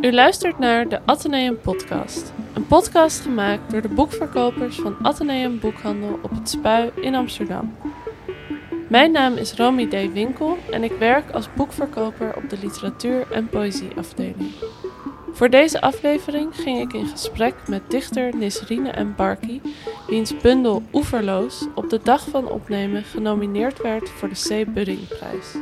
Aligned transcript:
U 0.00 0.12
luistert 0.12 0.58
naar 0.58 0.88
de 0.88 1.00
Atheneum 1.04 1.60
Podcast. 1.60 2.32
Een 2.54 2.66
podcast 2.66 3.20
gemaakt 3.20 3.70
door 3.70 3.82
de 3.82 3.88
boekverkopers 3.88 4.76
van 4.76 4.96
Atheneum 5.02 5.60
Boekhandel 5.60 6.18
op 6.22 6.30
het 6.30 6.48
Spui 6.48 6.90
in 7.00 7.14
Amsterdam. 7.14 7.76
Mijn 8.88 9.12
naam 9.12 9.36
is 9.36 9.54
Romy 9.54 9.86
D. 9.86 10.12
Winkel 10.12 10.56
en 10.70 10.84
ik 10.84 10.92
werk 10.98 11.30
als 11.30 11.48
boekverkoper 11.56 12.36
op 12.36 12.50
de 12.50 12.58
literatuur- 12.62 13.32
en 13.32 13.48
poëzieafdeling. 13.48 14.52
Voor 15.32 15.50
deze 15.50 15.80
aflevering 15.80 16.54
ging 16.54 16.80
ik 16.80 16.92
in 16.92 17.06
gesprek 17.06 17.54
met 17.68 17.90
dichter 17.90 18.36
Nisrine 18.36 19.04
M. 19.04 19.14
Barky, 19.16 19.60
wiens 20.06 20.36
bundel 20.36 20.82
Oeverloos 20.92 21.66
op 21.74 21.90
de 21.90 22.00
dag 22.02 22.28
van 22.28 22.48
opnemen 22.48 23.02
genomineerd 23.02 23.82
werd 23.82 24.10
voor 24.10 24.28
de 24.28 24.64
C. 24.64 24.74
Buddingprijs. 24.74 25.56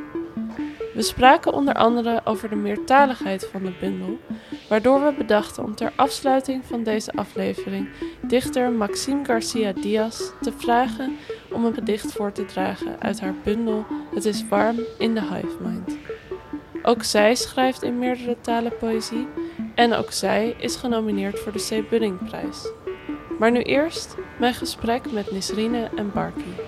We 0.97 1.03
spraken 1.03 1.53
onder 1.53 1.75
andere 1.75 2.21
over 2.25 2.49
de 2.49 2.57
meertaligheid 2.57 3.49
van 3.53 3.63
de 3.63 3.73
bundel, 3.81 4.19
waardoor 4.69 5.05
we 5.05 5.15
bedachten 5.19 5.65
om 5.65 5.75
ter 5.75 5.93
afsluiting 5.97 6.65
van 6.65 6.83
deze 6.83 7.13
aflevering 7.13 7.89
dichter 8.23 8.73
Maxime 8.73 9.25
Garcia 9.25 9.73
Diaz 9.73 10.21
te 10.41 10.53
vragen 10.57 11.17
om 11.53 11.65
een 11.65 11.75
gedicht 11.75 12.13
voor 12.13 12.33
te 12.33 12.45
dragen 12.45 13.01
uit 13.01 13.21
haar 13.21 13.35
bundel 13.45 13.87
Het 14.15 14.25
is 14.25 14.49
warm 14.49 14.79
in 14.99 15.15
de 15.15 15.21
hive 15.21 15.57
mind. 15.61 15.97
Ook 16.83 17.03
zij 17.03 17.35
schrijft 17.35 17.83
in 17.83 17.99
meerdere 17.99 18.37
talen 18.41 18.77
poëzie 18.77 19.29
en 19.75 19.93
ook 19.93 20.13
zij 20.13 20.57
is 20.59 20.77
genomineerd 20.77 21.39
voor 21.39 21.53
de 21.53 21.83
C. 21.83 21.89
Buddingprijs. 21.89 22.69
Maar 23.39 23.51
nu 23.51 23.63
eerst 23.63 24.15
mijn 24.39 24.55
gesprek 24.55 25.13
met 25.13 25.31
Nisrine 25.31 25.91
en 25.97 26.13
Barky. 26.13 26.66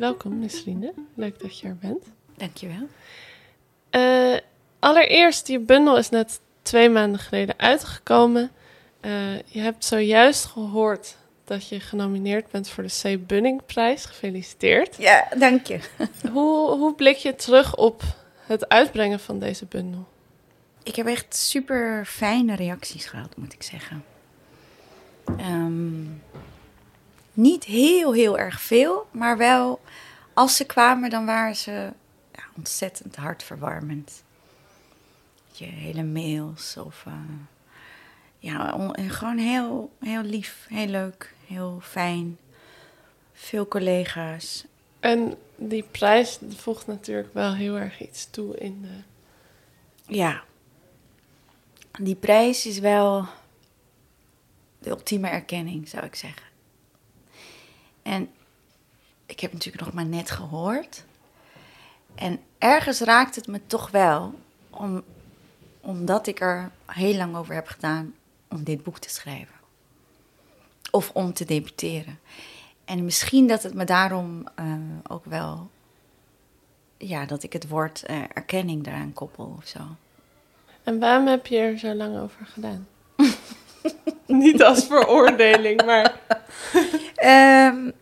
Welkom 0.00 0.38
Nisrine, 0.38 0.92
leuk 1.14 1.40
dat 1.40 1.58
je 1.58 1.66
er 1.66 1.76
bent. 1.76 2.04
Dankjewel. 2.36 2.88
Uh, 3.90 4.38
allereerst, 4.78 5.48
je 5.48 5.58
bundel 5.58 5.98
is 5.98 6.08
net 6.08 6.40
twee 6.62 6.88
maanden 6.88 7.20
geleden 7.20 7.58
uitgekomen. 7.58 8.50
Uh, 9.00 9.38
je 9.38 9.60
hebt 9.60 9.84
zojuist 9.84 10.44
gehoord 10.44 11.16
dat 11.44 11.68
je 11.68 11.80
genomineerd 11.80 12.50
bent 12.50 12.68
voor 12.68 12.84
de 12.84 13.16
C. 13.16 13.26
Bunningprijs. 13.26 14.04
Gefeliciteerd. 14.04 14.96
Ja, 14.96 15.28
dank 15.38 15.66
je. 15.66 15.80
hoe, 16.32 16.70
hoe 16.70 16.94
blik 16.94 17.16
je 17.16 17.34
terug 17.34 17.76
op 17.76 18.02
het 18.46 18.68
uitbrengen 18.68 19.20
van 19.20 19.38
deze 19.38 19.66
bundel? 19.66 20.06
Ik 20.82 20.96
heb 20.96 21.06
echt 21.06 21.36
super 21.36 22.04
fijne 22.06 22.54
reacties 22.54 23.06
gehad, 23.06 23.36
moet 23.36 23.52
ik 23.52 23.62
zeggen. 23.62 24.04
Um, 25.40 26.22
niet 27.32 27.64
heel, 27.64 28.12
heel 28.12 28.38
erg 28.38 28.60
veel, 28.60 29.06
maar 29.10 29.36
wel 29.36 29.80
als 30.32 30.56
ze 30.56 30.64
kwamen, 30.66 31.10
dan 31.10 31.26
waren 31.26 31.56
ze 31.56 31.92
ja, 32.32 32.42
ontzettend 32.56 33.16
hartverwarmend. 33.16 34.22
Je 35.52 35.64
hele 35.64 36.02
mails 36.02 36.76
of. 36.76 37.04
Uh, 37.08 37.14
ja, 38.38 38.92
gewoon 38.96 39.38
heel, 39.38 39.92
heel 39.98 40.22
lief, 40.22 40.66
heel 40.68 40.86
leuk, 40.86 41.34
heel 41.46 41.78
fijn. 41.82 42.38
Veel 43.32 43.68
collega's. 43.68 44.64
En 45.00 45.34
die 45.56 45.82
prijs 45.82 46.38
voegt 46.56 46.86
natuurlijk 46.86 47.34
wel 47.34 47.54
heel 47.54 47.78
erg 47.78 48.00
iets 48.00 48.30
toe 48.30 48.58
in 48.58 48.82
de. 48.82 49.02
Ja. 50.14 50.42
Die 51.98 52.14
prijs 52.14 52.66
is 52.66 52.78
wel 52.78 53.26
de 54.78 54.90
ultieme 54.90 55.28
erkenning, 55.28 55.88
zou 55.88 56.04
ik 56.04 56.14
zeggen. 56.14 56.49
En 58.02 58.30
ik 59.26 59.40
heb 59.40 59.52
natuurlijk 59.52 59.84
nog 59.84 59.94
maar 59.94 60.06
net 60.06 60.30
gehoord. 60.30 61.04
En 62.14 62.40
ergens 62.58 63.00
raakt 63.00 63.34
het 63.34 63.46
me 63.46 63.60
toch 63.66 63.90
wel, 63.90 64.34
om, 64.70 65.02
omdat 65.80 66.26
ik 66.26 66.40
er 66.40 66.70
heel 66.86 67.14
lang 67.14 67.36
over 67.36 67.54
heb 67.54 67.66
gedaan 67.66 68.14
om 68.48 68.64
dit 68.64 68.82
boek 68.82 68.98
te 68.98 69.10
schrijven. 69.10 69.54
Of 70.90 71.10
om 71.12 71.32
te 71.32 71.44
debuteren. 71.44 72.18
En 72.84 73.04
misschien 73.04 73.46
dat 73.46 73.62
het 73.62 73.74
me 73.74 73.84
daarom 73.84 74.44
uh, 74.60 74.74
ook 75.08 75.24
wel, 75.24 75.70
ja, 76.96 77.26
dat 77.26 77.42
ik 77.42 77.52
het 77.52 77.68
woord 77.68 78.04
uh, 78.10 78.22
erkenning 78.34 78.84
daaraan 78.84 79.12
koppel 79.12 79.54
of 79.58 79.66
zo. 79.66 79.80
En 80.82 80.98
waarom 80.98 81.26
heb 81.26 81.46
je 81.46 81.58
er 81.58 81.78
zo 81.78 81.94
lang 81.94 82.18
over 82.18 82.46
gedaan? 82.46 82.88
Niet 84.30 84.62
als 84.62 84.86
veroordeling, 84.86 85.84
maar. 85.84 86.20
um, 87.72 87.92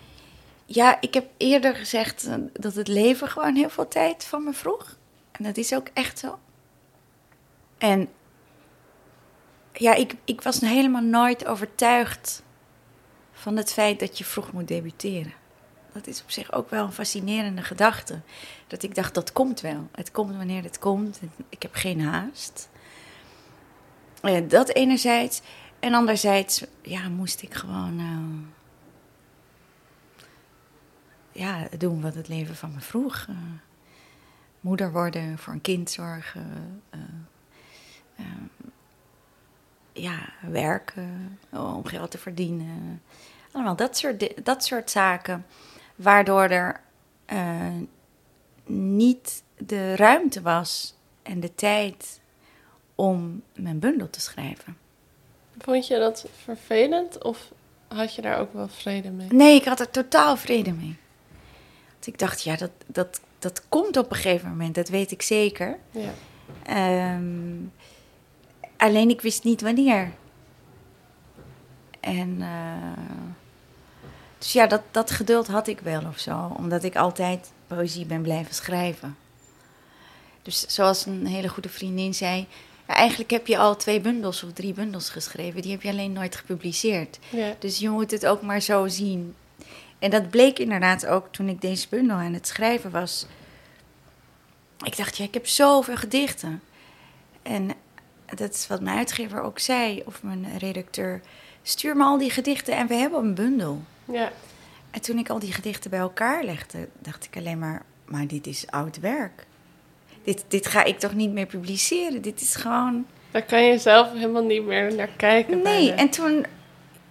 ja, 0.80 1.00
ik 1.00 1.14
heb 1.14 1.26
eerder 1.36 1.74
gezegd 1.74 2.26
eh, 2.26 2.34
dat 2.52 2.74
het 2.74 2.88
leven 2.88 3.28
gewoon 3.28 3.54
heel 3.54 3.70
veel 3.70 3.88
tijd 3.88 4.24
van 4.24 4.44
me 4.44 4.52
vroeg. 4.52 4.96
En 5.32 5.44
dat 5.44 5.56
is 5.56 5.74
ook 5.74 5.88
echt 5.92 6.18
zo. 6.18 6.38
En 7.78 8.08
ja, 9.72 9.94
ik, 9.94 10.14
ik 10.24 10.40
was 10.40 10.60
helemaal 10.60 11.02
nooit 11.02 11.46
overtuigd 11.46 12.42
van 13.32 13.56
het 13.56 13.72
feit 13.72 14.00
dat 14.00 14.18
je 14.18 14.24
vroeg 14.24 14.52
moet 14.52 14.68
debuteren. 14.68 15.32
Dat 15.92 16.06
is 16.06 16.22
op 16.22 16.30
zich 16.30 16.52
ook 16.52 16.70
wel 16.70 16.84
een 16.84 16.92
fascinerende 16.92 17.62
gedachte. 17.62 18.20
Dat 18.66 18.82
ik 18.82 18.94
dacht, 18.94 19.14
dat 19.14 19.32
komt 19.32 19.60
wel. 19.60 19.88
Het 19.92 20.10
komt 20.10 20.36
wanneer 20.36 20.62
het 20.62 20.78
komt. 20.78 21.20
Ik 21.48 21.62
heb 21.62 21.74
geen 21.74 22.00
haast. 22.00 22.68
En 24.20 24.48
dat 24.48 24.68
enerzijds. 24.68 25.40
En 25.84 25.94
anderzijds, 25.94 26.64
ja, 26.82 27.08
moest 27.08 27.42
ik 27.42 27.54
gewoon... 27.54 28.00
Uh, 28.00 28.48
ja, 31.32 31.68
doen 31.78 32.00
wat 32.00 32.14
het 32.14 32.28
leven 32.28 32.56
van 32.56 32.72
me 32.72 32.80
vroeg. 32.80 33.26
Uh, 33.30 33.36
moeder 34.60 34.92
worden, 34.92 35.38
voor 35.38 35.52
een 35.52 35.60
kind 35.60 35.90
zorgen. 35.90 36.82
Uh, 36.94 38.26
ja, 39.92 40.32
werken 40.50 41.38
om 41.50 41.84
geld 41.86 42.10
te 42.10 42.18
verdienen. 42.18 43.02
Allemaal 43.52 43.76
dat 43.76 43.96
soort, 43.96 44.44
dat 44.44 44.64
soort 44.64 44.90
zaken. 44.90 45.46
Waardoor 45.96 46.48
er 46.48 46.80
niet 48.66 49.42
de 49.56 49.96
ruimte 49.96 50.42
was 50.42 50.94
en 51.22 51.40
de 51.40 51.54
tijd 51.54 52.20
om 52.94 53.42
mijn 53.54 53.78
bundel 53.78 54.10
te 54.10 54.20
schrijven. 54.20 54.83
Vond 55.64 55.86
je 55.86 55.98
dat 55.98 56.26
vervelend 56.42 57.22
of 57.22 57.52
had 57.88 58.14
je 58.14 58.22
daar 58.22 58.38
ook 58.38 58.52
wel 58.52 58.68
vrede 58.68 59.10
mee? 59.10 59.28
Nee, 59.32 59.54
ik 59.54 59.64
had 59.64 59.80
er 59.80 59.90
totaal 59.90 60.36
vrede 60.36 60.72
mee. 60.72 60.96
ik 62.04 62.18
dacht, 62.18 62.42
ja, 62.42 62.56
dat, 62.56 62.70
dat, 62.86 63.20
dat 63.38 63.62
komt 63.68 63.96
op 63.96 64.10
een 64.10 64.16
gegeven 64.16 64.48
moment, 64.48 64.74
dat 64.74 64.88
weet 64.88 65.10
ik 65.10 65.22
zeker. 65.22 65.78
Ja. 65.90 67.14
Um, 67.14 67.72
alleen 68.76 69.10
ik 69.10 69.20
wist 69.20 69.44
niet 69.44 69.60
wanneer. 69.60 70.12
En 72.00 72.28
uh, 72.40 73.04
dus 74.38 74.52
ja, 74.52 74.66
dat, 74.66 74.82
dat 74.90 75.10
geduld 75.10 75.46
had 75.46 75.66
ik 75.66 75.80
wel 75.80 76.02
of 76.08 76.18
zo, 76.18 76.54
omdat 76.56 76.84
ik 76.84 76.96
altijd 76.96 77.52
poëzie 77.66 78.06
ben 78.06 78.22
blijven 78.22 78.54
schrijven. 78.54 79.16
Dus 80.42 80.66
zoals 80.66 81.06
een 81.06 81.26
hele 81.26 81.48
goede 81.48 81.68
vriendin 81.68 82.14
zei, 82.14 82.46
ja, 82.88 82.94
eigenlijk 82.94 83.30
heb 83.30 83.46
je 83.46 83.58
al 83.58 83.76
twee 83.76 84.00
bundels 84.00 84.42
of 84.42 84.52
drie 84.52 84.72
bundels 84.72 85.10
geschreven. 85.10 85.62
Die 85.62 85.70
heb 85.70 85.82
je 85.82 85.88
alleen 85.88 86.12
nooit 86.12 86.36
gepubliceerd. 86.36 87.18
Ja. 87.30 87.56
Dus 87.58 87.78
je 87.78 87.90
moet 87.90 88.10
het 88.10 88.26
ook 88.26 88.42
maar 88.42 88.60
zo 88.60 88.88
zien. 88.88 89.34
En 89.98 90.10
dat 90.10 90.30
bleek 90.30 90.58
inderdaad 90.58 91.06
ook 91.06 91.32
toen 91.32 91.48
ik 91.48 91.60
deze 91.60 91.86
bundel 91.90 92.16
aan 92.16 92.32
het 92.32 92.46
schrijven 92.46 92.90
was. 92.90 93.26
Ik 94.84 94.96
dacht, 94.96 95.16
ja, 95.16 95.24
ik 95.24 95.34
heb 95.34 95.46
zoveel 95.46 95.96
gedichten. 95.96 96.62
En 97.42 97.70
dat 98.34 98.54
is 98.54 98.66
wat 98.66 98.80
mijn 98.80 98.96
uitgever 98.96 99.42
ook 99.42 99.58
zei, 99.58 100.02
of 100.06 100.22
mijn 100.22 100.58
redacteur. 100.58 101.20
Stuur 101.62 101.96
me 101.96 102.04
al 102.04 102.18
die 102.18 102.30
gedichten 102.30 102.76
en 102.76 102.86
we 102.86 102.94
hebben 102.94 103.20
een 103.20 103.34
bundel. 103.34 103.82
Ja. 104.04 104.32
En 104.90 105.00
toen 105.00 105.18
ik 105.18 105.28
al 105.28 105.38
die 105.38 105.52
gedichten 105.52 105.90
bij 105.90 105.98
elkaar 105.98 106.44
legde, 106.44 106.88
dacht 106.98 107.24
ik 107.24 107.36
alleen 107.36 107.58
maar, 107.58 107.82
maar 108.04 108.26
dit 108.26 108.46
is 108.46 108.66
oud 108.66 109.00
werk. 109.00 109.46
Dit, 110.24 110.44
dit 110.48 110.66
ga 110.66 110.84
ik 110.84 110.98
toch 110.98 111.14
niet 111.14 111.32
meer 111.32 111.46
publiceren? 111.46 112.22
Dit 112.22 112.40
is 112.40 112.54
gewoon... 112.54 113.06
Daar 113.30 113.42
kan 113.42 113.64
je 113.64 113.78
zelf 113.78 114.12
helemaal 114.12 114.44
niet 114.44 114.64
meer 114.64 114.94
naar 114.94 115.10
kijken. 115.16 115.62
Nee, 115.62 115.92
en 115.92 116.10
toen, 116.10 116.46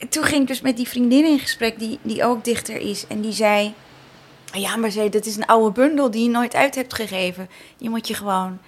toen 0.10 0.24
ging 0.24 0.42
ik 0.42 0.48
dus 0.48 0.62
met 0.62 0.78
die 0.78 0.88
vriendin 0.88 1.26
in 1.26 1.40
gesprek, 1.40 1.80
die, 1.80 2.00
die 2.02 2.24
ook 2.24 2.44
dichter 2.44 2.76
is. 2.76 3.08
En 3.08 3.22
die 3.22 3.32
zei, 3.32 3.74
ja, 4.54 4.76
maar 4.76 4.92
zei, 4.92 5.10
dat 5.10 5.26
is 5.26 5.36
een 5.36 5.46
oude 5.46 5.72
bundel 5.72 6.12
die 6.12 6.24
je 6.24 6.30
nooit 6.30 6.56
uit 6.56 6.76
hebt 6.76 6.94
gegeven. 6.94 7.50
Je 7.78 7.90
moet 7.90 8.08
je 8.08 8.14
gewoon 8.14 8.60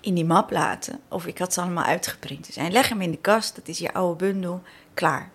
in 0.00 0.14
die 0.14 0.24
map 0.24 0.50
laten. 0.50 1.00
Of 1.08 1.26
ik 1.26 1.38
had 1.38 1.52
ze 1.52 1.60
allemaal 1.60 1.84
uitgeprint. 1.84 2.46
Dus 2.46 2.56
en 2.56 2.72
leg 2.72 2.88
hem 2.88 3.00
in 3.00 3.10
de 3.10 3.18
kast, 3.20 3.54
dat 3.56 3.68
is 3.68 3.78
je 3.78 3.92
oude 3.92 4.24
bundel, 4.24 4.62
klaar. 4.94 5.30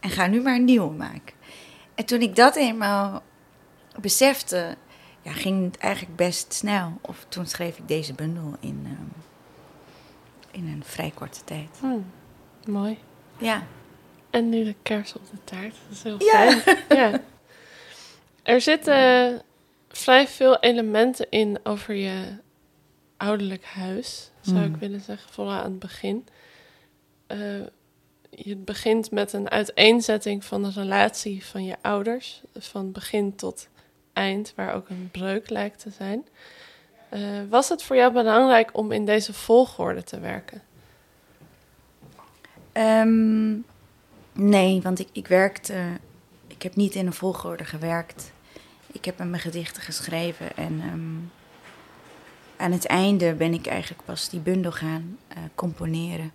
En 0.00 0.10
ga 0.10 0.26
nu 0.26 0.42
maar 0.42 0.54
een 0.54 0.64
nieuwe 0.64 0.90
maken. 0.90 1.34
En 1.94 2.04
toen 2.04 2.20
ik 2.20 2.36
dat 2.36 2.56
eenmaal 2.56 3.22
besefte, 4.00 4.76
ja, 5.26 5.32
ging 5.32 5.64
het 5.64 5.76
eigenlijk 5.78 6.16
best 6.16 6.52
snel. 6.52 6.92
Of 7.00 7.26
toen 7.28 7.46
schreef 7.46 7.78
ik 7.78 7.88
deze 7.88 8.12
bundel 8.14 8.56
in, 8.60 8.86
um, 9.00 9.12
in 10.50 10.66
een 10.68 10.84
vrij 10.84 11.12
korte 11.14 11.44
tijd. 11.44 11.68
Hmm, 11.80 12.06
mooi. 12.66 12.98
Ja. 13.38 13.66
En 14.30 14.48
nu 14.48 14.64
de 14.64 14.74
kers 14.82 15.14
op 15.14 15.22
de 15.30 15.36
taart. 15.44 15.74
Dat 15.88 15.96
is 15.96 16.02
heel 16.02 16.22
Ja. 16.22 16.50
fijn. 16.50 16.78
ja. 17.00 17.20
Er 18.42 18.60
zitten 18.60 19.42
vrij 19.88 20.28
veel 20.28 20.58
elementen 20.60 21.26
in 21.30 21.58
over 21.62 21.94
je 21.94 22.36
ouderlijk 23.16 23.64
huis, 23.64 24.30
zou 24.40 24.56
Hmm. 24.58 24.74
ik 24.74 24.80
willen 24.80 25.00
zeggen, 25.00 25.32
vooral 25.32 25.54
aan 25.54 25.70
het 25.70 25.78
begin. 25.78 26.26
Eh, 27.26 27.38
je 28.30 28.56
begint 28.56 29.10
met 29.10 29.32
een 29.32 29.50
uiteenzetting 29.50 30.44
van 30.44 30.62
de 30.62 30.70
relatie 30.70 31.44
van 31.44 31.64
je 31.64 31.76
ouders, 31.82 32.42
van 32.58 32.92
begin 32.92 33.34
tot 33.36 33.68
eind, 34.16 34.52
waar 34.56 34.74
ook 34.74 34.88
een 34.88 35.08
breuk 35.12 35.50
lijkt 35.50 35.80
te 35.80 35.90
zijn. 35.90 36.26
Eh, 37.08 37.20
was 37.48 37.68
het 37.68 37.82
voor 37.82 37.96
jou 37.96 38.12
belangrijk 38.12 38.70
om 38.72 38.92
in 38.92 39.04
deze 39.04 39.32
volgorde 39.32 40.02
te 40.02 40.20
werken? 40.20 40.62
Ehm, 42.72 43.54
nee, 44.32 44.82
want 44.82 44.98
ik, 44.98 45.08
ik 45.12 45.26
werkte. 45.26 45.82
Ik 46.46 46.62
heb 46.62 46.76
niet 46.76 46.94
in 46.94 47.06
een 47.06 47.12
volgorde 47.12 47.64
gewerkt. 47.64 48.32
Ik 48.92 49.04
heb 49.04 49.18
mijn 49.18 49.38
gedichten 49.38 49.82
geschreven 49.82 50.56
en 50.56 50.80
ehm, 50.80 51.34
aan 52.56 52.72
het 52.72 52.86
einde 52.86 53.34
ben 53.34 53.54
ik 53.54 53.66
eigenlijk 53.66 54.04
pas 54.04 54.28
die 54.28 54.40
bundel 54.40 54.72
gaan 54.72 55.18
eh, 55.28 55.38
componeren. 55.54 56.32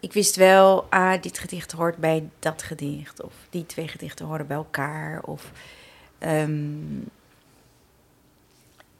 Ik 0.00 0.12
wist 0.12 0.36
wel, 0.36 0.86
ah, 0.90 1.22
dit 1.22 1.38
gedicht 1.38 1.72
hoort 1.72 1.96
bij 1.96 2.28
dat 2.38 2.62
gedicht, 2.62 3.22
of 3.22 3.32
die 3.50 3.66
twee 3.66 3.88
gedichten 3.88 4.26
horen 4.26 4.46
bij 4.46 4.56
elkaar, 4.56 5.22
of 5.22 5.52
ehm, 6.18 7.00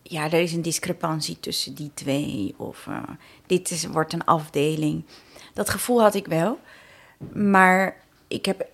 ja, 0.03 0.25
er 0.25 0.41
is 0.41 0.53
een 0.53 0.63
discrepantie 0.63 1.41
tussen 1.41 1.75
die 1.75 1.91
twee, 1.95 2.55
of 2.57 2.87
eh, 2.87 3.03
dit 3.47 3.71
is, 3.71 3.87
wordt 3.87 4.13
een 4.13 4.25
afdeling. 4.25 5.05
Dat 5.55 5.71
gevoel 5.71 6.03
had 6.03 6.15
ik 6.15 6.27
wel. 6.27 6.59
Maar 7.33 7.97
ik 8.29 8.45
heb 8.45 8.67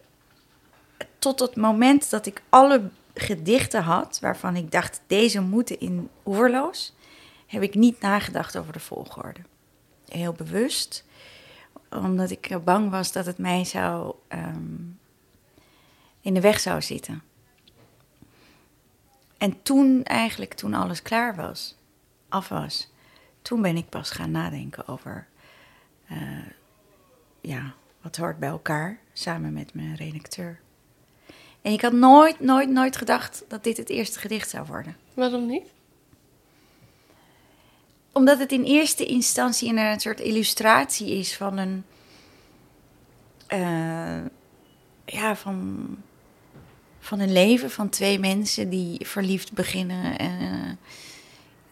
tot 1.18 1.40
het 1.40 1.56
moment 1.56 2.10
dat 2.10 2.26
ik 2.26 2.42
alle 2.48 2.88
gedichten 3.14 3.82
had, 3.82 4.18
waarvan 4.20 4.56
ik 4.56 4.70
dacht, 4.70 5.00
deze 5.06 5.40
moeten 5.40 5.80
in 5.80 6.08
oerloos, 6.26 6.94
heb 7.46 7.62
ik 7.62 7.74
niet 7.74 8.00
nagedacht 8.00 8.56
over 8.56 8.72
de 8.72 8.80
volgorde. 8.80 9.40
Heel 10.08 10.32
bewust, 10.32 11.04
omdat 11.90 12.30
ik 12.30 12.58
bang 12.64 12.90
was 12.90 13.12
dat 13.12 13.26
het 13.26 13.38
mij 13.38 13.64
zou 13.64 14.14
ehm, 14.28 14.76
in 16.20 16.34
de 16.34 16.40
weg 16.40 16.60
zou 16.60 16.82
zitten. 16.82 17.22
En 19.38 19.62
toen 19.62 20.02
eigenlijk, 20.02 20.54
toen 20.54 20.74
alles 20.74 21.02
klaar 21.02 21.36
was, 21.36 21.76
af 22.28 22.48
was, 22.48 22.92
toen 23.42 23.62
ben 23.62 23.76
ik 23.76 23.88
pas 23.88 24.10
gaan 24.10 24.30
nadenken 24.30 24.88
over 24.88 25.26
eh, 26.06 26.18
ja, 27.40 27.74
wat 28.02 28.16
hoort 28.16 28.38
bij 28.38 28.48
elkaar, 28.48 28.98
samen 29.12 29.52
met 29.52 29.74
mijn 29.74 29.96
redacteur. 29.96 30.60
En 31.62 31.72
ik 31.72 31.80
had 31.80 31.92
nooit, 31.92 32.40
nooit, 32.40 32.68
nooit 32.70 32.96
gedacht 32.96 33.44
dat 33.48 33.64
dit 33.64 33.76
het 33.76 33.88
eerste 33.88 34.18
gedicht 34.18 34.50
zou 34.50 34.66
worden. 34.66 34.96
Waarom 35.14 35.46
niet? 35.46 35.72
Omdat 38.12 38.38
het 38.38 38.52
in 38.52 38.62
eerste 38.64 39.04
instantie 39.06 39.68
een, 39.68 39.78
een 39.78 40.00
soort 40.00 40.20
illustratie 40.20 41.10
is 41.18 41.36
van 41.36 41.56
een. 41.58 41.84
eh, 43.46 44.24
ja, 45.04 45.36
van. 45.36 45.86
Van 47.04 47.20
een 47.20 47.32
leven 47.32 47.70
van 47.70 47.88
twee 47.88 48.18
mensen 48.18 48.68
die 48.68 49.06
verliefd 49.06 49.52
beginnen 49.52 50.18
en. 50.18 50.40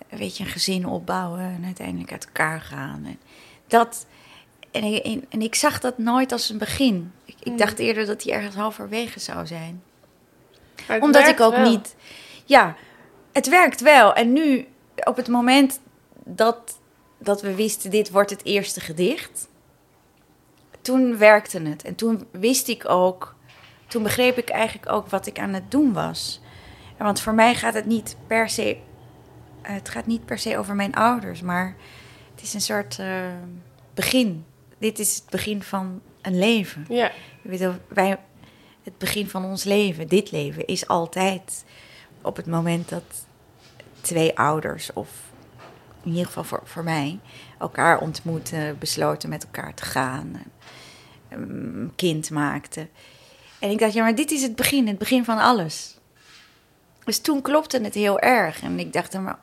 eh, 0.08 0.18
weet 0.18 0.36
je, 0.36 0.44
een 0.44 0.50
gezin 0.50 0.86
opbouwen 0.86 1.40
en 1.40 1.62
uiteindelijk 1.64 2.12
uit 2.12 2.24
elkaar 2.26 2.60
gaan. 2.60 3.04
En 3.04 3.18
dat. 3.66 4.06
En 4.70 4.84
ik, 4.84 5.04
en, 5.04 5.24
en 5.28 5.42
ik 5.42 5.54
zag 5.54 5.80
dat 5.80 5.98
nooit 5.98 6.32
als 6.32 6.48
een 6.50 6.58
begin. 6.58 7.12
Ik, 7.24 7.34
ik 7.38 7.46
Hmm. 7.46 7.56
dacht 7.56 7.78
eerder 7.78 8.06
dat 8.06 8.22
die 8.22 8.32
ergens 8.32 8.54
halverwege 8.54 9.20
zou 9.20 9.46
zijn 9.46 9.82
omdat 11.00 11.28
ik 11.28 11.40
ook 11.40 11.54
wel. 11.56 11.70
niet. 11.70 11.94
Ja, 12.44 12.76
het 13.32 13.48
werkt 13.48 13.80
wel. 13.80 14.14
En 14.14 14.32
nu, 14.32 14.66
op 15.04 15.16
het 15.16 15.28
moment 15.28 15.80
dat, 16.24 16.78
dat 17.18 17.42
we 17.42 17.54
wisten, 17.54 17.90
dit 17.90 18.10
wordt 18.10 18.30
het 18.30 18.44
eerste 18.44 18.80
gedicht. 18.80 19.48
Toen 20.80 21.18
werkte 21.18 21.60
het. 21.60 21.84
En 21.84 21.94
toen 21.94 22.26
wist 22.30 22.68
ik 22.68 22.88
ook. 22.88 23.34
Toen 23.92 24.02
begreep 24.02 24.38
ik 24.38 24.48
eigenlijk 24.48 24.92
ook 24.92 25.08
wat 25.08 25.26
ik 25.26 25.38
aan 25.38 25.52
het 25.52 25.70
doen 25.70 25.92
was. 25.92 26.40
Want 26.98 27.20
voor 27.20 27.34
mij 27.34 27.54
gaat 27.54 27.74
het 27.74 27.86
niet 27.86 28.16
per 28.26 28.48
se. 28.48 28.76
Het 29.62 29.88
gaat 29.88 30.06
niet 30.06 30.24
per 30.24 30.38
se 30.38 30.58
over 30.58 30.74
mijn 30.74 30.94
ouders, 30.94 31.40
maar 31.40 31.76
het 32.34 32.42
is 32.42 32.54
een 32.54 32.60
soort 32.60 32.98
eh, 32.98 33.26
begin. 33.94 34.44
Dit 34.78 34.98
is 34.98 35.14
het 35.14 35.30
begin 35.30 35.62
van 35.62 36.00
een 36.22 36.38
leven. 36.38 36.86
Ja, 36.88 37.12
wel, 37.42 37.74
wij, 37.88 38.18
het 38.82 38.98
begin 38.98 39.28
van 39.28 39.44
ons 39.44 39.64
leven, 39.64 40.08
dit 40.08 40.30
leven, 40.30 40.66
is 40.66 40.88
altijd 40.88 41.64
op 42.22 42.36
het 42.36 42.46
moment 42.46 42.88
dat 42.88 43.26
twee 44.00 44.38
ouders, 44.38 44.92
of 44.92 45.08
in 46.02 46.10
ieder 46.10 46.26
geval 46.26 46.44
voor, 46.44 46.60
voor 46.64 46.84
mij, 46.84 47.18
elkaar 47.58 48.00
ontmoeten, 48.00 48.78
besloten 48.78 49.28
met 49.28 49.44
elkaar 49.44 49.74
te 49.74 49.84
gaan, 49.84 50.42
en 51.28 51.50
een 51.50 51.92
kind 51.96 52.30
maakten. 52.30 52.88
En 53.62 53.70
ik 53.70 53.78
dacht, 53.78 53.92
ja, 53.92 54.02
maar 54.02 54.14
dit 54.14 54.30
is 54.30 54.42
het 54.42 54.56
begin, 54.56 54.86
het 54.86 54.98
begin 54.98 55.24
van 55.24 55.38
alles. 55.38 55.96
Dus 57.04 57.18
toen 57.18 57.42
klopte 57.42 57.80
het 57.80 57.94
heel 57.94 58.20
erg. 58.20 58.62
En 58.62 58.78
ik 58.78 58.92
dacht, 58.92 59.18
maar. 59.18 59.38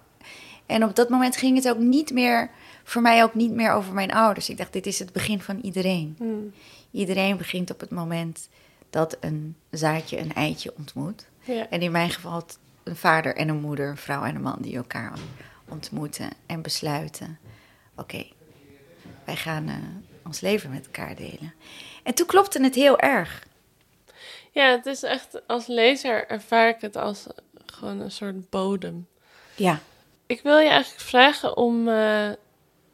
En 0.65 0.83
op 0.83 0.95
dat 0.95 1.09
moment 1.09 1.37
ging 1.37 1.55
het 1.55 1.69
ook 1.69 1.77
niet 1.77 2.11
meer, 2.11 2.49
voor 2.83 3.01
mij 3.01 3.23
ook 3.23 3.33
niet 3.33 3.51
meer 3.51 3.71
over 3.71 3.93
mijn 3.93 4.11
ouders. 4.11 4.49
Ik 4.49 4.57
dacht, 4.57 4.73
dit 4.73 4.85
is 4.85 4.99
het 4.99 5.13
begin 5.13 5.41
van 5.41 5.59
iedereen. 5.59 6.15
Hmm. 6.17 6.53
Iedereen 6.91 7.37
begint 7.37 7.71
op 7.71 7.79
het 7.79 7.89
moment 7.89 8.49
dat 8.89 9.17
een 9.19 9.55
zaadje 9.69 10.19
een 10.19 10.33
eitje 10.33 10.73
ontmoet. 10.77 11.25
ja. 11.43 11.69
En 11.69 11.81
in 11.81 11.91
mijn 11.91 12.09
geval 12.09 12.45
een 12.83 12.95
vader 12.95 13.35
en 13.35 13.49
een 13.49 13.61
moeder, 13.61 13.89
een 13.89 13.97
vrouw 13.97 14.23
en 14.23 14.35
een 14.35 14.41
man 14.41 14.57
die 14.59 14.75
elkaar 14.75 15.13
ontmoeten 15.67 16.29
en 16.45 16.61
besluiten: 16.61 17.39
oké, 17.95 18.25
wij 19.25 19.35
gaan 19.35 19.67
eh, 19.67 19.75
ons 20.25 20.39
leven 20.39 20.69
met 20.69 20.85
elkaar 20.85 21.15
delen. 21.15 21.53
En 22.03 22.13
toen 22.13 22.27
klopte 22.27 22.63
het 22.63 22.75
heel 22.75 22.99
erg. 22.99 23.47
Ja, 24.51 24.71
het 24.71 24.85
is 24.85 25.03
echt, 25.03 25.47
als 25.47 25.67
lezer 25.67 26.27
ervaar 26.27 26.69
ik 26.69 26.81
het 26.81 26.95
als 26.95 27.27
gewoon 27.65 27.99
een 27.99 28.11
soort 28.11 28.49
bodem. 28.49 29.07
Ja, 29.55 29.79
Ik 30.25 30.41
wil 30.41 30.57
je 30.57 30.69
eigenlijk 30.69 31.01
vragen 31.01 31.57
om, 31.57 31.87
eh, 31.87 32.29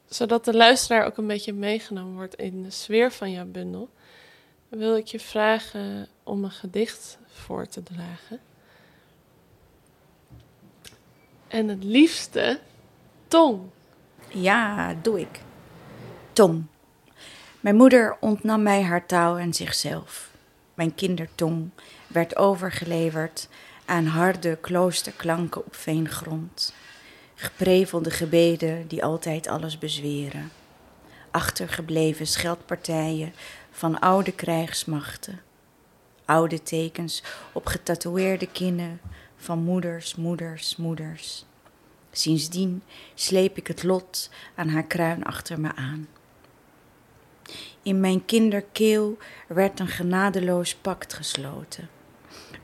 zodat 0.08 0.44
de 0.44 0.54
luisteraar 0.54 1.06
ook 1.06 1.16
een 1.16 1.26
beetje 1.26 1.52
meegenomen 1.52 2.14
wordt 2.14 2.34
in 2.34 2.62
de 2.62 2.70
sfeer 2.70 3.12
van 3.12 3.30
jouw 3.30 3.44
bundel, 3.44 3.88
wil 4.68 4.96
ik 4.96 5.06
je 5.06 5.20
vragen 5.20 6.08
om 6.22 6.44
een 6.44 6.50
gedicht 6.50 7.18
voor 7.28 7.66
te 7.66 7.82
dragen. 7.82 8.40
En 11.48 11.68
het 11.68 11.84
liefste 11.84 12.60
tong. 13.28 13.60
ja, 14.28 14.94
doe 15.02 15.20
ik. 15.20 15.40
Tong. 16.32 16.66
Mijn 17.60 17.76
moeder 17.76 18.16
ontnam 18.20 18.62
mij 18.62 18.82
haar 18.82 19.06
touw 19.06 19.36
en 19.36 19.54
zichzelf. 19.54 20.30
Mijn 20.76 20.94
kindertong 20.94 21.70
werd 22.06 22.36
overgeleverd 22.36 23.48
aan 23.84 24.06
harde 24.06 24.56
kloosterklanken 24.60 25.64
op 25.66 25.74
veengrond. 25.74 26.74
Geprevelde 27.34 28.10
gebeden 28.10 28.88
die 28.88 29.04
altijd 29.04 29.46
alles 29.46 29.78
bezweren. 29.78 30.50
Achtergebleven 31.30 32.26
scheldpartijen 32.26 33.32
van 33.70 33.98
oude 33.98 34.32
krijgsmachten. 34.32 35.40
Oude 36.24 36.62
tekens 36.62 37.22
op 37.52 37.66
getatoeëerde 37.66 38.46
kinnen 38.46 39.00
van 39.36 39.58
moeders, 39.58 40.14
moeders, 40.14 40.76
moeders. 40.76 41.44
Sindsdien 42.10 42.82
sleep 43.14 43.56
ik 43.56 43.66
het 43.66 43.82
lot 43.82 44.30
aan 44.54 44.68
haar 44.68 44.86
kruin 44.86 45.24
achter 45.24 45.60
me 45.60 45.74
aan. 45.74 46.08
In 47.82 48.00
mijn 48.00 48.24
kinderkeel 48.24 49.18
werd 49.48 49.80
een 49.80 49.88
genadeloos 49.88 50.74
pact 50.74 51.12
gesloten. 51.12 51.88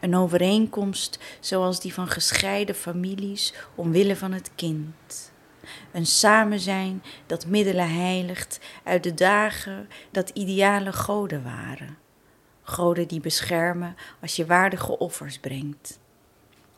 Een 0.01 0.17
overeenkomst 0.17 1.19
zoals 1.41 1.81
die 1.81 1.95
van 1.95 2.09
gescheiden 2.09 2.75
families 2.75 3.55
omwille 3.75 4.17
van 4.17 4.33
het 4.33 4.51
kind. 4.55 5.33
Een 5.93 6.07
samenzijn 6.07 7.03
dat 7.27 7.47
middelen 7.47 7.95
heiligt 7.95 8.61
uit 8.85 9.03
de 9.03 9.15
dagen 9.15 9.89
dat 10.11 10.29
ideale 10.29 10.93
goden 10.93 11.43
waren. 11.43 11.99
Goden 12.63 13.09
die 13.09 13.21
beschermen 13.21 13.97
als 14.21 14.37
je 14.37 14.47
waardige 14.47 14.99
offers 14.99 15.39
brengt. 15.39 15.99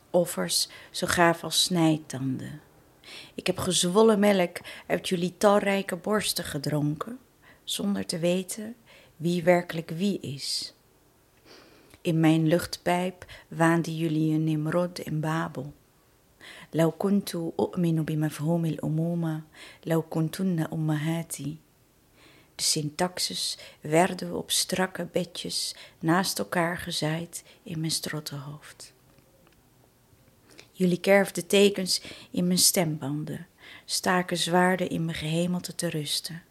Offers 0.09 0.69
zo 0.91 1.07
gaaf 1.07 1.43
als 1.43 1.63
snijtanden. 1.63 2.61
Ik 3.35 3.47
heb 3.47 3.57
gezwollen 3.57 4.19
melk 4.19 4.57
uit 4.87 5.09
jullie 5.09 5.37
talrijke 5.37 5.95
borsten 5.95 6.43
gedronken, 6.43 7.19
zonder 7.64 8.06
te 8.06 8.18
weten 8.18 8.76
wie 9.16 9.42
werkelijk 9.42 9.90
wie 9.90 10.20
is. 10.20 10.74
In 12.00 12.20
mijn 12.20 12.46
luchtpijp 12.46 13.26
waanden 13.48 13.96
jullie 13.96 14.34
een 14.34 14.44
Nimrod 14.44 14.98
in 14.98 15.20
Babel. 15.20 15.72
لو 16.74 16.90
كنت 16.90 17.34
أؤمن 17.34 18.04
بمفهوم 18.04 18.66
الأمومة 18.66 19.42
لو 19.86 20.02
كنتن 20.02 20.66
أمهاتي. 20.72 21.56
De 22.54 22.62
syntaxes 22.66 23.58
werden 23.80 24.36
op 24.36 24.50
strakke 24.50 25.04
bedjes 25.12 25.74
naast 25.98 26.38
elkaar 26.38 26.78
gezaaid 26.78 27.44
in 27.62 27.80
mijn 27.80 27.92
strottenhoofd. 27.92 28.92
Jullie 30.72 31.00
kerfden 31.00 31.46
tekens 31.46 32.02
in 32.30 32.46
mijn 32.46 32.58
stembanden, 32.58 33.46
staken 33.84 34.36
zwaarden 34.36 34.90
in 34.90 35.04
mijn 35.04 35.16
gehemelte 35.16 35.74
te 35.74 35.88
rusten. 35.88 36.42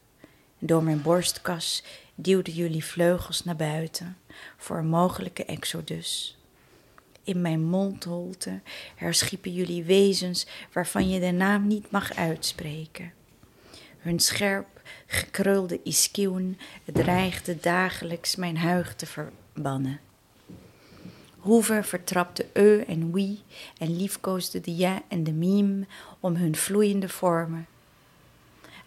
Door 0.67 0.83
mijn 0.83 1.03
borstkas 1.03 1.83
duwden 2.15 2.55
jullie 2.55 2.85
vleugels 2.85 3.45
naar 3.45 3.57
buiten 3.57 4.17
voor 4.57 4.77
een 4.77 4.87
mogelijke 4.87 5.45
exodus. 5.45 6.39
In 7.25 7.41
mijn 7.41 7.65
mondholte 7.65 8.61
herschiepen 8.95 9.53
jullie 9.53 9.85
wezens 9.85 10.47
waarvan 10.73 11.09
je 11.09 11.21
de 11.21 11.31
naam 11.31 11.67
niet 11.67 11.91
mag 11.91 12.15
uitspreken. 12.15 13.13
Hun 13.99 14.19
scherp, 14.19 14.81
gekrulde 15.07 15.81
iskieuwen 15.83 16.59
dreigde 16.85 17.57
dagelijks 17.61 18.37
mijn 18.37 18.57
huig 18.57 18.95
te 18.95 19.07
verbannen. 19.07 20.01
Hoeve 21.39 21.83
vertrapte 21.83 22.47
eu 22.53 22.83
en 22.83 23.11
oui 23.11 23.39
en 23.79 23.97
liefkoosde 23.97 24.61
de 24.61 24.77
ja 24.77 25.03
en 25.09 25.25
de 25.25 25.33
miem 25.33 25.87
om 26.21 26.37
hun 26.37 26.57
vloeiende 26.57 27.09
vormen. 27.09 27.67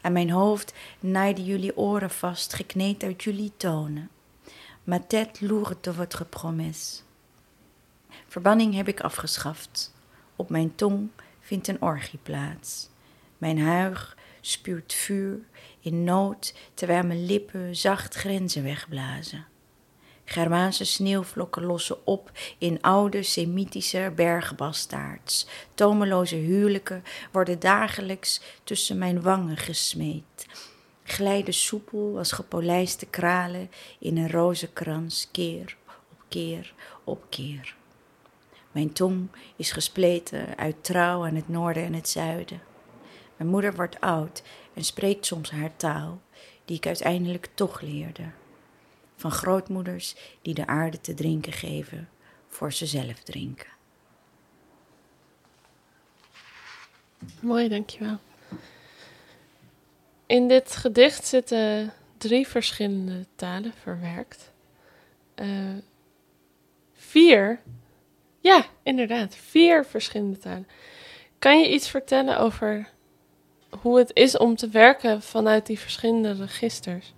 Aan 0.07 0.13
mijn 0.13 0.29
hoofd 0.29 0.73
naaiden 0.99 1.43
jullie 1.43 1.77
oren 1.77 2.09
vast, 2.09 2.53
gekneed 2.53 3.03
uit 3.03 3.23
jullie 3.23 3.51
tonen. 3.57 4.09
Ma 4.83 4.99
tête 4.99 5.47
lourde 5.47 5.77
de 5.81 5.93
votre 5.93 6.25
promesse. 6.25 7.01
Verbanning 8.27 8.73
heb 8.73 8.87
ik 8.87 9.01
afgeschaft. 9.01 9.93
Op 10.35 10.49
mijn 10.49 10.75
tong 10.75 11.09
vindt 11.39 11.67
een 11.67 11.81
orgie 11.81 12.19
plaats. 12.23 12.89
Mijn 13.37 13.59
huig 13.59 14.17
spuurt 14.41 14.93
vuur 14.93 15.39
in 15.79 16.03
nood, 16.03 16.55
terwijl 16.73 17.03
mijn 17.03 17.25
lippen 17.25 17.75
zacht 17.75 18.15
grenzen 18.15 18.63
wegblazen. 18.63 19.45
Germaanse 20.29 20.85
sneeuwvlokken 20.85 21.63
lossen 21.63 22.05
op 22.05 22.31
in 22.57 22.81
oude 22.81 23.23
Semitische 23.23 24.11
bergbastaards. 24.15 25.47
Tomeloze 25.73 26.35
huwelijken 26.35 27.03
worden 27.31 27.59
dagelijks 27.59 28.41
tussen 28.63 28.97
mijn 28.97 29.21
wangen 29.21 29.57
gesmeed. 29.57 30.47
Glijden 31.03 31.53
soepel 31.53 32.17
als 32.17 32.31
gepolijste 32.31 33.05
kralen 33.05 33.71
in 33.99 34.17
een 34.17 34.31
rozenkrans 34.31 35.27
keer 35.31 35.77
op 36.11 36.23
keer 36.27 36.73
op 37.03 37.25
keer. 37.29 37.75
Mijn 38.71 38.93
tong 38.93 39.27
is 39.55 39.71
gespleten 39.71 40.57
uit 40.57 40.83
trouw 40.83 41.25
aan 41.25 41.35
het 41.35 41.49
noorden 41.49 41.83
en 41.83 41.93
het 41.93 42.09
zuiden. 42.09 42.61
Mijn 43.37 43.49
moeder 43.49 43.75
wordt 43.75 43.99
oud 43.99 44.43
en 44.73 44.83
spreekt 44.83 45.25
soms 45.25 45.51
haar 45.51 45.75
taal, 45.75 46.21
die 46.65 46.77
ik 46.77 46.85
uiteindelijk 46.85 47.49
toch 47.53 47.81
leerde. 47.81 48.23
Van 49.17 49.31
grootmoeders 49.31 50.15
die 50.41 50.53
de 50.53 50.67
aarde 50.67 51.01
te 51.01 51.13
drinken 51.13 51.53
geven 51.53 52.09
voor 52.47 52.73
ze 52.73 52.85
zelf 52.85 53.23
drinken. 53.23 53.67
Mooi, 57.39 57.67
dankjewel. 57.67 58.17
In 60.25 60.47
dit 60.47 60.75
gedicht 60.75 61.25
zitten 61.25 61.93
drie 62.17 62.47
verschillende 62.47 63.25
talen 63.35 63.73
verwerkt. 63.81 64.51
Uh, 65.35 65.77
vier, 66.93 67.61
ja, 68.39 68.65
inderdaad, 68.83 69.35
vier 69.35 69.85
verschillende 69.85 70.37
talen. 70.37 70.67
Kan 71.39 71.59
je 71.59 71.73
iets 71.73 71.89
vertellen 71.89 72.39
over 72.39 72.89
hoe 73.81 73.97
het 73.97 74.11
is 74.13 74.37
om 74.37 74.55
te 74.55 74.69
werken 74.69 75.21
vanuit 75.21 75.65
die 75.65 75.79
verschillende 75.79 76.33
registers? 76.33 77.13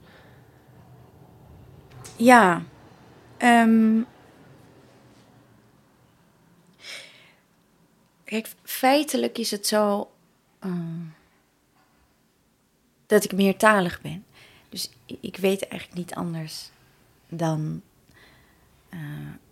Ja. 2.19 2.63
Um, 3.37 4.05
kijk, 8.23 8.47
feitelijk 8.63 9.37
is 9.37 9.51
het 9.51 9.67
zo 9.67 10.11
uh, 10.65 10.71
dat 13.05 13.23
ik 13.23 13.31
meertalig 13.31 14.01
ben. 14.01 14.25
Dus 14.69 14.89
ik 15.05 15.37
weet 15.37 15.67
eigenlijk 15.67 15.99
niet 16.01 16.13
anders 16.13 16.69
dan 17.29 17.81
uh, 18.89 18.99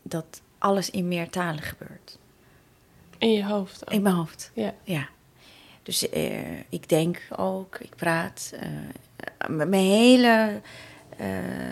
dat 0.01 0.41
alles 0.57 0.89
in 0.89 1.07
meertalen 1.07 1.63
gebeurt. 1.63 2.17
In 3.17 3.31
je 3.31 3.45
hoofd? 3.45 3.86
Ook. 3.86 3.93
In 3.93 4.01
mijn 4.01 4.15
hoofd. 4.15 4.51
Ja. 4.53 4.74
ja. 4.83 5.09
Dus 5.83 6.13
uh, 6.13 6.59
ik 6.69 6.89
denk 6.89 7.21
ook, 7.36 7.77
ik 7.79 7.95
praat. 7.95 8.53
mijn 9.47 9.74
hele 9.74 10.62
uh, 11.21 11.27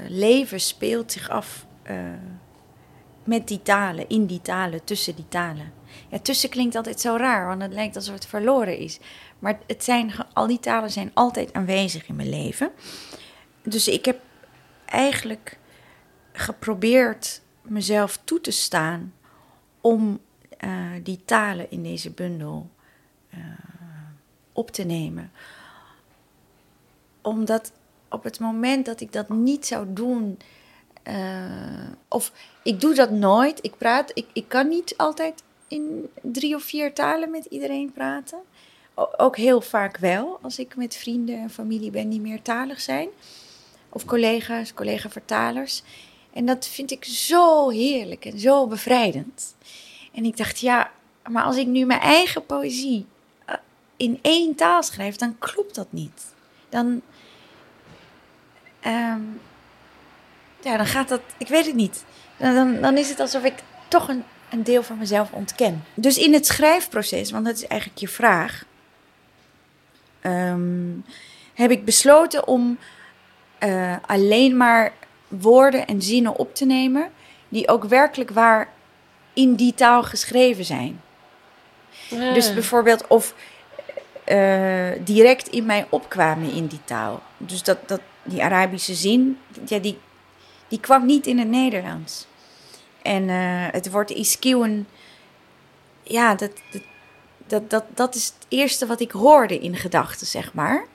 leven 0.07 0.59
speelt 0.59 1.11
zich 1.11 1.29
af 1.29 1.65
uh, 1.89 1.95
met 3.23 3.47
die 3.47 3.61
talen, 3.61 4.09
in 4.09 4.25
die 4.25 4.41
talen, 4.41 4.83
tussen 4.83 5.15
die 5.15 5.27
talen. 5.27 5.73
Tussen 6.21 6.49
klinkt 6.49 6.75
altijd 6.75 6.99
zo 6.99 7.15
raar, 7.15 7.47
want 7.47 7.61
het 7.61 7.73
lijkt 7.73 7.95
alsof 7.95 8.13
het 8.13 8.25
verloren 8.25 8.77
is. 8.77 8.99
Maar 9.39 9.59
het 9.67 9.83
zijn, 9.83 10.13
al 10.33 10.47
die 10.47 10.59
talen 10.59 10.91
zijn 10.91 11.11
altijd 11.13 11.53
aanwezig 11.53 12.07
in 12.07 12.15
mijn 12.15 12.29
leven. 12.29 12.71
Dus 13.63 13.87
ik 13.87 14.05
heb 14.05 14.19
eigenlijk 14.85 15.57
geprobeerd 16.31 17.41
mezelf 17.61 18.19
toe 18.23 18.41
te 18.41 18.51
staan 18.51 19.13
om 19.81 20.19
uh, 20.63 20.71
die 21.03 21.21
talen 21.25 21.71
in 21.71 21.83
deze 21.83 22.11
bundel 22.11 22.69
op 24.55 24.71
te 24.71 24.83
nemen. 24.83 25.31
Omdat 27.21 27.71
op 28.09 28.23
het 28.23 28.39
moment 28.39 28.85
dat 28.85 29.01
ik 29.01 29.13
dat 29.13 29.29
niet 29.29 29.65
zou 29.65 29.85
doen. 29.89 30.37
Uh, 31.07 31.89
of 32.07 32.31
ik 32.63 32.79
doe 32.81 32.93
dat 32.93 33.11
nooit. 33.11 33.59
Ik 33.61 33.77
praat. 33.77 34.11
Ik, 34.13 34.25
ik 34.33 34.47
kan 34.47 34.67
niet 34.67 34.97
altijd 34.97 35.43
in 35.67 36.09
drie 36.21 36.55
of 36.55 36.63
vier 36.63 36.93
talen 36.93 37.31
met 37.31 37.45
iedereen 37.45 37.91
praten. 37.93 38.39
ook 39.17 39.37
heel 39.37 39.61
vaak 39.61 39.97
wel, 39.97 40.39
als 40.41 40.59
ik 40.59 40.75
met 40.75 40.95
vrienden 40.95 41.39
en 41.39 41.49
familie 41.49 41.91
ben 41.91 42.09
die 42.09 42.21
meertalig 42.21 42.81
zijn. 42.81 43.09
Of 43.89 44.05
collega's, 44.05 44.73
collega-vertalers. 44.73 45.83
En 46.33 46.45
dat 46.45 46.67
vind 46.67 46.91
ik 46.91 47.05
zo 47.05 47.69
heerlijk 47.69 48.25
en 48.25 48.39
zo 48.39 48.67
bevrijdend. 48.67 49.55
En 50.13 50.25
ik 50.25 50.37
dacht, 50.37 50.59
ja, 50.59 50.91
maar 51.29 51.43
als 51.43 51.57
ik 51.57 51.67
nu 51.67 51.85
mijn 51.85 51.99
eigen 51.99 52.45
poëzie 52.45 53.05
eh, 53.45 53.55
in 53.97 54.19
één 54.21 54.55
taal 54.55 54.83
schrijf, 54.83 55.15
dan 55.15 55.37
klopt 55.39 55.75
dat 55.75 55.87
niet. 55.89 56.33
Dan, 56.69 57.01
Um, 58.87 59.41
ja, 60.61 60.77
dan 60.77 60.85
gaat 60.85 61.09
dat, 61.09 61.21
ik 61.37 61.47
weet 61.47 61.65
het 61.65 61.75
niet. 61.75 62.03
Dan, 62.37 62.81
dan 62.81 62.97
is 62.97 63.09
het 63.09 63.19
alsof 63.19 63.43
ik 63.43 63.53
toch 63.87 64.07
een, 64.07 64.23
een 64.49 64.63
deel 64.63 64.83
van 64.83 64.97
mezelf 64.97 65.31
ontken. 65.31 65.83
Dus 65.93 66.17
in 66.17 66.33
het 66.33 66.45
schrijfproces, 66.45 67.31
want 67.31 67.45
dat 67.45 67.55
is 67.55 67.67
eigenlijk 67.67 67.99
je 67.99 68.07
vraag, 68.07 68.65
um, 70.21 71.05
heb 71.53 71.71
ik 71.71 71.85
besloten 71.85 72.47
om 72.47 72.77
uh, 73.59 73.95
alleen 74.05 74.57
maar 74.57 74.93
woorden 75.27 75.87
en 75.87 76.01
zinnen 76.01 76.35
op 76.35 76.55
te 76.55 76.65
nemen 76.65 77.09
die 77.49 77.67
ook 77.67 77.85
werkelijk 77.85 78.29
waar 78.29 78.69
in 79.33 79.55
die 79.55 79.73
taal 79.73 80.03
geschreven 80.03 80.65
zijn. 80.65 81.01
Ja. 82.09 82.33
Dus 82.33 82.53
bijvoorbeeld 82.53 83.07
of 83.07 83.33
uh, 84.27 84.91
direct 84.99 85.47
in 85.47 85.65
mij 85.65 85.87
opkwamen 85.89 86.51
in 86.51 86.67
die 86.67 86.83
taal. 86.83 87.21
Dus 87.37 87.63
dat, 87.63 87.87
dat, 87.87 88.01
die 88.25 88.43
Arabische 88.43 88.95
zin, 88.95 89.37
ja, 89.65 89.79
die, 89.79 89.97
die 90.67 90.79
kwam 90.79 91.05
niet 91.05 91.27
in 91.27 91.39
het 91.39 91.47
Nederlands. 91.47 92.27
En 93.01 93.23
uh, 93.23 93.67
het 93.71 93.91
woord 93.91 94.09
iskieuwen, 94.09 94.87
ja, 96.03 96.35
dat, 96.35 96.51
dat, 96.71 96.81
dat, 97.47 97.69
dat, 97.69 97.83
dat 97.93 98.15
is 98.15 98.25
het 98.25 98.45
eerste 98.47 98.85
wat 98.85 98.99
ik 98.99 99.11
hoorde 99.11 99.59
in 99.59 99.75
gedachten, 99.75 100.27
zeg 100.27 100.53
maar. 100.53 100.85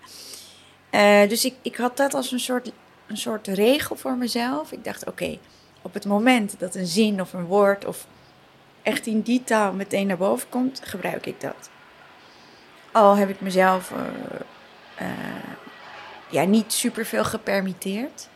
Uh, 0.91 1.29
dus 1.29 1.45
ik, 1.45 1.55
ik 1.63 1.77
had 1.77 1.97
dat 1.97 2.15
als 2.15 2.33
een 2.33 2.41
soort, 2.41 2.73
een 3.07 3.17
soort 3.17 3.47
regel 3.47 3.97
voor 3.97 4.17
mezelf. 4.17 4.73
Ik 4.73 4.85
dacht, 4.85 5.07
oké, 5.07 5.39
op 5.83 5.95
het 5.95 6.07
moment 6.07 6.55
dat 6.59 6.75
een 6.75 6.87
zin 6.87 7.21
of 7.21 7.33
een 7.33 7.45
woord 7.45 7.85
of 7.85 8.07
echt 8.83 9.07
in 9.07 9.21
die 9.21 9.45
taal 9.45 9.73
meteen 9.73 10.07
naar 10.07 10.17
boven 10.17 10.49
komt, 10.49 10.81
gebruik 10.85 11.27
ik 11.27 11.41
dat. 11.41 11.71
Al 12.93 13.17
heb 13.17 13.29
ik 13.29 13.41
mezelf 13.41 13.91
uh, 13.91 15.07
ja, 16.31 16.45
niet 16.45 16.73
super 16.73 17.07
veel 17.07 17.25
gepermitteerd. 17.25 18.29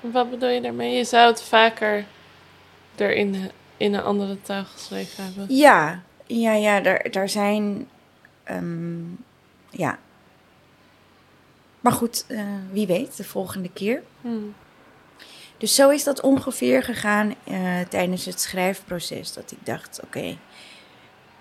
Wat 0.00 0.30
bedoel 0.30 0.48
je 0.48 0.60
daarmee? 0.60 0.96
Je 0.96 1.04
zou 1.04 1.30
het 1.30 1.42
vaker 1.42 2.04
er 2.96 3.14
in, 3.14 3.50
in 3.76 3.94
een 3.94 4.02
andere 4.02 4.40
taal 4.40 4.64
geschreven 4.64 5.24
hebben. 5.24 5.46
Ja, 5.48 6.02
ja, 6.26 6.52
ja, 6.52 6.80
daar, 6.80 7.10
daar 7.10 7.28
zijn. 7.28 7.88
Um, 8.50 9.24
ja. 9.70 9.98
Maar 11.80 11.92
goed, 11.92 12.24
uh, 12.28 12.42
wie 12.70 12.86
weet, 12.86 13.16
de 13.16 13.24
volgende 13.24 13.70
keer. 13.72 14.02
Hmm. 14.20 14.54
Dus 15.58 15.74
zo 15.74 15.90
is 15.90 16.04
dat 16.04 16.20
ongeveer 16.20 16.82
gegaan 16.82 17.34
uh, 17.44 17.80
tijdens 17.88 18.24
het 18.24 18.40
schrijfproces. 18.40 19.32
Dat 19.32 19.50
ik 19.50 19.58
dacht: 19.62 20.00
oké, 20.04 20.18
okay, 20.18 20.38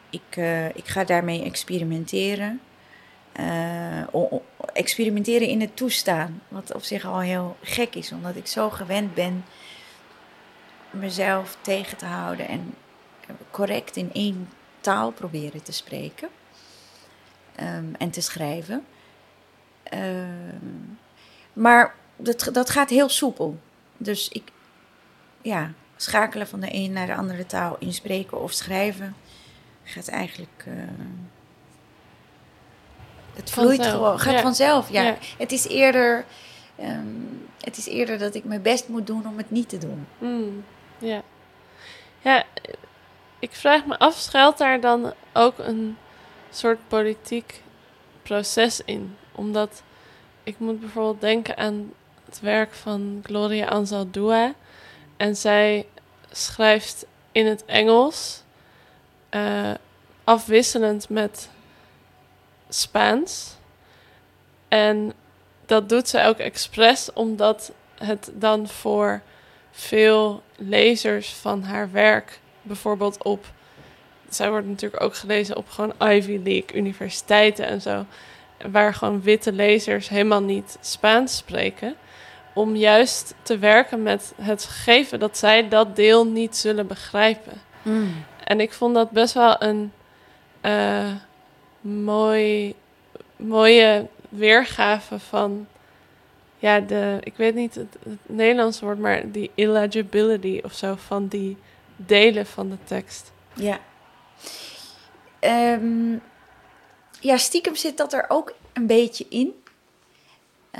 ik, 0.10 0.36
uh, 0.38 0.66
ik 0.66 0.88
ga 0.88 1.04
daarmee 1.04 1.44
experimenteren. 1.44 2.62
Experimenteren 4.74 5.48
in 5.48 5.62
het 5.62 5.76
toestaan. 5.76 6.42
Wat 6.48 6.74
op 6.74 6.84
zich 6.84 7.06
al 7.06 7.20
heel 7.20 7.58
gek 7.62 7.96
is, 7.96 8.12
omdat 8.12 8.36
ik 8.36 8.48
zo 8.48 8.70
gewend 8.70 9.14
ben 9.14 9.46
mezelf 10.90 11.58
tegen 11.62 11.98
te 11.98 12.06
houden 12.06 12.48
en 12.48 12.74
correct 13.52 13.96
in 13.96 14.14
één 14.14 14.50
taal 14.80 15.12
proberen 15.12 15.64
te 15.64 15.72
spreken 15.72 16.30
ehm, 17.56 17.94
en 17.98 18.10
te 18.10 18.22
schrijven. 18.22 18.86
Ehm, 19.84 20.96
maar 21.54 21.96
dat, 22.16 22.50
dat 22.54 22.70
gaat 22.70 22.90
heel 22.90 23.10
soepel. 23.10 23.60
Dus 23.98 24.30
ik, 24.30 24.52
ja, 25.42 25.72
schakelen 25.96 26.48
van 26.48 26.60
de 26.60 26.74
een 26.74 26.92
naar 26.92 27.08
de 27.08 27.16
andere 27.16 27.46
taal 27.46 27.76
inspreken 27.80 28.42
of 28.42 28.52
schrijven 28.52 29.16
gaat 29.84 30.08
eigenlijk. 30.08 30.66
Uh, 30.68 30.84
het 33.40 33.50
vloeit 33.50 33.76
vanzelf. 33.76 33.96
gewoon, 33.96 34.20
gaat 34.20 34.42
vanzelf. 34.42 34.92
Ja. 34.92 35.18
Het 35.38 35.52
is 35.52 35.68
eerder. 35.68 36.26
Um, 36.80 37.48
het 37.60 37.78
is 37.78 37.88
eerder 37.88 38.18
dat 38.18 38.36
ik 38.36 38.44
mijn 38.44 38.62
best 38.62 38.88
moet 38.88 39.08
doen 39.08 39.28
om 39.28 39.38
het 39.38 39.52
niet 39.52 39.70
te 39.70 39.78
doen. 39.78 40.08
Mm, 40.18 40.64
ja. 40.98 41.22
Ja, 42.22 42.44
ik 43.40 43.52
vraag 43.52 43.86
me 43.86 44.00
af, 44.00 44.16
schuilt 44.16 44.58
daar 44.58 44.80
dan 44.82 45.14
ook 45.34 45.58
een 45.58 45.98
soort 46.50 46.80
politiek 46.88 47.62
proces 48.22 48.82
in? 48.86 49.16
Omdat 49.32 49.84
ik 50.44 50.60
moet 50.60 50.80
bijvoorbeeld 50.80 51.22
denken 51.22 51.58
aan 51.58 51.94
het 52.26 52.40
werk 52.40 52.74
van 52.74 53.20
Gloria 53.24 53.68
Anzaldúa. 53.68 54.54
En 55.18 55.36
zij 55.36 55.88
schrijft 56.32 57.06
in 57.32 57.46
het 57.46 57.66
Engels, 57.66 58.44
uh, 59.32 59.72
afwisselend 60.24 61.10
met 61.10 61.50
Spaans. 62.70 63.58
En 64.68 65.14
dat 65.66 65.90
doet 65.90 66.08
ze 66.08 66.24
ook 66.24 66.38
expres, 66.38 67.14
omdat 67.14 67.72
het 67.98 68.32
dan 68.34 68.68
voor 68.68 69.22
veel 69.72 70.44
lezers 70.56 71.30
van 71.30 71.64
haar 71.64 71.92
werk, 71.92 72.40
bijvoorbeeld 72.62 73.24
op. 73.24 73.46
Zij 74.30 74.50
wordt 74.50 74.68
natuurlijk 74.68 75.04
ook 75.04 75.16
gelezen 75.16 75.58
op 75.58 75.70
gewoon 75.70 75.94
Ivy 76.00 76.40
League 76.44 76.74
universiteiten 76.74 77.66
en 77.66 77.82
zo. 77.82 78.06
Waar 78.72 78.94
gewoon 78.94 79.22
witte 79.22 79.52
lezers 79.52 80.10
helemaal 80.10 80.42
niet 80.42 80.78
Spaans 80.82 81.38
spreken. 81.38 81.96
Om 82.54 82.76
juist 82.76 83.34
te 83.42 83.58
werken 83.58 84.04
met 84.04 84.34
het 84.42 84.64
gegeven 84.64 85.20
dat 85.20 85.38
zij 85.38 85.70
dat 85.70 85.96
deel 85.96 86.26
niet 86.26 86.58
zullen 86.58 86.88
begrijpen. 86.88 87.62
Hmm. 87.82 88.26
En 88.44 88.60
ik 88.60 88.74
vond 88.74 88.96
dat 88.96 89.12
best 89.12 89.34
wel 89.34 89.64
een 89.64 89.92
uh, 90.62 91.12
mooi, 91.82 92.76
mooie 93.36 94.08
weergave 94.30 95.20
van. 95.20 95.68
Ja, 96.58 96.80
de, 96.80 97.18
ik 97.24 97.36
weet 97.36 97.56
niet 97.56 97.76
het, 97.76 97.98
het 98.04 98.20
Nederlandse 98.26 98.86
woord, 98.86 99.00
maar 99.00 99.32
die 99.32 99.52
illegibility 99.56 100.62
of 100.64 100.74
zo 100.74 100.96
van 100.96 101.28
die 101.28 101.58
delen 101.96 102.46
van 102.46 102.70
de 102.70 102.78
tekst. 102.84 103.32
Ja. 103.54 103.80
Um, 105.42 106.22
ja, 107.20 107.38
stiekem 107.38 107.76
zit 107.76 107.98
dat 107.98 108.14
er 108.14 108.26
ook 108.28 108.54
een 108.74 108.88
beetje 108.88 109.26
in. 109.30 109.64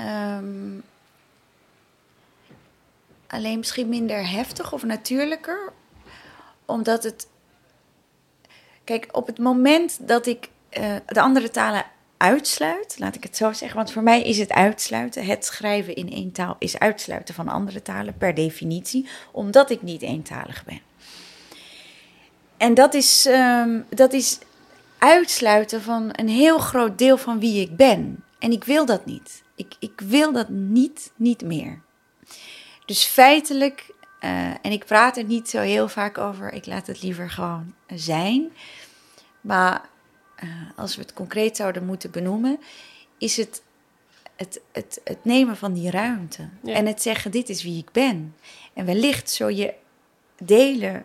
Um, 0.00 0.82
alleen 3.26 3.58
misschien 3.58 3.88
minder 3.88 4.30
heftig 4.30 4.72
of 4.72 4.82
natuurlijker. 4.82 5.72
Omdat 6.64 7.02
het. 7.02 7.28
Kijk, 8.84 9.08
op 9.12 9.26
het 9.26 9.38
moment 9.38 10.08
dat 10.08 10.26
ik 10.26 10.48
uh, 10.78 10.96
de 11.06 11.20
andere 11.20 11.50
talen 11.50 11.84
uitsluit, 12.16 12.94
laat 12.98 13.14
ik 13.14 13.22
het 13.22 13.36
zo 13.36 13.52
zeggen. 13.52 13.76
Want 13.76 13.92
voor 13.92 14.02
mij 14.02 14.22
is 14.22 14.38
het 14.38 14.52
uitsluiten, 14.52 15.24
het 15.24 15.44
schrijven 15.44 15.94
in 15.94 16.12
één 16.12 16.32
taal, 16.32 16.56
is 16.58 16.78
uitsluiten 16.78 17.34
van 17.34 17.48
andere 17.48 17.82
talen 17.82 18.16
per 18.16 18.34
definitie, 18.34 19.08
omdat 19.30 19.70
ik 19.70 19.82
niet 19.82 20.02
eentalig 20.02 20.64
ben. 20.64 20.80
En 22.56 22.74
dat 22.74 22.94
is, 22.94 23.26
um, 23.26 23.86
dat 23.88 24.12
is 24.12 24.38
uitsluiten 24.98 25.82
van 25.82 26.08
een 26.12 26.28
heel 26.28 26.58
groot 26.58 26.98
deel 26.98 27.16
van 27.16 27.40
wie 27.40 27.60
ik 27.60 27.76
ben. 27.76 28.24
En 28.38 28.52
ik 28.52 28.64
wil 28.64 28.86
dat 28.86 29.06
niet. 29.06 29.42
Ik, 29.54 29.74
ik 29.78 30.00
wil 30.00 30.32
dat 30.32 30.48
niet, 30.48 31.12
niet 31.16 31.42
meer. 31.42 31.80
Dus 32.84 33.04
feitelijk, 33.04 33.90
uh, 34.20 34.30
en 34.48 34.72
ik 34.72 34.84
praat 34.84 35.16
er 35.16 35.24
niet 35.24 35.50
zo 35.50 35.60
heel 35.60 35.88
vaak 35.88 36.18
over, 36.18 36.52
ik 36.52 36.66
laat 36.66 36.86
het 36.86 37.02
liever 37.02 37.30
gewoon 37.30 37.74
zijn. 37.94 38.50
Maar 39.40 39.88
uh, 40.42 40.50
als 40.76 40.96
we 40.96 41.02
het 41.02 41.12
concreet 41.12 41.56
zouden 41.56 41.86
moeten 41.86 42.10
benoemen, 42.10 42.58
is 43.18 43.36
het 43.36 43.62
het, 44.40 44.60
het, 44.72 45.00
het 45.04 45.24
nemen 45.24 45.56
van 45.56 45.72
die 45.72 45.90
ruimte. 45.90 46.48
Ja. 46.62 46.74
En 46.74 46.86
het 46.86 47.02
zeggen, 47.02 47.30
dit 47.30 47.48
is 47.48 47.62
wie 47.62 47.78
ik 47.78 47.92
ben. 47.92 48.34
En 48.74 48.84
wellicht 48.86 49.30
zo 49.30 49.48
je 49.48 49.74
delen 50.38 51.04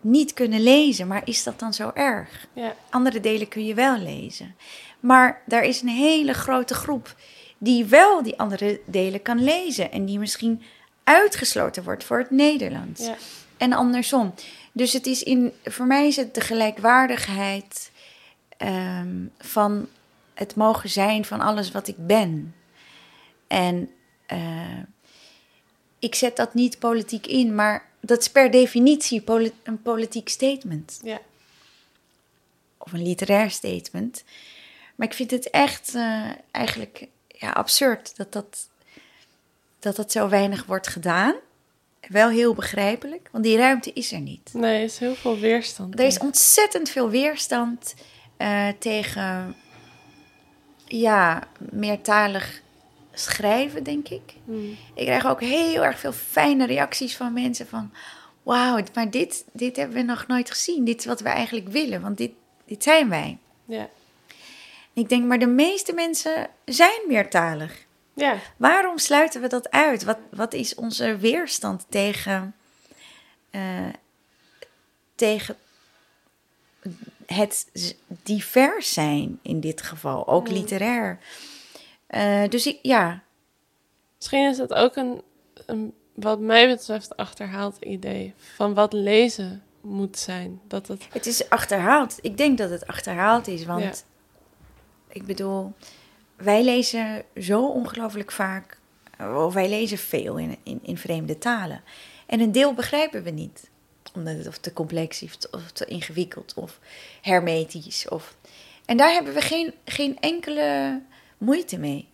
niet 0.00 0.32
kunnen 0.32 0.62
lezen, 0.62 1.06
maar 1.06 1.22
is 1.24 1.42
dat 1.42 1.58
dan 1.58 1.74
zo 1.74 1.90
erg? 1.94 2.46
Ja. 2.52 2.74
Andere 2.90 3.20
delen 3.20 3.48
kun 3.48 3.66
je 3.66 3.74
wel 3.74 3.98
lezen. 3.98 4.54
Maar 5.00 5.42
daar 5.46 5.64
is 5.64 5.80
een 5.80 5.88
hele 5.88 6.32
grote 6.32 6.74
groep 6.74 7.14
die 7.58 7.84
wel 7.84 8.22
die 8.22 8.38
andere 8.38 8.80
delen 8.84 9.22
kan 9.22 9.44
lezen 9.44 9.92
en 9.92 10.04
die 10.04 10.18
misschien 10.18 10.62
uitgesloten 11.04 11.84
wordt 11.84 12.04
voor 12.04 12.18
het 12.18 12.30
Nederlands. 12.30 13.06
Ja. 13.06 13.16
En 13.56 13.72
andersom. 13.72 14.34
Dus 14.72 14.92
het 14.92 15.06
is 15.06 15.22
in, 15.22 15.52
voor 15.64 15.86
mij 15.86 16.06
is 16.06 16.16
het 16.16 16.34
de 16.34 16.40
gelijkwaardigheid 16.40 17.90
um, 18.58 19.32
van 19.38 19.88
het 20.34 20.54
mogen 20.54 20.88
zijn 20.88 21.24
van 21.24 21.40
alles 21.40 21.70
wat 21.70 21.88
ik 21.88 22.06
ben. 22.06 22.54
En 23.46 23.90
uh, 24.32 24.82
ik 25.98 26.14
zet 26.14 26.36
dat 26.36 26.54
niet 26.54 26.78
politiek 26.78 27.26
in, 27.26 27.54
maar 27.54 27.88
dat 28.00 28.20
is 28.20 28.30
per 28.30 28.50
definitie 28.50 29.20
polit 29.20 29.52
een 29.62 29.82
politiek 29.82 30.28
statement. 30.28 31.00
Ja. 31.02 31.20
Of 32.78 32.92
een 32.92 33.02
literair 33.02 33.50
statement. 33.50 34.24
Maar 34.94 35.06
ik 35.06 35.14
vind 35.14 35.30
het 35.30 35.50
echt 35.50 35.94
uh, 35.94 36.30
eigenlijk 36.50 37.06
ja, 37.28 37.50
absurd 37.50 38.16
dat 38.16 38.32
dat, 38.32 38.68
dat 39.78 39.96
dat 39.96 40.12
zo 40.12 40.28
weinig 40.28 40.64
wordt 40.64 40.88
gedaan. 40.88 41.34
Wel 42.08 42.28
heel 42.28 42.54
begrijpelijk, 42.54 43.28
want 43.32 43.44
die 43.44 43.56
ruimte 43.56 43.92
is 43.92 44.12
er 44.12 44.20
niet. 44.20 44.50
Nee, 44.52 44.78
er 44.78 44.84
is 44.84 44.98
heel 44.98 45.14
veel 45.14 45.38
weerstand. 45.38 45.98
Er 45.98 46.06
is 46.06 46.18
ontzettend 46.18 46.88
veel 46.88 47.10
weerstand 47.10 47.94
uh, 48.38 48.68
tegen 48.78 49.56
ja, 50.86 51.42
meertalig 51.58 52.60
schrijven, 53.12 53.82
denk 53.82 54.08
ik. 54.08 54.34
Hmm. 54.44 54.76
Ik 54.94 55.04
krijg 55.06 55.26
ook 55.26 55.40
heel 55.40 55.84
erg 55.84 55.98
veel 55.98 56.12
fijne 56.12 56.66
reacties 56.66 57.16
van 57.16 57.32
mensen 57.32 57.66
van... 57.66 57.92
Wauw, 58.42 58.82
maar 58.94 59.10
dit, 59.10 59.44
dit 59.52 59.76
hebben 59.76 59.96
we 59.96 60.02
nog 60.02 60.26
nooit 60.26 60.50
gezien. 60.50 60.84
Dit 60.84 60.98
is 60.98 61.04
wat 61.04 61.20
we 61.20 61.28
eigenlijk 61.28 61.68
willen, 61.68 62.00
want 62.00 62.16
dit, 62.16 62.30
dit 62.64 62.82
zijn 62.82 63.08
wij. 63.08 63.38
Ja. 63.64 63.88
ik 64.92 65.08
denk, 65.08 65.24
maar 65.24 65.38
de 65.38 65.46
meeste 65.46 65.92
mensen 65.92 66.48
zijn 66.64 67.00
meertalig. 67.06 67.86
Ja. 68.14 68.36
Waarom 68.56 68.98
sluiten 68.98 69.40
we 69.40 69.48
dat 69.48 69.70
uit? 69.70 70.04
Wat, 70.04 70.18
wat 70.30 70.52
is 70.52 70.74
onze 70.74 71.16
weerstand 71.16 71.86
tegen, 71.88 72.54
uh, 73.50 73.88
tegen 75.14 75.56
het 77.38 77.66
divers 78.22 78.92
zijn 78.92 79.38
in 79.42 79.60
dit 79.60 79.82
geval, 79.82 80.28
ook 80.28 80.48
literair? 80.48 81.18
Uh, 82.10 82.48
dus 82.48 82.66
ik, 82.66 82.78
ja. 82.82 83.22
Misschien 84.16 84.50
is 84.50 84.58
het 84.58 84.74
ook 84.74 84.96
een, 84.96 85.22
een, 85.66 85.94
wat 86.14 86.40
mij 86.40 86.68
betreft, 86.68 87.16
achterhaald 87.16 87.76
idee 87.80 88.34
van 88.54 88.74
wat 88.74 88.92
lezen 88.92 89.62
moet 89.80 90.18
zijn. 90.18 90.60
Dat 90.66 90.88
het... 90.88 91.06
het 91.12 91.26
is 91.26 91.50
achterhaald. 91.50 92.18
Ik 92.20 92.36
denk 92.36 92.58
dat 92.58 92.70
het 92.70 92.86
achterhaald 92.86 93.46
is, 93.46 93.64
want 93.64 93.82
ja. 93.82 93.92
ik 95.08 95.26
bedoel, 95.26 95.72
wij 96.36 96.64
lezen 96.64 97.24
zo 97.36 97.66
ongelooflijk 97.66 98.32
vaak, 98.32 98.78
of 99.18 99.54
wij 99.54 99.68
lezen 99.68 99.98
veel 99.98 100.36
in, 100.36 100.56
in, 100.62 100.78
in 100.82 100.96
vreemde 100.96 101.38
talen. 101.38 101.82
En 102.26 102.40
een 102.40 102.52
deel 102.52 102.74
begrijpen 102.74 103.22
we 103.22 103.30
niet 103.30 103.70
omdat 104.14 104.36
het 104.36 104.46
of 104.46 104.58
te 104.58 104.72
complex 104.72 105.22
is 105.22 105.50
of 105.50 105.70
te 105.72 105.84
ingewikkeld 105.84 106.54
of 106.54 106.78
hermetisch. 107.22 108.08
Of... 108.08 108.36
En 108.84 108.96
daar 108.96 109.12
hebben 109.12 109.34
we 109.34 109.40
geen, 109.40 109.74
geen 109.84 110.18
enkele 110.20 111.00
moeite 111.38 111.78
mee. 111.78 112.08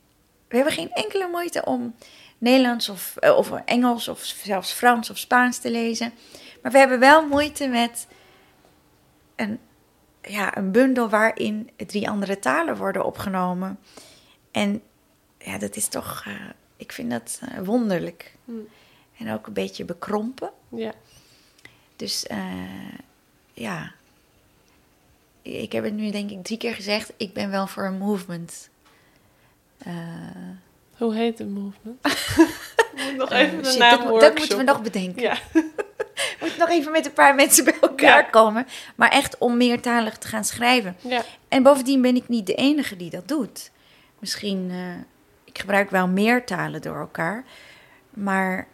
We 0.48 0.56
hebben 0.56 0.74
geen 0.74 0.92
enkele 0.92 1.28
moeite 1.28 1.64
om 1.64 1.94
Nederlands 2.38 2.88
of, 2.88 3.16
eh, 3.16 3.36
of 3.36 3.50
Engels 3.64 4.08
of 4.08 4.20
zelfs 4.22 4.72
Frans 4.72 5.10
of 5.10 5.18
Spaans 5.18 5.58
te 5.58 5.70
lezen. 5.70 6.12
Maar 6.62 6.72
we 6.72 6.78
hebben 6.78 6.98
wel 6.98 7.26
moeite 7.26 7.68
met 7.68 8.06
een, 9.36 9.58
ja, 10.22 10.56
een 10.56 10.72
bundel 10.72 11.08
waarin 11.08 11.70
drie 11.86 12.08
andere 12.08 12.38
talen 12.38 12.76
worden 12.76 13.04
opgenomen. 13.04 13.78
En 14.50 14.82
ja, 15.38 15.58
dat 15.58 15.76
is 15.76 15.88
toch, 15.88 16.24
uh, 16.28 16.34
ik 16.76 16.92
vind 16.92 17.10
dat 17.10 17.40
uh, 17.42 17.58
wonderlijk. 17.58 18.34
Hm. 18.44 18.52
En 19.18 19.32
ook 19.32 19.46
een 19.46 19.52
beetje 19.52 19.84
bekrompen. 19.84 20.50
Ja. 20.68 20.92
Dus 21.96 22.24
uh, 22.30 22.38
ja, 23.52 23.92
ik 25.42 25.72
heb 25.72 25.84
het 25.84 25.94
nu 25.94 26.10
denk 26.10 26.30
ik 26.30 26.44
drie 26.44 26.58
keer 26.58 26.74
gezegd. 26.74 27.12
Ik 27.16 27.32
ben 27.32 27.50
wel 27.50 27.66
voor 27.66 27.84
een 27.84 27.98
movement. 27.98 28.68
Uh, 29.86 29.92
Hoe 30.96 31.14
heet 31.14 31.36
de 31.36 31.46
movement? 31.46 32.02
Nog 33.16 33.30
even 33.30 33.58
uh, 33.58 33.64
shit, 33.64 33.78
dat, 33.78 34.20
dat, 34.20 34.38
moeten 34.38 34.56
we 34.58 34.62
nog 34.62 34.82
bedenken. 34.82 35.22
Ja. 35.22 35.38
moet 36.40 36.56
nog 36.58 36.68
even 36.68 36.92
met 36.92 37.06
een 37.06 37.12
paar 37.12 37.34
mensen 37.34 37.64
bij 37.64 37.78
elkaar 37.80 38.22
Ja. 38.22 38.30
komen. 38.30 38.66
Maar 38.94 39.10
echt 39.10 39.38
om 39.38 39.56
meertalig 39.56 40.18
te 40.18 40.28
gaan 40.28 40.44
schrijven. 40.44 40.96
Ja, 41.00 41.24
En 41.48 41.62
bovendien 41.62 42.02
ben 42.02 42.16
ik 42.16 42.28
niet 42.28 42.46
de 42.46 42.54
enige 42.54 42.96
die 42.96 43.10
dat 43.10 43.28
doet. 43.28 43.70
Misschien, 44.18 44.70
eh, 44.70 44.96
ik 45.44 45.58
gebruik 45.58 45.90
wel 45.90 46.08
meer 46.08 46.44
talen 46.44 46.82
door 46.82 46.96
elkaar. 46.98 47.44
Maar 48.10 48.66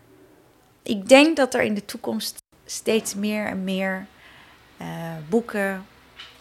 ik 0.82 1.08
denk 1.08 1.36
dat 1.36 1.54
er 1.54 1.62
in 1.62 1.74
de 1.74 1.84
toekomst 1.84 2.39
steeds 2.70 3.14
meer 3.14 3.46
en 3.46 3.64
meer 3.64 4.06
eh, 4.76 5.16
boeken 5.28 5.86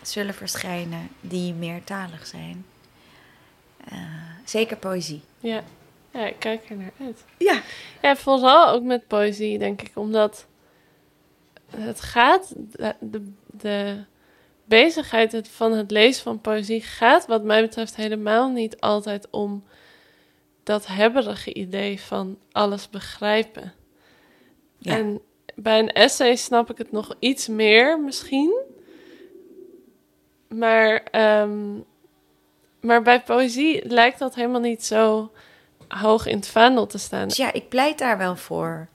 zullen 0.01 0.33
verschijnen 0.33 1.09
die 1.21 1.53
meertalig 1.53 2.25
zijn. 2.25 2.65
Eh, 3.85 3.97
zeker 4.45 4.77
poëzie. 4.77 5.21
ja. 5.39 5.63
Ja, 6.11 6.25
ik 6.25 6.39
kijk 6.39 6.69
er 6.69 6.75
naar 6.75 6.91
uit. 6.99 7.25
Ja. 7.37 7.61
Ja, 8.01 8.15
vooral 8.15 8.69
ook 8.69 8.83
met 8.83 9.07
poëzie, 9.07 9.57
denk 9.57 9.81
ik. 9.81 9.91
Omdat 9.93 10.45
het 11.75 12.01
gaat... 12.01 12.53
De, 12.55 12.95
de, 12.99 13.31
de 13.45 14.03
bezigheid 14.65 15.49
van 15.51 15.71
het 15.71 15.91
lezen 15.91 16.23
van 16.23 16.41
poëzie 16.41 16.81
gaat 16.81 17.25
wat 17.25 17.43
mij 17.43 17.61
betreft 17.61 17.95
helemaal 17.95 18.49
niet 18.49 18.79
altijd 18.79 19.27
om 19.29 19.63
dat 20.63 20.87
hebberige 20.87 21.53
idee 21.53 22.01
van 22.01 22.37
alles 22.51 22.89
begrijpen. 22.89 23.73
Ja. 24.77 24.97
En 24.97 25.21
bij 25.61 25.79
een 25.79 25.91
essay 25.91 26.35
snap 26.35 26.69
ik 26.69 26.77
het 26.77 26.91
nog 26.91 27.15
iets 27.19 27.47
meer 27.47 27.99
misschien. 27.99 28.61
Maar, 30.47 31.03
ehm, 31.03 31.79
maar 32.81 33.01
bij 33.01 33.21
poëzie 33.21 33.87
lijkt 33.87 34.19
dat 34.19 34.35
helemaal 34.35 34.61
niet 34.61 34.85
zo 34.85 35.31
hoog 35.87 36.25
in 36.25 36.35
het 36.35 36.47
vaandel 36.47 36.87
te 36.87 36.97
staan. 36.97 37.27
Ja, 37.31 37.53
ik 37.53 37.69
pleit 37.69 37.97
daar 37.97 38.17
wel 38.17 38.35
voor. 38.35 38.87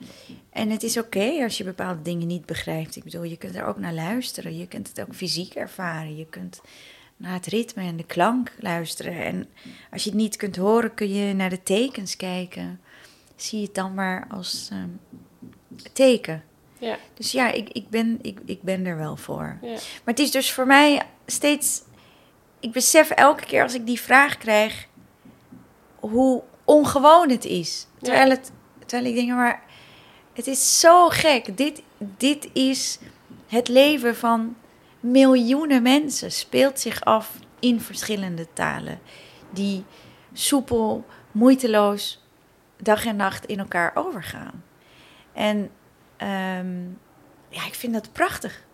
En 0.50 0.70
het 0.70 0.82
is 0.82 0.98
oké 0.98 1.42
als 1.42 1.58
je 1.58 1.64
bepaalde 1.64 2.02
dingen 2.02 2.26
niet 2.26 2.46
begrijpt. 2.46 2.96
Ik 2.96 3.04
bedoel, 3.04 3.22
je 3.22 3.36
kunt 3.36 3.54
er 3.54 3.64
ook 3.64 3.78
naar 3.78 3.92
luisteren. 3.92 4.58
Je 4.58 4.68
kunt 4.68 4.88
het 4.88 5.00
ook 5.00 5.14
fysiek 5.14 5.54
ervaren. 5.54 6.16
Je 6.16 6.26
kunt 6.26 6.60
naar 7.16 7.32
het 7.32 7.46
ritme 7.46 7.82
en 7.82 7.96
de 7.96 8.04
klank 8.04 8.52
luisteren. 8.58 9.24
En 9.24 9.48
als 9.90 10.04
je 10.04 10.10
het 10.10 10.18
niet 10.18 10.36
kunt 10.36 10.56
horen, 10.56 10.94
kun 10.94 11.14
je 11.14 11.34
naar 11.34 11.50
de 11.50 11.62
tekens 11.62 12.16
kijken. 12.16 12.80
Zie 13.36 13.62
het 13.62 13.74
dan 13.74 13.94
maar 13.94 14.26
als 14.30 14.68
ehm, 14.72 14.88
teken. 15.92 16.42
Ja, 16.84 16.96
Dus 17.14 17.32
ja, 17.32 17.50
ik, 17.52 17.68
ik, 17.68 17.88
ben, 17.90 18.18
ik, 18.22 18.38
ik 18.44 18.62
ben 18.62 18.86
er 18.86 18.96
wel 18.96 19.16
voor. 19.16 19.58
ja, 19.62 19.68
Maar 19.70 20.14
het 20.14 20.18
is 20.18 20.30
dus 20.30 20.52
voor 20.52 20.66
mij 20.66 21.02
steeds. 21.26 21.82
Ik 22.60 22.72
besef 22.72 23.10
elke 23.10 23.44
keer 23.44 23.62
als 23.62 23.74
ik 23.74 23.86
die 23.86 24.00
vraag 24.00 24.38
krijg. 24.38 24.86
hoe 26.00 26.42
ongewoon 26.64 27.30
het 27.30 27.44
is. 27.44 27.86
Terwijl, 28.00 28.30
het, 28.30 28.52
terwijl 28.86 29.08
ik 29.10 29.14
denk, 29.14 29.30
maar. 29.30 29.62
Het 30.32 30.46
is 30.46 30.80
zo 30.80 31.08
gek. 31.08 31.56
Dit, 31.56 31.82
dit 31.98 32.48
is 32.52 32.98
het 33.46 33.68
leven 33.68 34.16
van 34.16 34.56
miljoenen 35.00 35.82
mensen. 35.82 36.32
Speelt 36.32 36.80
zich 36.80 37.04
af 37.04 37.30
in 37.60 37.80
verschillende 37.80 38.46
talen. 38.52 39.00
Die 39.50 39.84
soepel, 40.32 41.04
moeiteloos 41.32 42.22
dag 42.76 43.04
en 43.06 43.16
nacht 43.16 43.46
in 43.46 43.58
elkaar 43.58 43.90
overgaan. 43.94 44.64
En 45.32 45.70
ehm, 46.16 46.82
ja, 47.48 47.66
ik 47.66 47.74
vind 47.74 47.92
dat 47.92 48.12
prachtig. 48.12 48.64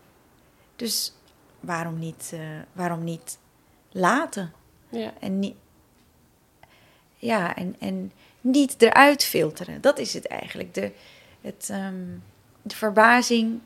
Dus 0.76 1.14
waarom 1.60 1.98
niet, 1.98 2.30
eh, 2.34 2.40
waarom 2.72 3.04
niet 3.04 3.38
laten? 3.90 4.52
ja, 4.88 5.12
En 5.20 5.38
niet, 5.38 5.54
ja, 7.16 7.56
en, 7.56 7.76
en 7.78 8.12
niet 8.40 8.82
eruit 8.82 9.24
filteren. 9.24 9.80
Dat 9.80 9.98
is 9.98 10.14
het 10.14 10.26
eigenlijk. 10.26 10.74
De, 10.74 10.92
het, 11.40 11.68
ehm, 11.70 12.04
de 12.62 12.76
verbazing 12.76 13.60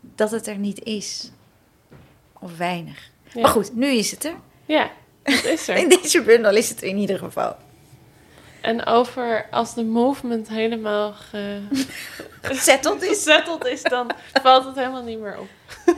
dat 0.00 0.30
het 0.30 0.46
er 0.46 0.58
niet 0.58 0.82
is. 0.84 1.30
Of 2.40 2.56
weinig. 2.56 3.10
ja. 3.32 3.40
Maar 3.40 3.50
goed, 3.50 3.74
nu 3.74 3.86
is 3.86 4.10
het 4.10 4.24
er. 4.24 4.34
Ja, 4.66 4.90
dat 5.22 5.44
is 5.44 5.68
er. 5.68 5.76
In 5.82 5.88
deze 5.88 6.22
bundel 6.22 6.56
is 6.56 6.68
het 6.68 6.82
er 6.82 6.88
in 6.88 6.96
ieder 6.96 7.18
geval. 7.18 7.56
En 8.60 8.86
over 8.86 9.46
als 9.50 9.74
de 9.74 9.84
movement 9.84 10.48
helemaal 10.48 11.12
ge... 11.12 11.60
Gezetteld 12.42 13.02
is. 13.02 13.08
gezetteld 13.08 13.66
is, 13.66 13.82
dan 13.82 14.10
valt 14.42 14.64
het 14.64 14.74
helemaal 14.74 15.02
niet 15.02 15.18
meer 15.18 15.38
op. 15.38 15.48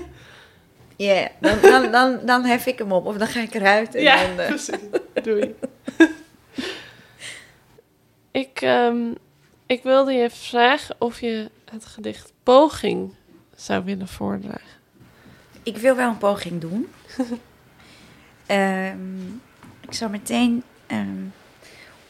Ja, 0.96 1.28
dan, 1.38 1.58
dan, 1.60 1.90
dan, 1.90 2.20
dan 2.24 2.44
hef 2.44 2.66
ik 2.66 2.78
hem 2.78 2.92
op. 2.92 3.06
Of 3.06 3.16
dan 3.16 3.28
ga 3.28 3.40
ik 3.40 3.54
eruit. 3.54 3.94
En 3.94 4.02
Ja, 4.02 4.26
dan, 4.26 4.38
eh, 4.38 4.46
precies. 4.46 4.78
Doei. 5.22 5.54
ik, 8.42 8.60
ehm, 8.60 9.14
ik 9.66 9.82
wilde 9.82 10.12
je 10.12 10.30
vragen 10.30 10.96
of 10.98 11.20
je 11.20 11.50
het 11.70 11.86
gedicht 11.86 12.32
Poging 12.42 13.14
zou 13.56 13.84
willen 13.84 14.08
voordragen. 14.08 14.78
Ik 15.62 15.76
wil 15.76 15.96
wel 15.96 16.08
een 16.08 16.18
poging 16.18 16.60
doen. 16.60 16.88
Ehm, 18.46 19.26
ik 19.80 19.92
zal 19.94 20.08
meteen 20.08 20.62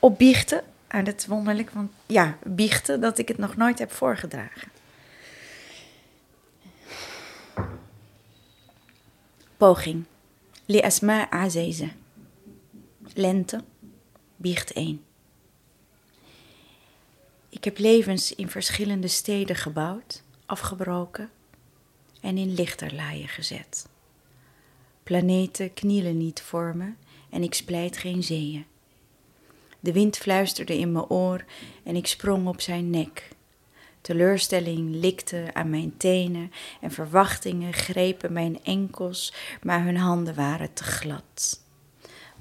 ehm, 0.00 0.12
opbiechten 0.12 0.62
aan 0.86 1.04
het 1.04 1.26
wonderlijk, 1.26 1.70
want 1.70 1.90
ja, 2.06 2.38
biechten 2.44 3.00
dat 3.00 3.18
ik 3.18 3.28
het 3.28 3.38
nog 3.38 3.56
nooit 3.56 3.78
heb 3.78 3.92
voorgedragen. 3.92 4.68
Poging. 9.56 10.04
Li 10.66 10.80
asma 10.80 11.30
azize. 11.30 11.88
Lente. 13.14 13.64
Biecht 14.36 14.72
1. 14.72 15.04
Ik 17.48 17.64
heb 17.64 17.78
levens 17.78 18.34
in 18.34 18.48
verschillende 18.48 19.08
steden 19.08 19.56
gebouwd, 19.56 20.22
afgebroken 20.46 21.30
en 22.20 22.38
in 22.38 22.54
lichterlaaien 22.54 23.28
gezet. 23.28 23.88
Planeten 25.02 25.74
knielen 25.74 26.16
niet 26.16 26.42
voor 26.42 26.76
me 26.76 26.92
en 27.30 27.42
ik 27.42 27.54
splijt 27.54 27.96
geen 27.96 28.22
zeeën. 28.22 28.66
De 29.80 29.92
wind 29.92 30.16
fluisterde 30.16 30.78
in 30.78 30.92
mijn 30.92 31.08
oor 31.08 31.44
en 31.84 31.96
ik 31.96 32.06
sprong 32.06 32.46
op 32.46 32.60
zijn 32.60 32.90
nek. 32.90 33.28
Teleurstelling 34.00 34.94
likte 34.94 35.50
aan 35.52 35.70
mijn 35.70 35.96
tenen 35.96 36.52
en 36.80 36.90
verwachtingen 36.90 37.72
grepen 37.72 38.32
mijn 38.32 38.64
enkels, 38.64 39.34
maar 39.62 39.84
hun 39.84 39.96
handen 39.96 40.34
waren 40.34 40.72
te 40.72 40.84
glad. 40.84 41.62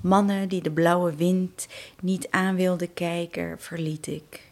Mannen 0.01 0.49
die 0.49 0.61
de 0.61 0.71
blauwe 0.71 1.15
wind 1.15 1.67
niet 2.01 2.27
aan 2.29 2.55
wilden 2.55 2.93
kijken, 2.93 3.59
verliet 3.59 4.07
ik. 4.07 4.51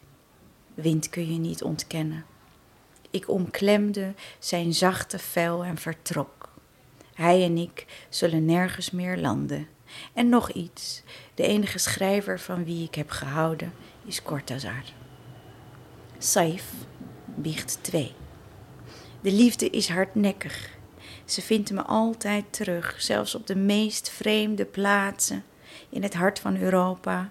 Wind 0.73 1.09
kun 1.09 1.33
je 1.33 1.39
niet 1.39 1.63
ontkennen. 1.63 2.25
Ik 3.09 3.29
omklemde 3.29 4.13
zijn 4.39 4.73
zachte 4.73 5.19
vel 5.19 5.63
en 5.63 5.77
vertrok. 5.77 6.49
Hij 7.13 7.43
en 7.43 7.57
ik 7.57 8.05
zullen 8.09 8.45
nergens 8.45 8.91
meer 8.91 9.17
landen. 9.17 9.67
En 10.13 10.29
nog 10.29 10.51
iets: 10.51 11.03
de 11.37 11.43
enige 11.43 11.77
schrijver 11.77 12.39
van 12.39 12.63
wie 12.65 12.83
ik 12.83 12.95
heb 12.95 13.09
gehouden 13.09 13.73
is 14.05 14.21
Cortázar. 14.21 14.83
Saif 16.17 16.63
biecht 17.25 17.77
2. 17.81 18.13
De 19.21 19.31
liefde 19.31 19.69
is 19.69 19.89
hardnekkig. 19.89 20.69
Ze 21.25 21.41
vindt 21.41 21.71
me 21.71 21.83
altijd 21.83 22.45
terug, 22.49 22.95
zelfs 23.01 23.35
op 23.35 23.47
de 23.47 23.55
meest 23.55 24.09
vreemde 24.09 24.65
plaatsen. 24.65 25.43
In 25.89 26.03
het 26.03 26.13
hart 26.13 26.39
van 26.39 26.57
Europa 26.57 27.29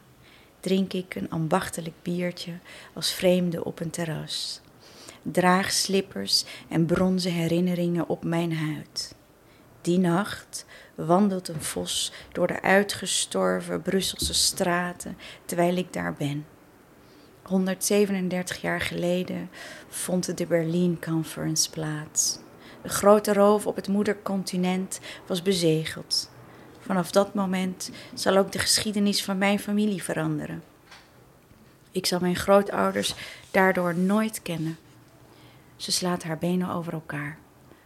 drink 0.61 0.93
ik 0.93 1.15
een 1.15 1.31
ambachtelijk 1.31 1.95
biertje 2.03 2.53
als 2.95 3.13
vreemde 3.13 3.65
op 3.65 3.81
een 3.81 3.91
terras 3.91 4.61
draag 5.33 5.73
slippers 5.73 6.45
en 6.69 6.87
bronzen 6.87 7.33
herinneringen 7.33 8.09
op 8.09 8.25
mijn 8.25 8.57
huid. 8.57 9.15
Die 9.81 9.99
nacht 9.99 10.65
wandelt 10.97 11.49
een 11.49 11.63
vos 11.63 12.13
door 12.33 12.47
de 12.47 12.63
uitgestorven 12.63 13.83
Brusselse 13.83 14.35
straten 14.35 15.19
terwijl 15.45 15.77
ik 15.77 15.93
daar 15.93 16.15
ben. 16.15 16.47
137 17.43 18.61
jaar 18.61 18.81
geleden 18.81 19.51
vond 19.89 20.37
de 20.39 20.47
Berlin 20.47 21.01
Conference 21.01 21.71
plaats. 21.71 22.39
De 22.83 22.89
grote 22.89 23.33
roof 23.33 23.67
op 23.67 23.77
het 23.77 23.89
moedercontinent 23.89 25.01
was 25.27 25.43
bezegeld. 25.43 26.31
Vanaf 26.81 27.11
dat 27.11 27.35
moment 27.35 27.91
zal 28.15 28.37
ook 28.37 28.53
de 28.53 28.59
geschiedenis 28.59 29.25
van 29.25 29.39
mijn 29.39 29.59
familie 29.59 30.03
veranderen. 30.03 30.63
Ik 31.91 32.07
zal 32.07 32.21
mijn 32.21 32.37
grootouders 32.37 33.15
daardoor 33.51 33.95
nooit 33.95 34.43
kennen. 34.43 34.79
Ze 35.77 35.93
slaat 35.93 36.23
haar 36.23 36.39
benen 36.39 36.69
over 36.69 36.93
elkaar. 36.93 37.39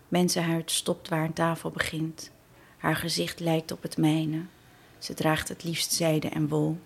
Mensenhuid 0.09 0.71
stopt 0.71 1.09
waar 1.09 1.25
een 1.25 1.33
tafel 1.33 1.71
begint. 1.71 2.31
Haar 2.81 2.97
gezicht 2.97 3.41
lijkt 3.41 3.73
op 3.73 3.83
het 3.83 3.97
mijne. 3.97 4.43
Ze 4.99 5.15
draagt 5.15 5.49
het 5.49 5.65
liefst 5.65 5.93
zijde 5.93 6.29
en 6.29 6.49
wol. 6.49 6.79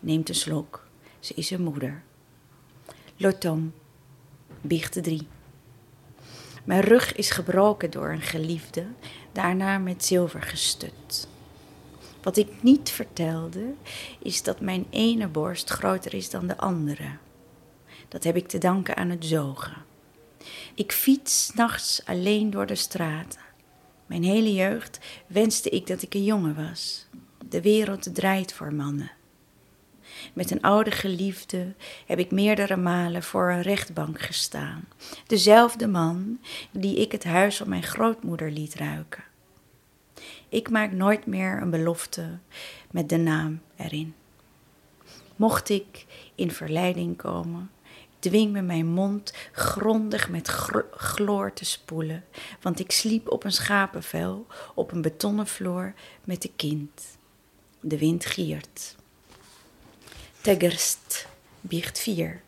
Neemt 0.00 0.28
een 0.28 0.34
slok. 0.34 0.86
Ze 1.20 1.34
is 1.34 1.50
een 1.50 1.62
moeder. 1.62 2.02
Lotom, 3.16 3.72
biechte 4.60 5.00
drie. 5.00 5.26
Mijn 6.64 6.80
rug 6.80 7.14
is 7.14 7.30
gebroken 7.30 7.90
door 7.90 8.10
een 8.10 8.20
geliefde, 8.20 8.86
daarna 9.32 9.78
met 9.78 10.04
zilver 10.04 10.42
gestut. 10.42 11.28
Wat 12.22 12.36
ik 12.36 12.62
niet 12.62 12.90
vertelde, 12.90 13.72
is 14.18 14.42
dat 14.42 14.60
mijn 14.60 14.86
ene 14.90 15.28
borst 15.28 15.70
groter 15.70 16.14
is 16.14 16.30
dan 16.30 16.46
de 16.46 16.56
andere. 16.56 17.10
Dat 18.08 18.24
heb 18.24 18.36
ik 18.36 18.48
te 18.48 18.58
danken 18.58 18.96
aan 18.96 19.10
het 19.10 19.24
zogen. 19.24 19.76
Ik 20.74 20.92
fiets 20.92 21.50
nachts 21.54 22.02
alleen 22.04 22.50
door 22.50 22.66
de 22.66 22.74
straten. 22.74 23.49
Mijn 24.10 24.24
hele 24.24 24.54
jeugd 24.54 24.98
wenste 25.26 25.70
ik 25.70 25.86
dat 25.86 26.02
ik 26.02 26.14
een 26.14 26.24
jongen 26.24 26.70
was. 26.70 27.06
De 27.48 27.60
wereld 27.60 28.14
draait 28.14 28.52
voor 28.52 28.74
mannen. 28.74 29.10
Met 30.32 30.50
een 30.50 30.62
oude 30.62 30.90
geliefde 30.90 31.74
heb 32.06 32.18
ik 32.18 32.30
meerdere 32.30 32.76
malen 32.76 33.22
voor 33.22 33.50
een 33.50 33.62
rechtbank 33.62 34.20
gestaan. 34.20 34.88
Dezelfde 35.26 35.86
man 35.86 36.40
die 36.70 36.96
ik 36.96 37.12
het 37.12 37.24
huis 37.24 37.56
van 37.56 37.68
mijn 37.68 37.82
grootmoeder 37.82 38.50
liet 38.50 38.74
ruiken. 38.74 39.24
Ik 40.48 40.70
maak 40.70 40.92
nooit 40.92 41.26
meer 41.26 41.62
een 41.62 41.70
belofte 41.70 42.38
met 42.90 43.08
de 43.08 43.18
naam 43.18 43.60
erin. 43.76 44.14
Mocht 45.36 45.68
ik 45.68 46.06
in 46.34 46.50
verleiding 46.50 47.16
komen, 47.16 47.70
dwing 48.20 48.52
me 48.52 48.62
mijn 48.62 48.86
mond 48.86 49.32
grondig 49.52 50.28
met 50.28 50.48
chloor 50.90 51.52
te 51.52 51.64
spoelen, 51.64 52.24
want 52.60 52.80
ik 52.80 52.90
sliep 52.90 53.30
op 53.30 53.44
een 53.44 53.52
schapenvel 53.52 54.46
op 54.74 54.92
een 54.92 55.02
betonnen 55.02 55.46
vloer 55.46 55.94
met 56.24 56.44
een 56.44 56.56
kind. 56.56 57.18
De 57.80 57.98
wind 57.98 58.26
giert. 58.26 58.96
Tegerst, 60.40 61.26
biecht 61.60 61.98
4. 61.98 62.40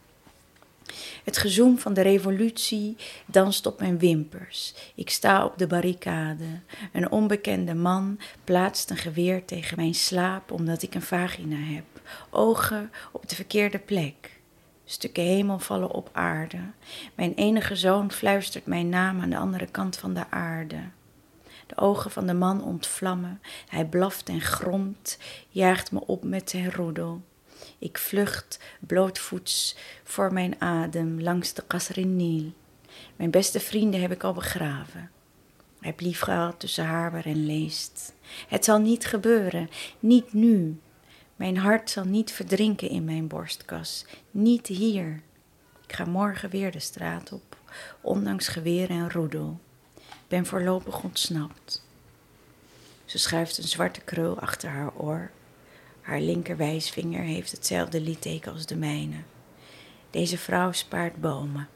Het 1.24 1.38
gezoem 1.38 1.78
van 1.78 1.94
de 1.94 2.00
revolutie 2.00 2.96
danst 3.26 3.66
op 3.66 3.80
mijn 3.80 3.98
wimpers. 3.98 4.74
Ik 4.94 5.10
sta 5.10 5.44
op 5.44 5.58
de 5.58 5.66
barricade. 5.66 6.44
Een 6.92 7.10
onbekende 7.10 7.74
man 7.74 8.18
plaatst 8.44 8.90
een 8.90 8.96
geweer 8.96 9.44
tegen 9.44 9.76
mijn 9.76 9.94
slaap 9.94 10.50
omdat 10.50 10.82
ik 10.82 10.94
een 10.94 11.02
vagina 11.02 11.56
heb. 11.56 11.84
Ogen 12.30 12.90
op 13.12 13.28
de 13.28 13.34
verkeerde 13.34 13.78
plek. 13.78 14.31
Stukken 14.92 15.22
hemel 15.22 15.58
vallen 15.58 15.90
op 15.90 16.08
aarde. 16.12 16.58
Mijn 17.14 17.34
enige 17.34 17.76
zoon 17.76 18.12
fluistert 18.12 18.66
mijn 18.66 18.88
naam 18.88 19.20
aan 19.20 19.30
de 19.30 19.36
andere 19.36 19.66
kant 19.66 19.96
van 19.96 20.14
de 20.14 20.30
aarde. 20.30 20.80
De 21.66 21.76
ogen 21.76 22.10
van 22.10 22.26
de 22.26 22.34
man 22.34 22.64
ontvlammen. 22.64 23.40
Hij 23.68 23.84
blaft 23.84 24.28
en 24.28 24.40
gromt, 24.40 25.18
jaagt 25.48 25.92
me 25.92 26.06
op 26.06 26.24
met 26.24 26.50
zijn 26.50 26.72
roedel. 26.72 27.22
Ik 27.78 27.98
vlucht 27.98 28.60
blootvoets 28.80 29.76
voor 30.04 30.32
mijn 30.32 30.60
adem 30.60 31.20
langs 31.20 31.52
de 31.54 31.62
Kasrinil. 31.66 32.52
Mijn 33.16 33.30
beste 33.30 33.60
vrienden 33.60 34.00
heb 34.00 34.12
ik 34.12 34.24
al 34.24 34.32
begraven. 34.32 35.10
Heb 35.80 36.00
lief 36.00 36.20
gehad 36.20 36.60
tussen 36.60 36.84
haar 36.84 37.24
en 37.24 37.46
leest. 37.46 38.14
Het 38.48 38.64
zal 38.64 38.78
niet 38.78 39.06
gebeuren, 39.06 39.70
niet 40.00 40.32
nu. 40.32 40.80
Mijn 41.42 41.58
hart 41.58 41.90
zal 41.90 42.04
niet 42.04 42.32
verdrinken 42.32 42.88
in 42.88 43.04
mijn 43.04 43.26
borstkas, 43.26 44.04
niet 44.30 44.66
hier. 44.66 45.22
Ik 45.86 45.92
ga 45.92 46.04
morgen 46.04 46.50
weer 46.50 46.72
de 46.72 46.80
straat 46.80 47.32
op, 47.32 47.56
ondanks 48.00 48.48
geweer 48.48 48.90
en 48.90 49.10
roedel. 49.10 49.60
Ben 50.28 50.46
voorlopig 50.46 51.02
ontsnapt. 51.02 51.84
Ze 53.04 53.18
schuift 53.18 53.58
een 53.58 53.68
zwarte 53.68 54.00
krul 54.00 54.38
achter 54.38 54.70
haar 54.70 54.94
oor. 54.96 55.30
Haar 56.00 56.20
linkerwijsvinger 56.20 57.22
heeft 57.22 57.50
hetzelfde 57.50 58.00
litteken 58.00 58.52
als 58.52 58.66
de 58.66 58.76
mijne. 58.76 59.22
Deze 60.10 60.38
vrouw 60.38 60.72
spaart 60.72 61.20
bomen. 61.20 61.68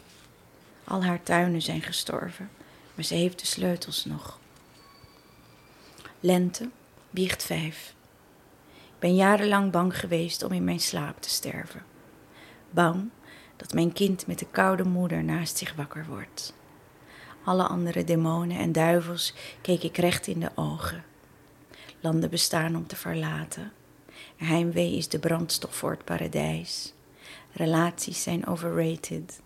Al 0.84 1.04
haar 1.04 1.22
tuinen 1.22 1.62
zijn 1.62 1.82
gestorven, 1.82 2.50
maar 2.94 3.04
ze 3.04 3.14
heeft 3.14 3.40
de 3.40 3.46
sleutels 3.46 4.04
nog. 4.04 4.38
Lente, 6.20 6.68
biecht 7.10 7.42
vijf 7.42 7.95
ben 8.98 9.14
jarenlang 9.14 9.70
bang 9.70 9.98
geweest 9.98 10.42
om 10.42 10.52
in 10.52 10.64
mijn 10.64 10.80
slaap 10.80 11.20
te 11.20 11.28
sterven. 11.28 11.82
Bang 12.70 13.10
dat 13.56 13.72
mijn 13.72 13.92
kind 13.92 14.26
met 14.26 14.38
de 14.38 14.46
koude 14.50 14.84
moeder 14.84 15.24
naast 15.24 15.56
zich 15.56 15.74
wakker 15.74 16.06
wordt. 16.08 16.54
Alle 17.44 17.66
andere 17.66 18.04
demonen 18.04 18.58
en 18.58 18.72
duivels 18.72 19.34
keek 19.60 19.82
ik 19.82 19.96
recht 19.96 20.26
in 20.26 20.40
de 20.40 20.50
ogen. 20.54 21.04
Landen 22.00 22.30
bestaan 22.30 22.76
om 22.76 22.86
te 22.86 22.96
verlaten. 22.96 23.72
Heimwee 24.36 24.96
is 24.96 25.08
de 25.08 25.18
brandstof 25.18 25.74
voor 25.74 25.90
het 25.90 26.04
paradijs. 26.04 26.94
Relaties 27.52 28.22
zijn 28.22 28.46
overrated. 28.46 29.40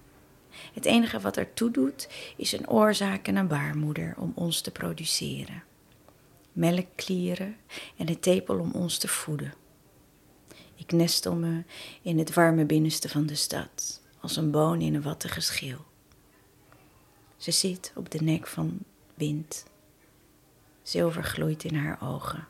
Het 0.72 0.84
enige 0.84 1.20
wat 1.20 1.36
ertoe 1.36 1.70
doet 1.70 2.08
is 2.36 2.52
een 2.52 2.68
oorzaak 2.68 3.26
en 3.26 3.36
een 3.36 3.48
baarmoeder 3.48 4.14
om 4.16 4.32
ons 4.34 4.60
te 4.60 4.70
produceren 4.70 5.62
melkklieren 6.52 7.56
en 7.96 8.08
een 8.08 8.20
tepel 8.20 8.58
om 8.58 8.72
ons 8.72 8.98
te 8.98 9.08
voeden. 9.08 9.54
Ik 10.74 10.92
nestel 10.92 11.34
me 11.34 11.64
in 12.02 12.18
het 12.18 12.34
warme 12.34 12.64
binnenste 12.64 13.08
van 13.08 13.26
de 13.26 13.34
stad, 13.34 14.02
als 14.20 14.36
een 14.36 14.50
boon 14.50 14.80
in 14.80 14.94
een 14.94 15.02
wattige 15.02 15.40
schil. 15.40 15.84
Ze 17.36 17.50
zit 17.50 17.92
op 17.94 18.10
de 18.10 18.22
nek 18.22 18.46
van 18.46 18.78
wind. 19.14 19.64
Zilver 20.82 21.24
gloeit 21.24 21.64
in 21.64 21.74
haar 21.74 21.98
ogen. 22.02 22.48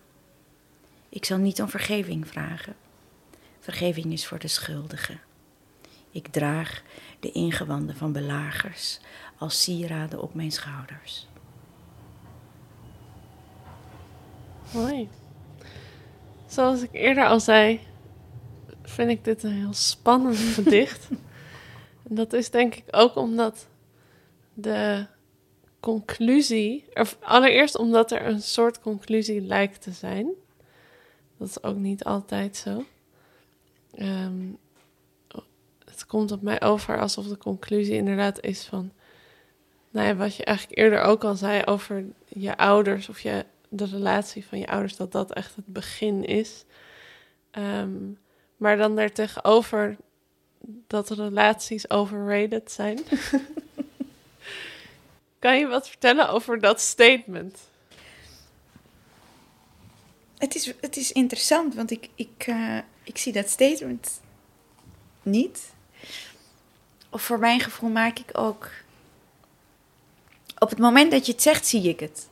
Ik 1.09 1.25
zal 1.25 1.39
niet 1.39 1.61
om 1.61 1.69
vergeving 1.69 2.29
vragen. 2.29 2.77
Vergeving 3.61 4.13
is 4.13 4.27
voor 4.27 4.39
de 4.39 4.49
schuldigen. 4.49 5.21
Ik 6.11 6.29
draag 6.29 6.83
de 7.21 7.33
ingewanden 7.33 7.97
van 7.97 8.13
belagers 8.13 9.01
als 9.39 9.63
sieraden 9.63 10.23
op 10.23 10.35
mijn 10.35 10.53
schouders. 10.53 11.27
Mooi. 14.73 15.09
Zoals 16.47 16.83
ik 16.83 16.93
eerder 16.93 17.27
al 17.27 17.41
zei, 17.41 17.81
vind 18.83 19.11
ik 19.11 19.25
dit 19.25 19.43
een 19.43 19.53
heel 19.53 19.73
spannend 19.73 20.37
gedicht. 20.59 21.09
En 22.09 22.15
dat 22.15 22.33
is 22.33 22.51
denk 22.51 22.75
ik 22.75 22.85
ook 22.91 23.17
omdat 23.17 23.69
de 24.55 25.07
conclusie, 25.81 26.85
of 26.95 27.17
allereerst 27.21 27.77
omdat 27.77 28.11
er 28.11 28.27
een 28.27 28.43
soort 28.43 28.81
conclusie 28.81 29.41
lijkt 29.41 29.83
te 29.83 29.93
zijn. 29.93 30.29
Dat 31.37 31.49
is 31.49 31.63
ook 31.63 31.77
niet 31.77 32.05
altijd 32.05 32.57
zo. 32.57 32.85
Ehm, 33.95 34.47
het 35.85 36.07
komt 36.07 36.33
op 36.33 36.43
mij 36.43 36.63
over 36.63 37.01
alsof 37.01 37.27
de 37.27 37.39
conclusie 37.39 37.95
inderdaad 37.95 38.41
is 38.41 38.65
van, 38.65 38.93
nou 39.91 40.07
ja, 40.07 40.15
wat 40.15 40.37
je 40.37 40.45
eigenlijk 40.45 40.79
eerder 40.79 41.01
ook 41.01 41.25
al 41.25 41.35
zei 41.35 41.63
over 41.65 42.05
je 42.29 42.57
ouders 42.57 43.09
of 43.09 43.21
je 43.21 43.45
de 43.71 43.85
relatie 43.85 44.47
van 44.47 44.59
je 44.59 44.67
ouders, 44.67 44.97
dat 44.97 45.13
dat 45.13 45.33
echt 45.33 45.57
het 45.57 45.67
begin 45.67 46.25
is. 46.25 46.65
Ehm, 47.51 48.13
maar 48.57 48.77
dan 48.77 48.97
daartegenover 48.97 49.97
dat 50.87 51.11
relaties 51.11 51.91
overrated 51.91 52.73
zijn. 52.73 52.99
kan 55.39 55.59
je 55.59 55.67
wat 55.67 55.89
vertellen 55.89 56.29
over 56.29 56.61
dat 56.61 56.81
statement? 56.81 57.59
Het 60.39 60.55
is, 60.55 60.75
het 60.81 60.97
is 60.97 61.13
interessant, 61.13 61.75
want 61.75 61.91
ik, 61.91 62.09
ik, 62.15 62.47
uh, 62.47 62.79
ik 63.03 63.19
zie 63.19 63.33
dat 63.33 63.49
statement 63.49 64.21
niet. 65.23 65.73
Of 67.11 67.23
voor 67.23 67.39
mijn 67.39 67.61
gevoel 67.61 67.91
maak 67.91 68.19
ik 68.19 68.39
ook. 68.39 68.71
Op 70.59 70.71
het 70.71 70.79
moment 70.79 71.11
dat 71.11 71.27
je 71.27 71.33
het 71.33 71.43
zegt, 71.43 71.67
zie 71.67 71.89
ik 71.89 72.01
het. 72.01 72.30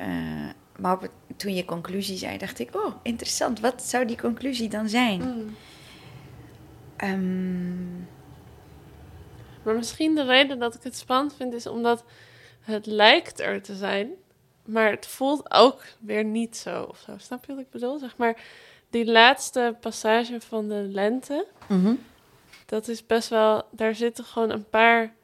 Uh, 0.00 0.50
maar 0.78 0.92
op 0.92 1.08
toen 1.36 1.54
je 1.54 1.64
conclusie 1.64 2.16
zei, 2.16 2.38
dacht 2.38 2.58
ik: 2.58 2.76
Oh, 2.76 2.94
interessant. 3.02 3.60
Wat 3.60 3.82
zou 3.82 4.04
die 4.04 4.20
conclusie 4.20 4.68
dan 4.68 4.88
zijn? 4.88 5.20
Mm. 5.20 5.56
Um, 7.04 8.08
maar 9.62 9.74
misschien 9.74 10.14
de 10.14 10.24
reden 10.24 10.58
dat 10.58 10.74
ik 10.74 10.82
het 10.82 10.96
spannend 10.96 11.34
vind, 11.34 11.52
is 11.54 11.66
omdat 11.66 12.04
het 12.60 12.86
lijkt 12.86 13.40
er 13.40 13.62
te 13.62 13.74
zijn, 13.74 14.10
maar 14.64 14.90
het 14.90 15.06
voelt 15.06 15.50
ook 15.50 15.84
weer 16.00 16.24
niet 16.24 16.56
zo. 16.56 16.82
Of 16.82 16.98
zo. 16.98 17.12
Snap 17.16 17.44
je 17.44 17.52
wat 17.54 17.64
ik 17.64 17.70
bedoel? 17.70 17.98
Zeg 17.98 18.16
maar, 18.16 18.40
die 18.90 19.06
laatste 19.06 19.76
passage 19.80 20.40
van 20.40 20.68
de 20.68 20.88
lente, 20.90 21.46
mm 21.68 21.84
-hmm. 21.84 21.98
dat 22.66 22.88
is 22.88 23.06
best 23.06 23.28
wel. 23.28 23.62
Daar 23.70 23.94
zitten 23.94 24.24
gewoon 24.24 24.50
een 24.50 24.68
paar 24.68 25.14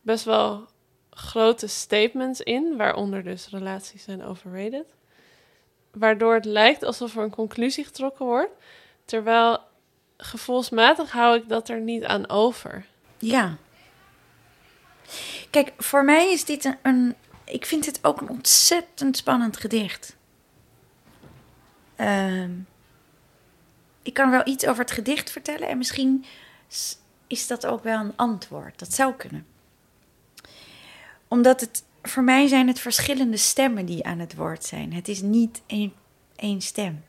best 0.00 0.24
wel 0.24 0.66
grote 1.14 1.66
statements 1.66 2.40
in, 2.40 2.76
waaronder 2.76 3.22
dus 3.22 3.48
relaties 3.50 4.02
zijn 4.02 4.24
overrated. 4.24 4.86
Waardoor 5.90 6.34
het 6.34 6.44
lijkt 6.44 6.82
alsof 6.82 7.16
er 7.16 7.22
een 7.22 7.30
conclusie 7.30 7.84
getrokken 7.84 8.26
wordt. 8.26 8.52
Terwijl 9.04 9.58
gevoelsmatig 10.16 11.12
hou 11.12 11.36
ik 11.36 11.48
dat 11.48 11.68
er 11.68 11.80
niet 11.80 12.04
aan 12.04 12.28
over. 12.28 12.86
Ja. 13.18 13.56
Kijk, 15.50 15.72
voor 15.78 16.04
mij 16.04 16.32
is 16.32 16.44
dit 16.44 16.76
een, 16.82 17.14
ik 17.44 17.66
vind 17.66 17.86
het 17.86 17.98
ook 18.02 18.20
een 18.20 18.28
ontzettend 18.28 19.16
spannend 19.16 19.56
gedicht. 19.56 20.16
Uh, 21.96 22.48
ik 24.02 24.14
kan 24.14 24.30
wel 24.30 24.42
iets 24.44 24.66
over 24.66 24.82
het 24.82 24.92
gedicht 24.92 25.30
vertellen 25.30 25.68
en 25.68 25.78
misschien 25.78 26.24
is 27.26 27.46
dat 27.46 27.66
ook 27.66 27.82
wel 27.82 28.00
een 28.00 28.16
antwoord. 28.16 28.78
Dat 28.78 28.92
zou 28.92 29.14
kunnen 29.14 29.46
omdat 31.34 31.60
het, 31.60 31.84
voor 32.02 32.22
mij 32.22 32.46
zijn 32.46 32.68
het 32.68 32.80
verschillende 32.80 33.36
stemmen 33.36 33.86
die 33.86 34.04
aan 34.04 34.18
het 34.18 34.34
woord 34.34 34.64
zijn. 34.64 34.92
Het 34.92 35.08
is 35.08 35.20
niet 35.20 35.62
één, 36.36 36.60
stem. 36.62 37.04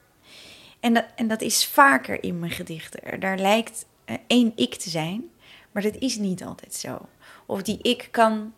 En 0.80 0.94
dat, 0.94 1.06
en 1.16 1.28
dat 1.28 1.42
is 1.42 1.66
vaker 1.66 2.24
in 2.24 2.40
mijn 2.40 2.52
gedichten. 2.52 3.20
Daar 3.20 3.38
lijkt 3.38 3.86
uh, 4.06 4.16
één 4.28 4.52
ik 4.56 4.76
te 4.76 4.90
zijn, 4.90 5.30
Maar 5.72 5.84
dat 5.84 5.96
is 5.96 6.18
niet 6.18 6.44
altijd 6.44 6.74
zo. 6.74 7.08
Of 7.46 7.62
die 7.62 7.80
ik 7.82 8.08
kan 8.12 8.54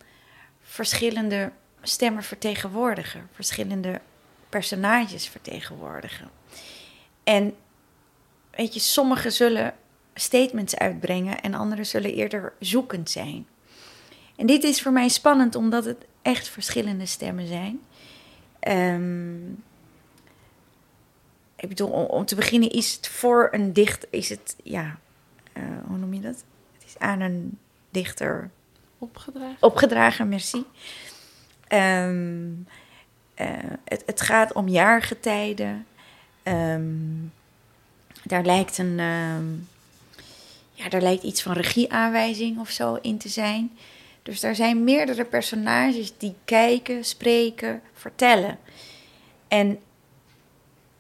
verschillende 0.62 1.52
stemmen 1.82 2.24
vertegenwoordigen, 2.24 3.30
verschillende 3.32 4.02
personages 4.50 5.28
vertegenwoordigen. 5.28 6.30
En 7.24 7.56
weet 8.52 8.74
je, 8.74 8.80
sommigen 8.80 9.32
zullen 9.32 9.74
statements 10.14 10.76
uitbrengen 10.76 11.42
en 11.42 11.54
anderen 11.54 11.86
zullen 11.86 12.14
eerder 12.14 12.54
zoekend 12.60 13.10
zijn. 13.10 13.48
En 14.38 14.45
dit 14.45 14.63
is 14.63 14.82
voor 14.82 14.91
mij 14.91 15.08
spannend 15.08 15.56
omdat 15.56 15.86
het 15.86 16.06
echt 16.21 16.50
verschillende 16.50 17.06
stemmen 17.06 17.47
zijn. 17.47 17.80
Ehm, 18.60 19.50
ik 21.56 21.67
bedoel, 21.67 21.89
om, 21.89 22.26
te 22.26 22.36
beginnen 22.36 22.69
is 22.69 22.93
het 22.93 23.08
voor 23.08 23.50
een 23.52 23.73
dicht, 23.73 24.08
is 24.10 24.30
het, 24.30 24.56
ja, 24.63 25.00
uh, 25.54 25.63
hoe 25.88 25.97
noem 25.97 26.13
je 26.13 26.19
dat? 26.19 26.43
Het 26.73 26.84
is 26.88 26.97
aan 26.97 27.19
een 27.19 27.58
dichter 27.89 28.50
opgedragen. 28.97 29.58
Opgedragen, 29.60 30.30
merci. 30.30 30.65
Um, 31.73 32.67
uh, 33.38 33.47
het, 33.84 34.04
het, 34.06 34.21
gaat 34.21 34.54
om 34.54 34.67
jaargetijden. 34.67 35.86
Um, 36.43 37.34
daar 38.23 38.43
lijkt 38.43 38.78
een, 38.78 39.00
um, 39.00 39.67
ja, 40.71 40.89
daar 40.89 41.02
lijkt 41.02 41.23
iets 41.23 41.41
van 41.41 41.54
regieaanwijzing 41.54 42.60
of 42.60 42.69
zo 42.69 42.97
in 43.02 43.17
te 43.17 43.30
zijn. 43.30 43.78
Dus 44.28 44.40
daar 44.40 44.56
zijn 44.56 44.84
meerdere 44.84 45.26
personages 45.26 46.18
die 46.18 46.36
kijken, 46.46 47.06
spreken, 47.06 47.82
vertellen. 47.94 48.60
En 49.48 49.80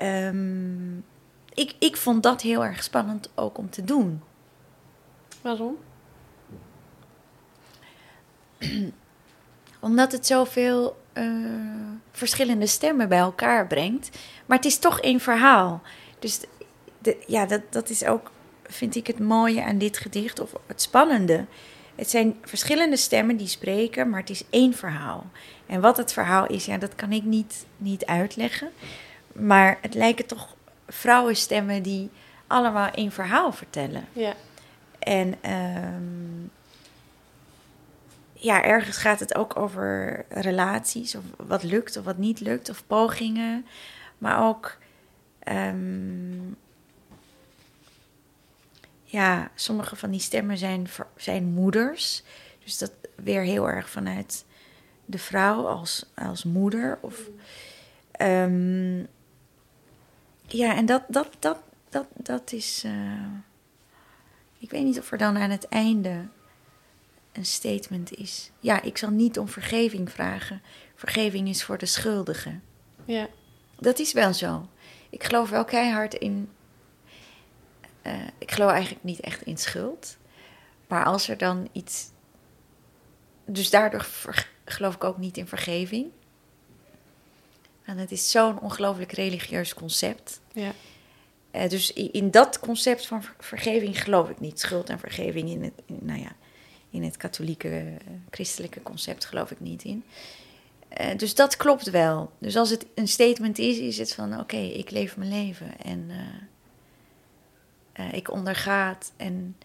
um, 0.01 1.05
ik, 1.53 1.75
ik 1.79 1.97
vond 1.97 2.23
dat 2.23 2.41
heel 2.41 2.65
erg 2.65 2.83
spannend 2.83 3.29
ook 3.35 3.57
om 3.57 3.69
te 3.69 3.83
doen. 3.83 4.21
Waarom? 5.41 5.77
Omdat 9.79 10.11
het 10.11 10.25
zoveel 10.25 11.01
uh, 11.13 11.51
verschillende 12.11 12.67
stemmen 12.67 13.09
bij 13.09 13.19
elkaar 13.19 13.67
brengt. 13.67 14.17
Maar 14.45 14.57
het 14.57 14.65
is 14.65 14.79
toch 14.79 14.99
één 14.99 15.19
verhaal. 15.19 15.81
Dus 16.19 16.39
de, 16.99 17.23
ja, 17.25 17.45
dat, 17.45 17.61
dat 17.69 17.89
is 17.89 18.05
ook, 18.05 18.31
vind 18.63 18.95
ik, 18.95 19.07
het 19.07 19.19
mooie 19.19 19.63
aan 19.63 19.77
dit 19.77 19.97
gedicht. 19.97 20.39
Of 20.39 20.51
het 20.65 20.81
spannende. 20.81 21.45
Het 21.97 22.09
zijn 22.09 22.35
verschillende 22.41 22.97
stemmen 22.97 23.37
die 23.37 23.47
spreken, 23.47 24.09
maar 24.09 24.19
het 24.19 24.29
is 24.29 24.43
één 24.49 24.73
verhaal. 24.73 25.25
En 25.65 25.81
wat 25.81 25.97
het 25.97 26.13
verhaal 26.13 26.47
is, 26.47 26.65
ja, 26.65 26.77
dat 26.77 26.95
kan 26.95 27.11
ik 27.11 27.23
niet, 27.23 27.65
niet 27.77 28.05
uitleggen. 28.05 28.69
Maar 29.31 29.77
het 29.81 29.93
lijken 29.93 30.25
toch 30.25 30.55
vrouwenstemmen 30.87 31.83
die 31.83 32.09
allemaal 32.47 32.89
één 32.91 33.11
verhaal 33.11 33.51
vertellen. 33.51 34.05
Ja. 34.13 34.33
En 34.99 35.51
um, 35.51 36.51
ja, 38.33 38.63
ergens 38.63 38.97
gaat 38.97 39.19
het 39.19 39.35
ook 39.35 39.57
over 39.57 40.25
relaties, 40.29 41.15
of 41.15 41.23
wat 41.47 41.63
lukt 41.63 41.97
of 41.97 42.05
wat 42.05 42.17
niet 42.17 42.39
lukt, 42.39 42.69
of 42.69 42.83
pogingen. 42.87 43.65
Maar 44.17 44.47
ook, 44.47 44.77
um, 45.47 46.55
ja, 49.09 49.51
sommige 49.55 49.95
van 49.95 50.11
die 50.11 50.19
stemmen 50.19 50.57
zijn, 50.57 50.87
zijn 51.15 51.43
moeders. 51.43 52.23
Dus 52.63 52.77
dat 52.77 52.91
weer 53.15 53.41
heel 53.41 53.69
erg 53.69 53.89
vanuit 53.89 54.45
de 55.05 55.17
vrouw 55.17 55.67
als, 55.67 56.05
als 56.15 56.43
moeder. 56.43 56.97
Of, 57.01 57.29
um, 58.21 59.07
ja, 60.47 60.75
en 60.75 60.85
dat, 60.85 61.03
dat, 61.07 61.35
dat, 61.39 61.57
dat, 61.89 62.07
dat 62.13 62.51
is. 62.51 62.83
Uh, 62.85 62.91
ik 64.57 64.69
weet 64.69 64.83
niet 64.83 64.99
of 64.99 65.11
er 65.11 65.17
dan 65.17 65.37
aan 65.37 65.49
het 65.49 65.67
einde 65.67 66.27
een 67.31 67.45
statement 67.45 68.13
is. 68.13 68.51
Ja, 68.59 68.81
ik 68.81 68.97
zal 68.97 69.09
niet 69.09 69.39
om 69.39 69.47
vergeving 69.47 70.11
vragen. 70.11 70.61
Vergeving 70.95 71.47
is 71.47 71.63
voor 71.63 71.77
de 71.77 71.85
schuldigen. 71.85 72.63
Ja. 73.05 73.27
Dat 73.79 73.99
is 73.99 74.13
wel 74.13 74.33
zo. 74.33 74.67
Ik 75.09 75.23
geloof 75.23 75.49
wel 75.49 75.65
keihard 75.65 76.13
in. 76.13 76.49
Uh, 78.07 78.13
ik 78.37 78.51
geloof 78.51 78.71
eigenlijk 78.71 79.03
niet 79.03 79.19
echt 79.19 79.41
in 79.41 79.57
schuld. 79.57 80.17
Maar 80.87 81.05
als 81.05 81.29
er 81.29 81.37
dan 81.37 81.69
iets. 81.71 82.11
Dus 83.45 83.69
daardoor 83.69 84.07
geloof 84.65 84.95
ik 84.95 85.03
ook 85.03 85.17
niet 85.17 85.37
in 85.37 85.47
vergeving. 85.47 86.07
En 87.83 87.97
het 87.97 88.11
is 88.11 88.31
zo'n 88.31 88.59
ongelooflijk 88.59 89.11
religieus 89.11 89.73
concept. 89.73 90.41
Ja. 90.53 90.71
Uh, 91.51 91.69
dus 91.69 91.93
in 91.93 92.31
dat 92.31 92.59
concept 92.59 93.07
van 93.07 93.23
vergeving 93.39 94.03
geloof 94.03 94.29
ik 94.29 94.39
niet. 94.39 94.59
Schuld 94.59 94.89
en 94.89 94.99
vergeving 94.99 95.49
in 95.49 95.63
het, 95.63 95.73
in, 95.85 95.99
nou 96.01 96.19
ja, 96.19 96.35
in 96.89 97.03
het 97.03 97.17
katholieke, 97.17 97.67
uh, 97.67 97.95
christelijke 98.29 98.81
concept 98.81 99.25
geloof 99.25 99.51
ik 99.51 99.59
niet 99.59 99.83
in. 99.83 100.03
Uh, 101.01 101.17
dus 101.17 101.35
dat 101.35 101.57
klopt 101.57 101.89
wel. 101.89 102.31
Dus 102.37 102.55
als 102.55 102.69
het 102.69 102.85
een 102.95 103.07
statement 103.07 103.57
is, 103.57 103.77
is 103.77 103.97
het 103.97 104.13
van 104.13 104.31
oké, 104.31 104.41
okay, 104.41 104.67
ik 104.67 104.91
leef 104.91 105.17
mijn 105.17 105.29
leven 105.29 105.79
en 105.79 106.11
ik 108.11 108.31
onderga 108.31 108.89
het 108.89 109.11
en 109.17 109.57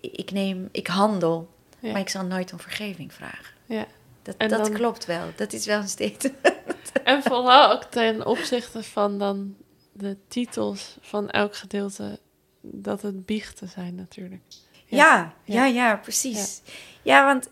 ik 0.00 0.30
neem, 0.30 0.68
ik 0.72 0.86
handel, 0.86 1.48
ja. 1.78 1.92
maar 1.92 2.00
ik 2.00 2.08
zal 2.08 2.24
nooit 2.24 2.52
om 2.52 2.60
vergeving 2.60 3.12
vragen. 3.12 3.54
Ja. 3.66 3.86
Dat, 4.22 4.38
dat 4.38 4.50
dan... 4.50 4.72
klopt 4.72 5.06
wel. 5.06 5.32
Dat 5.36 5.52
is 5.52 5.66
wel 5.66 5.80
een 5.80 5.88
statement. 5.88 6.34
En 7.04 7.22
vooral 7.22 7.70
ook 7.70 7.84
ten 7.84 8.26
opzichte 8.26 8.82
van 8.82 9.18
dan 9.18 9.56
de 9.92 10.16
titels 10.28 10.96
van 11.00 11.30
elk 11.30 11.56
gedeelte, 11.56 12.18
dat 12.60 13.02
het 13.02 13.26
biechten 13.26 13.68
zijn 13.68 13.94
natuurlijk. 13.94 14.42
Ja, 14.86 15.34
ja, 15.44 15.64
ja, 15.64 15.64
ja 15.64 15.96
precies. 15.96 16.60
Ja. 16.64 16.72
ja. 17.02 17.24
want 17.24 17.48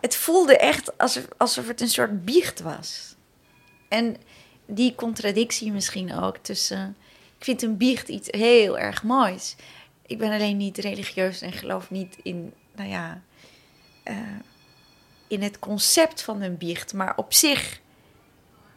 het 0.00 0.16
voelde 0.16 0.56
echt 0.56 0.98
alsof, 0.98 1.28
alsof 1.36 1.66
het 1.66 1.80
een 1.80 1.88
soort 1.88 2.24
biecht 2.24 2.60
was. 2.60 3.14
En 3.88 4.16
die 4.66 4.94
contradictie 4.94 5.72
misschien 5.72 6.14
ook 6.14 6.36
tussen... 6.36 6.96
Ik 7.38 7.44
vind 7.44 7.62
een 7.62 7.76
biecht 7.76 8.08
iets 8.08 8.28
heel 8.30 8.78
erg 8.78 9.02
moois. 9.02 9.56
Ik 10.06 10.18
ben 10.18 10.32
alleen 10.32 10.56
niet 10.56 10.78
religieus 10.78 11.40
en 11.40 11.52
geloof 11.52 11.90
niet 11.90 12.16
in, 12.22 12.52
nou 12.76 12.88
ja... 12.88 13.22
Uh, 14.04 14.16
in 15.28 15.42
het 15.42 15.58
concept 15.58 16.22
van 16.22 16.42
een 16.42 16.56
biecht, 16.56 16.94
maar 16.94 17.16
op 17.16 17.32
zich 17.32 17.80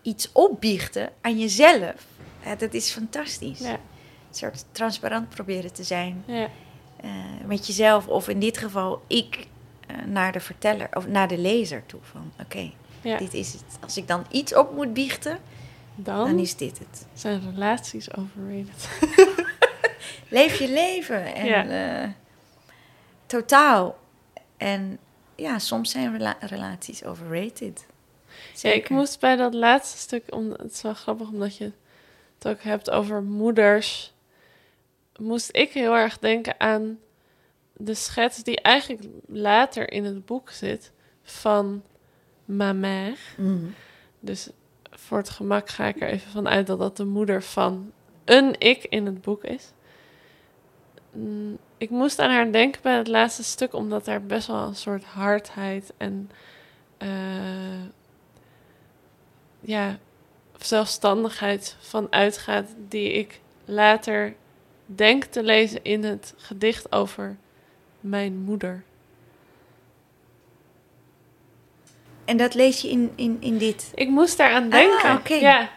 iets 0.02 0.32
opbiechten 0.32 1.10
aan 1.22 1.40
jezelf. 1.40 2.06
Dat 2.58 2.74
is 2.74 2.92
fantastisch. 2.92 3.60
Ja. 3.60 3.72
Een 3.72 3.80
soort 4.32 4.66
transparant 4.72 5.30
proberen 5.30 5.74
te 5.74 5.84
zijn 5.84 6.24
ja. 6.26 6.50
uh, 7.04 7.12
met 7.46 7.68
jezelf, 7.68 8.08
of 8.08 8.28
in 8.30 8.40
dit 8.40 8.58
geval 8.58 9.02
ik 9.08 9.48
uh, 9.92 10.06
naar 10.06 10.32
de 10.32 10.40
verteller 10.40 10.88
of 10.94 11.08
naar 11.08 11.28
de 11.28 11.38
lezer 11.38 11.86
toe. 11.86 12.00
Van 12.04 12.32
oké, 12.34 12.44
okay, 12.44 12.74
ja. 13.02 13.18
dit 13.18 13.34
is 13.34 13.54
het. 13.54 13.64
Als 13.80 13.98
ik 13.98 14.08
dan 14.08 14.26
iets 14.32 14.56
op 14.56 14.76
moet 14.76 14.94
biechten, 14.94 15.40
dan, 16.04 16.26
dan 16.26 16.40
is 16.40 16.56
dit 16.56 16.80
het. 16.80 17.08
Zijn 17.14 17.52
relaties 17.52 18.16
overrated? 18.16 18.90
Leef 20.30 20.60
je 20.60 20.70
leven 20.70 21.36
en 21.36 21.46
ja. 21.46 22.04
uh, 22.04 22.10
totaal. 23.26 23.98
En 24.58 25.00
ja, 25.36 25.60
soms 25.60 25.92
zijn 25.92 26.12
rela 26.12 26.38
relaties 26.40 27.04
overrated. 27.04 27.86
Ja, 28.56 28.72
ik 28.72 28.90
moest 28.90 29.20
bij 29.20 29.36
dat 29.36 29.54
laatste 29.54 29.98
stuk, 29.98 30.24
om, 30.30 30.52
het 30.52 30.72
is 30.72 30.82
wel 30.82 30.94
grappig 30.94 31.30
omdat 31.30 31.58
je 31.58 31.72
het 32.36 32.48
ook 32.48 32.62
hebt 32.62 32.90
over 32.90 33.24
moeders, 33.24 34.14
moest 35.18 35.50
ik 35.52 35.72
heel 35.72 35.96
erg 35.96 36.20
denken 36.20 36.60
aan 36.60 37.00
de 37.74 37.94
schets 37.94 38.44
die 38.44 38.62
eigenlijk 38.62 39.04
later 39.28 39.92
in 39.92 40.06
het 40.06 40.26
boek 40.26 40.50
zit 40.50 40.92
van 41.24 41.84
ma 42.46 42.74
mère. 42.74 43.16
Mm. 43.38 43.74
Dus 44.20 44.50
voor 45.06 45.18
het 45.18 45.30
gemak 45.30 45.70
ga 45.70 45.86
ik 45.86 46.02
er 46.02 46.08
even 46.08 46.32
van 46.32 46.48
uit 46.48 46.68
dat 46.68 46.80
dat 46.80 46.98
de 46.98 47.06
moeder 47.06 47.44
van 47.44 47.92
een 48.26 48.60
ik 48.60 48.84
in 48.84 49.06
het 49.06 49.22
boek 49.22 49.44
is. 49.44 49.72
Mm, 51.12 51.58
ik 51.78 51.90
moest 51.90 52.20
aan 52.20 52.30
haar 52.30 52.52
denken 52.52 52.82
bij 52.82 52.98
het 52.98 53.08
laatste 53.08 53.44
stuk, 53.44 53.74
omdat 53.74 54.06
daar 54.06 54.24
best 54.24 54.48
wel 54.48 54.68
een 54.68 54.76
soort 54.76 55.04
hardheid 55.04 55.94
en 55.98 56.32
uh, 57.00 57.84
ja, 59.60 59.98
zelfstandigheid 60.58 61.76
van 61.80 62.08
uitgaat, 62.10 62.68
die 62.88 63.12
ik 63.12 63.40
later 63.66 64.36
denk 64.86 65.24
te 65.24 65.44
lezen 65.44 65.84
in 65.84 66.04
het 66.04 66.34
gedicht 66.38 66.92
over 66.92 67.38
mijn 68.00 68.38
moeder. 68.38 68.84
En 72.32 72.38
dat 72.38 72.54
lees 72.54 72.82
je 72.82 72.90
in, 72.90 73.12
in, 73.16 73.38
in 73.40 73.58
dit? 73.58 73.92
Ik 73.96 74.10
moest 74.10 74.38
daaraan 74.38 74.70
denken. 74.70 75.10
Ah, 75.10 75.16
oké. 75.16 75.34
Ja. 75.34 75.70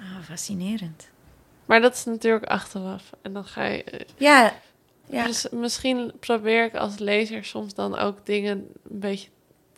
Ah, 0.00 0.24
fascinerend. 0.24 1.08
Maar 1.64 1.80
dat 1.80 1.94
is 1.94 2.04
natuurlijk 2.04 2.44
achteraf. 2.44 3.02
En 3.22 3.32
dan 3.32 3.44
ga 3.44 3.64
je. 3.64 3.84
Uh, 3.92 4.00
ja. 4.16 4.54
ja. 5.06 5.26
Dus 5.26 5.46
misschien 5.50 6.12
probeer 6.20 6.64
ik 6.64 6.74
als 6.74 6.98
lezer 6.98 7.44
soms 7.44 7.74
dan 7.74 7.98
ook 7.98 8.26
dingen 8.26 8.56
een 8.90 8.98
beetje 8.98 9.28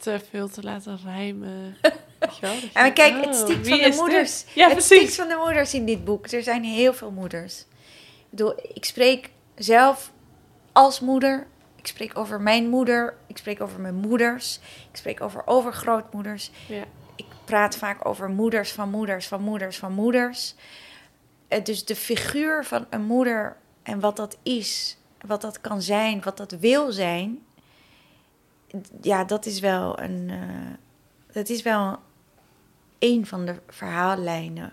te 0.01 0.21
veel 0.31 0.49
te 0.49 0.63
laten 0.63 0.99
rijmen. 1.05 1.77
ja, 2.41 2.53
maar 2.75 2.93
kijk, 2.93 3.15
oh, 3.15 3.23
het 3.23 3.37
stikt 3.37 3.69
van 3.69 3.79
de 3.79 3.95
moeders. 3.97 4.45
Ja, 4.55 4.69
het 4.69 4.83
stikt 4.83 5.15
van 5.15 5.29
de 5.29 5.37
moeders 5.45 5.75
in 5.75 5.87
dit 5.87 6.05
boek. 6.05 6.27
Er 6.27 6.43
zijn 6.43 6.65
heel 6.65 6.95
veel 6.95 7.11
moeders. 7.11 7.61
Ik 7.61 8.31
bedoel, 8.31 8.55
ik 8.75 8.85
spreek 8.85 9.31
zelf 9.55 10.13
als 10.73 11.01
moeder. 11.01 11.47
Ik 11.77 11.87
spreek 11.87 12.19
over 12.19 12.41
mijn 12.41 12.69
moeder. 12.69 13.17
Ik 13.37 13.43
spreek 13.43 13.61
over 13.61 13.81
mijn 13.81 13.95
moeders. 13.95 14.57
Ik 14.91 14.97
spreek 14.97 15.21
over 15.21 15.43
overgrootmoeders. 15.47 16.51
Ja. 16.69 16.85
Ik 17.17 17.27
praat 17.45 17.77
vaak 17.77 18.07
over 18.07 18.29
moeders 18.29 18.73
van 18.73 18.91
moeders 18.91 19.27
van 19.29 19.43
moeders 19.43 19.77
van 19.79 19.93
moeders. 19.93 20.55
Eh, 21.49 21.65
Dus 21.65 21.85
de 21.85 21.97
figuur 21.97 22.65
van 22.65 22.87
een 22.91 23.03
moeder 23.05 23.57
en 23.83 24.01
wat 24.01 24.17
dat 24.17 24.39
is, 24.43 24.97
wat 25.27 25.41
dat 25.41 25.61
kan 25.61 25.83
zijn, 25.83 26.23
wat 26.23 26.37
dat 26.37 26.51
wil 26.53 26.93
zijn. 26.93 27.39
Ja, 29.01 29.25
dat 29.25 29.47
is 29.47 29.61
wel 29.61 30.01
een. 30.01 30.31
eh, 30.31 30.75
dat 31.33 31.49
is 31.49 31.63
wel 31.63 31.99
een 32.99 33.27
van 33.27 33.47
de 33.47 33.61
verhaallijnen, 33.69 34.73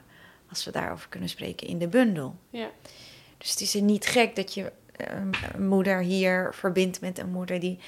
als 0.50 0.66
we 0.66 0.72
daarover 0.72 1.10
kunnen 1.10 1.30
spreken, 1.30 1.68
in 1.68 1.78
de 1.80 1.88
bundel. 1.88 2.36
Ja. 2.50 2.70
Dus 3.38 3.50
het 3.50 3.62
is 3.62 3.74
niet 3.74 4.06
gek 4.06 4.36
dat 4.36 4.54
je 4.54 4.72
eh, 4.96 5.08
een 5.54 5.68
moeder 5.68 6.00
hier 6.00 6.54
verbindt 6.54 7.02
met 7.02 7.18
een 7.20 7.32
moeder 7.32 7.60
die. 7.60 7.80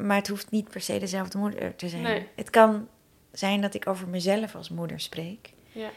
Maar 0.00 0.16
het 0.16 0.28
hoeft 0.28 0.50
niet 0.50 0.68
per 0.68 0.80
se 0.80 0.98
dezelfde 0.98 1.38
moeder 1.38 1.76
te 1.76 1.88
zijn. 1.88 2.02
Nee. 2.02 2.28
Het 2.36 2.50
kan 2.50 2.88
zijn 3.32 3.60
dat 3.60 3.74
ik 3.74 3.86
over 3.86 4.08
mezelf 4.08 4.54
als 4.54 4.68
moeder 4.68 5.00
spreek. 5.00 5.52
Ja. 5.72 5.90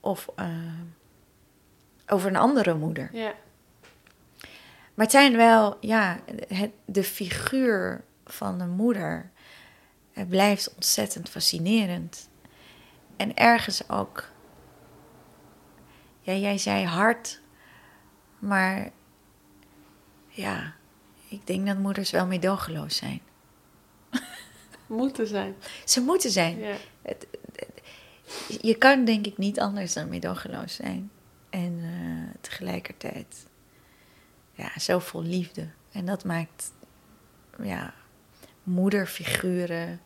Of 0.00 0.28
eh, 0.36 0.48
over 2.06 2.28
een 2.28 2.36
andere 2.36 2.74
moeder. 2.74 3.08
Ja. 3.12 3.34
Maar 4.94 5.04
het 5.04 5.10
zijn 5.10 5.36
wel, 5.36 5.76
ja, 5.80 6.20
het, 6.48 6.70
de 6.84 7.04
figuur 7.04 8.04
van 8.24 8.60
een 8.60 8.70
moeder. 8.70 9.30
Het 10.12 10.28
blijft 10.28 10.74
ontzettend 10.74 11.28
fascinerend. 11.28 12.28
En 13.16 13.36
ergens 13.36 13.88
ook. 13.88 14.24
Ja, 16.20 16.32
jij 16.32 16.58
zei 16.58 16.84
hard. 16.84 17.40
Maar 18.38 18.90
ja, 20.28 20.74
ik 21.28 21.46
denk 21.46 21.66
dat 21.66 21.78
moeders 21.78 22.10
wel 22.10 22.26
meedogenloos 22.26 22.96
zijn. 22.96 23.20
Moeten 24.86 25.26
zijn. 25.26 25.54
Ze 25.84 26.00
moeten 26.00 26.30
zijn. 26.30 26.58
Ja. 26.58 26.76
Je 28.60 28.74
kan 28.74 29.04
denk 29.04 29.26
ik 29.26 29.38
niet 29.38 29.60
anders 29.60 29.92
dan 29.92 30.08
meedogenloos 30.08 30.74
zijn. 30.74 31.10
En 31.50 31.78
eh, 31.82 32.40
tegelijkertijd 32.40 33.46
ja, 34.52 34.78
zo 34.78 34.98
vol 34.98 35.22
liefde. 35.22 35.68
En 35.92 36.06
dat 36.06 36.24
maakt 36.24 36.72
ja, 37.62 37.94
moederfiguren 38.62 40.00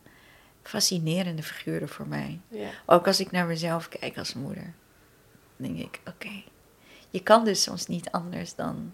fascinerende 0.63 1.43
figuren 1.43 1.89
voor 1.89 2.07
mij. 2.07 2.41
Ja. 2.49 2.71
Ook 2.87 3.07
als 3.07 3.21
ik 3.21 3.31
naar 3.31 3.47
mezelf 3.47 3.89
kijk 3.89 4.19
als 4.19 4.35
moeder. 4.35 4.75
Dan 5.57 5.75
denk 5.75 5.79
ik, 5.79 6.01
oké. 6.09 6.43
Je 7.11 7.23
kan 7.23 7.45
dus 7.45 7.63
soms 7.63 7.87
niet 7.87 8.11
anders 8.11 8.55
dan 8.55 8.93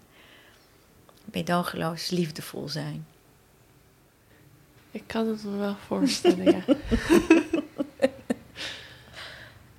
meedogenloos 1.31 2.09
liefdevol 2.09 2.69
zijn. 2.69 3.07
Ik 4.91 5.03
kan 5.07 5.27
het 5.27 5.43
me 5.43 5.57
wel 5.57 5.75
voorstellen, 5.75 6.43
ja. 6.45 6.61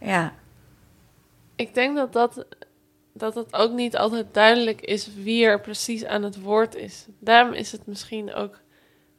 Ja, 0.00 0.34
Ik 1.56 1.74
denk 1.74 1.96
dat 1.96 2.12
dat, 2.12 2.46
dat 3.12 3.34
het 3.34 3.52
ook 3.54 3.72
niet 3.72 3.96
altijd 3.96 4.34
duidelijk 4.34 4.80
is 4.80 5.14
wie 5.14 5.44
er 5.44 5.60
precies 5.60 6.04
aan 6.04 6.22
het 6.22 6.40
woord 6.40 6.74
is. 6.74 7.06
Daarom 7.18 7.52
is 7.52 7.72
het 7.72 7.86
misschien 7.86 8.34
ook 8.34 8.60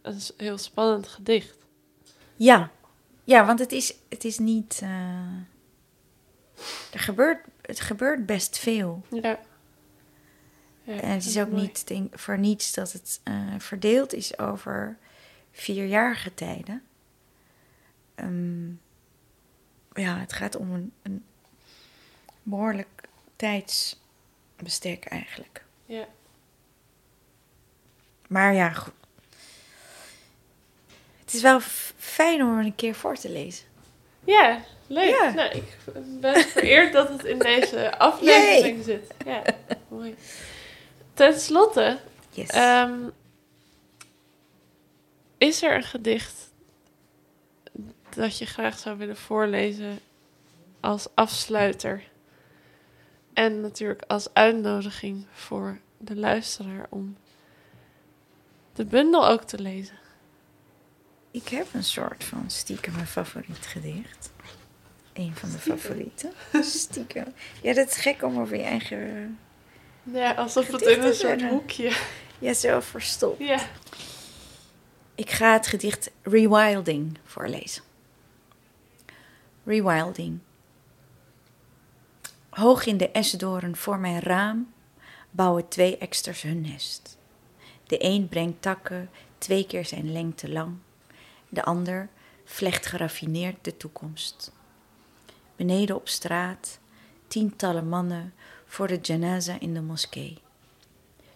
een 0.02 0.20
heel 0.38 0.58
spannend 0.58 1.08
gedicht. 1.08 1.58
Ja, 2.36 2.72
ja 3.24 3.46
want 3.46 3.60
het 3.60 3.72
is, 3.72 3.96
het 4.10 4.24
is 4.24 4.38
niet. 4.40 4.80
eh, 4.84 4.90
er 6.92 7.00
gebeurt, 7.00 7.46
het 7.62 7.80
gebeurt 7.80 8.26
best 8.26 8.58
veel. 8.58 9.02
Ja. 9.10 9.40
Ja 10.96 11.02
En 11.02 11.10
het 11.10 11.26
is 11.26 11.38
ook 11.40 11.50
mooi. 11.50 11.62
niet 11.62 11.88
denk, 11.88 12.20
voor 12.20 12.38
niets 12.38 12.74
dat 12.74 12.92
het 12.92 13.20
eh, 13.24 13.34
verdeeld 13.58 14.14
is 14.14 14.38
over 14.38 14.98
vierjarige 15.52 16.34
tijden. 16.34 16.84
Ehm, 18.16 18.70
ja, 19.94 20.18
het 20.20 20.34
gaat 20.34 20.56
om 20.56 20.74
een, 20.74 20.94
een 21.02 21.24
behoorlijk 22.44 22.88
tijdsbestek 23.36 25.06
eigenlijk. 25.06 25.64
Ja. 25.86 26.08
Maar 28.28 28.54
ja, 28.54 28.70
goed. 28.70 28.94
Het 31.20 31.34
is 31.34 31.42
wel 31.42 31.60
fijn 31.98 32.44
om 32.44 32.58
er 32.58 32.66
een 32.66 32.76
keer 32.76 32.96
voor 32.96 33.16
te 33.16 33.30
lezen. 33.30 33.66
Ja, 34.24 34.62
leuk. 34.88 35.10
Ja. 35.10 35.34
Nou, 35.34 35.50
ik 35.58 35.78
ben 36.20 36.44
vereerd 36.44 36.94
dat 36.94 37.10
het 37.10 37.24
in 37.24 37.40
deze 37.40 37.98
aflevering 37.98 38.84
zit. 38.84 39.14
Ja, 39.26 39.42
mooi. 39.88 40.16
Ten 41.20 41.40
slotte, 41.40 41.98
Yes. 42.30 42.50
ehm, 42.50 43.10
is 45.38 45.62
er 45.64 45.76
een 45.76 45.84
gedicht 45.84 46.52
dat 48.16 48.38
je 48.38 48.46
graag 48.46 48.80
zou 48.80 48.98
willen 48.98 49.18
voorlezen 49.18 50.00
als 50.80 51.08
afsluiter? 51.14 52.04
En 53.34 53.62
natuurlijk 53.62 54.04
als 54.08 54.34
uitnodiging 54.34 55.26
voor 55.32 55.80
de 55.98 56.16
luisteraar 56.16 56.86
om 56.90 57.18
de 58.74 58.86
bundel 58.86 59.28
ook 59.28 59.44
te 59.44 59.60
lezen. 59.62 60.00
Ik 61.32 61.48
heb 61.48 61.68
een 61.74 61.84
soort 61.84 62.24
van 62.24 62.44
stiekem 62.48 62.96
een 62.96 63.08
favoriet 63.08 63.66
gedicht. 63.66 64.32
Een 65.14 65.36
van 65.36 65.52
de 65.52 65.58
favorieten. 65.58 66.32
Stiekem. 66.62 67.34
Ja, 67.62 67.74
dat 67.74 67.88
is 67.88 67.96
gek 67.96 68.24
om 68.24 68.40
over 68.40 68.56
je 68.58 68.64
eigen... 68.64 69.40
Ja, 70.14 70.34
alsof 70.34 70.68
het 70.68 70.82
in 70.82 71.02
een 71.02 71.14
soort 71.14 71.42
hoekje. 71.42 71.98
Ja, 72.40 72.54
zo 72.54 72.80
verstopt. 72.80 73.40
Ja. 73.40 73.60
Ik 75.16 75.30
ga 75.30 75.54
het 75.54 75.68
gedicht 75.68 76.12
Rewilding 76.22 77.18
voorlezen. 77.24 77.84
Rewilding. 79.64 80.40
Hoog 82.50 82.86
in 82.86 82.98
de 82.98 83.12
esdoren 83.12 83.76
voor 83.76 84.00
mijn 84.00 84.20
raam 84.20 84.74
bouwen 85.32 85.68
twee 85.68 85.98
eksters 85.98 86.42
hun 86.42 86.62
nest. 86.62 87.18
De 87.88 88.04
een 88.04 88.28
brengt 88.30 88.62
takken 88.62 89.10
twee 89.38 89.66
keer 89.66 89.86
zijn 89.86 90.12
lengte 90.12 90.50
lang. 90.50 90.76
De 91.50 91.64
ander 91.64 92.10
vlecht 92.46 92.86
geraffineerd 92.86 93.64
de 93.64 93.78
toekomst. 93.78 94.52
Beneden 95.56 95.96
op 95.96 96.08
straat 96.08 96.80
tientallen 97.28 97.88
mannen 97.88 98.34
voor 98.70 98.88
de 98.88 99.00
janaza 99.02 99.60
in 99.60 99.74
de 99.74 99.82
moskee. 99.82 100.38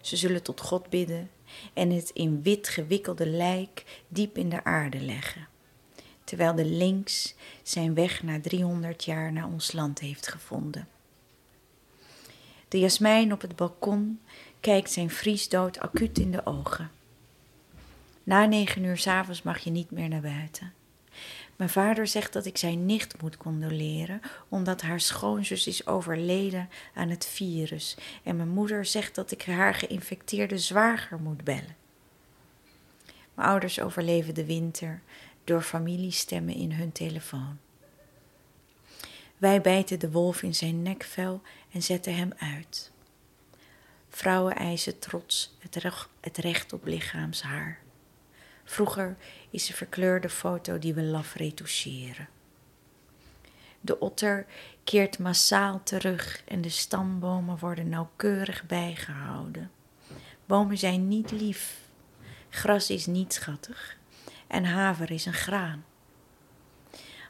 Ze 0.00 0.16
zullen 0.16 0.42
tot 0.42 0.60
God 0.60 0.88
bidden 0.88 1.30
en 1.72 1.90
het 1.90 2.10
in 2.10 2.42
wit 2.42 2.68
gewikkelde 2.68 3.26
lijk 3.26 4.02
diep 4.08 4.38
in 4.38 4.48
de 4.48 4.64
aarde 4.64 5.00
leggen. 5.00 5.48
Terwijl 6.24 6.54
de 6.54 6.64
links 6.64 7.34
zijn 7.62 7.94
weg 7.94 8.22
na 8.22 8.40
300 8.40 9.04
jaar 9.04 9.32
naar 9.32 9.46
ons 9.46 9.72
land 9.72 9.98
heeft 9.98 10.28
gevonden. 10.28 10.88
De 12.68 12.78
jasmijn 12.78 13.32
op 13.32 13.40
het 13.40 13.56
balkon 13.56 14.20
kijkt 14.60 14.90
zijn 14.90 15.10
vriesdood 15.10 15.78
acuut 15.78 16.18
in 16.18 16.30
de 16.30 16.46
ogen. 16.46 16.90
Na 18.22 18.46
negen 18.46 18.84
uur 18.84 18.96
s'avonds 18.96 19.42
mag 19.42 19.58
je 19.58 19.70
niet 19.70 19.90
meer 19.90 20.08
naar 20.08 20.20
buiten. 20.20 20.72
Mijn 21.56 21.70
vader 21.70 22.06
zegt 22.06 22.32
dat 22.32 22.46
ik 22.46 22.56
zijn 22.56 22.86
nicht 22.86 23.22
moet 23.22 23.36
condoleren, 23.36 24.20
omdat 24.48 24.82
haar 24.82 25.00
schoonzus 25.00 25.66
is 25.66 25.86
overleden 25.86 26.68
aan 26.94 27.08
het 27.08 27.26
virus. 27.26 27.96
En 28.22 28.36
mijn 28.36 28.48
moeder 28.48 28.84
zegt 28.84 29.14
dat 29.14 29.30
ik 29.30 29.42
haar 29.42 29.74
geïnfecteerde 29.74 30.58
zwager 30.58 31.20
moet 31.20 31.44
bellen. 31.44 31.76
Mijn 33.34 33.48
ouders 33.48 33.80
overleven 33.80 34.34
de 34.34 34.44
winter 34.44 35.02
door 35.44 35.62
familiestemmen 35.62 36.54
in 36.54 36.72
hun 36.72 36.92
telefoon. 36.92 37.58
Wij 39.36 39.60
bijten 39.60 39.98
de 39.98 40.10
wolf 40.10 40.42
in 40.42 40.54
zijn 40.54 40.82
nekvel 40.82 41.42
en 41.70 41.82
zetten 41.82 42.16
hem 42.16 42.32
uit. 42.38 42.92
Vrouwen 44.08 44.56
eisen 44.56 44.98
trots 44.98 45.56
het 46.20 46.36
recht, 46.36 46.72
op 46.72 46.84
lichaamshaar. 46.84 47.83
Vroeger 48.64 49.16
is 49.50 49.66
de 49.66 49.72
verkleurde 49.72 50.28
foto 50.28 50.78
die 50.78 50.94
we 50.94 51.02
laf 51.02 51.34
retoucheren. 51.34 52.28
De 53.80 53.98
otter 53.98 54.46
keert 54.84 55.18
massaal 55.18 55.82
terug 55.82 56.42
en 56.44 56.60
de 56.60 56.68
stambomen 56.68 57.58
worden 57.58 57.88
nauwkeurig 57.88 58.66
bijgehouden. 58.66 59.70
Bomen 60.46 60.78
zijn 60.78 61.08
niet 61.08 61.30
lief, 61.30 61.78
gras 62.48 62.90
is 62.90 63.06
niet 63.06 63.32
schattig 63.32 63.96
en 64.46 64.64
haver 64.64 65.10
is 65.10 65.26
een 65.26 65.32
graan. 65.32 65.84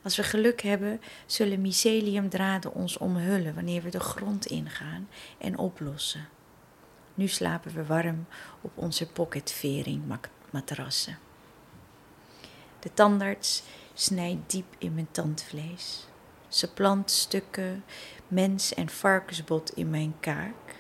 Als 0.03 0.17
we 0.17 0.23
geluk 0.23 0.61
hebben, 0.63 1.01
zullen 1.27 1.61
myceliumdraden 1.61 2.73
ons 2.73 2.97
omhullen 2.97 3.55
wanneer 3.55 3.83
we 3.83 3.91
de 3.91 4.01
grond 4.01 4.47
ingaan 4.47 5.09
en 5.39 5.59
oplossen. 5.59 6.29
Nu 7.15 7.29
slapen 7.29 7.75
we 7.75 7.85
warm 7.85 8.27
op 8.61 8.73
onze 8.75 9.07
pocketvering 9.07 10.07
mak- 10.07 10.31
matrassen. 10.51 11.19
De 12.85 12.95
tandarts 12.95 13.63
snijdt 13.95 14.51
diep 14.51 14.75
in 14.79 14.95
mijn 14.95 15.09
tandvlees. 15.11 16.07
Ze 16.49 16.73
plant 16.73 17.11
stukken 17.11 17.85
mens- 18.29 18.75
en 18.75 18.89
varkensbot 18.89 19.77
in 19.77 19.91
mijn 19.91 20.15
kaak, 20.21 20.75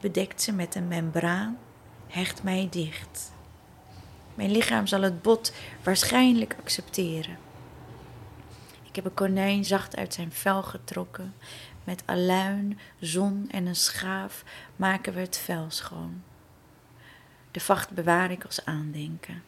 bedekt 0.00 0.42
ze 0.42 0.52
met 0.52 0.74
een 0.74 0.88
membraan, 0.88 1.58
hecht 2.06 2.42
mij 2.42 2.68
dicht. 2.70 3.32
Mijn 4.34 4.50
lichaam 4.50 4.86
zal 4.86 5.02
het 5.02 5.22
bot 5.22 5.52
waarschijnlijk 5.82 6.56
accepteren. 6.58 7.38
Ik 8.82 8.96
heb 8.96 9.04
een 9.04 9.14
konijn 9.14 9.64
zacht 9.64 9.96
uit 9.96 10.14
zijn 10.14 10.32
vel 10.32 10.62
getrokken. 10.62 11.34
Met 11.84 12.02
aluin, 12.04 12.78
zon 13.00 13.48
en 13.50 13.66
een 13.66 13.76
schaaf 13.76 14.44
maken 14.76 15.14
we 15.14 15.20
het 15.20 15.36
vel 15.36 15.66
schoon. 15.68 16.22
De 17.50 17.60
vacht 17.60 17.90
bewaar 17.90 18.30
ik 18.30 18.44
als 18.44 18.64
aandenken. 18.64 19.42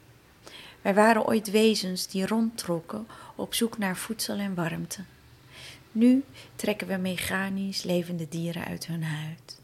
Wij 0.87 0.95
waren 0.95 1.27
ooit 1.27 1.51
wezens 1.51 2.07
die 2.07 2.27
rondtrokken 2.27 3.07
op 3.35 3.55
zoek 3.55 3.79
naar 3.79 3.97
voedsel 3.97 4.39
en 4.39 4.55
warmte. 4.55 5.01
Nu 5.93 6.25
trekken 6.57 6.87
we 6.87 6.97
mechanisch 6.97 7.83
levende 7.83 8.29
dieren 8.29 8.65
uit 8.65 8.87
hun 8.87 9.03
huid. 9.05 9.61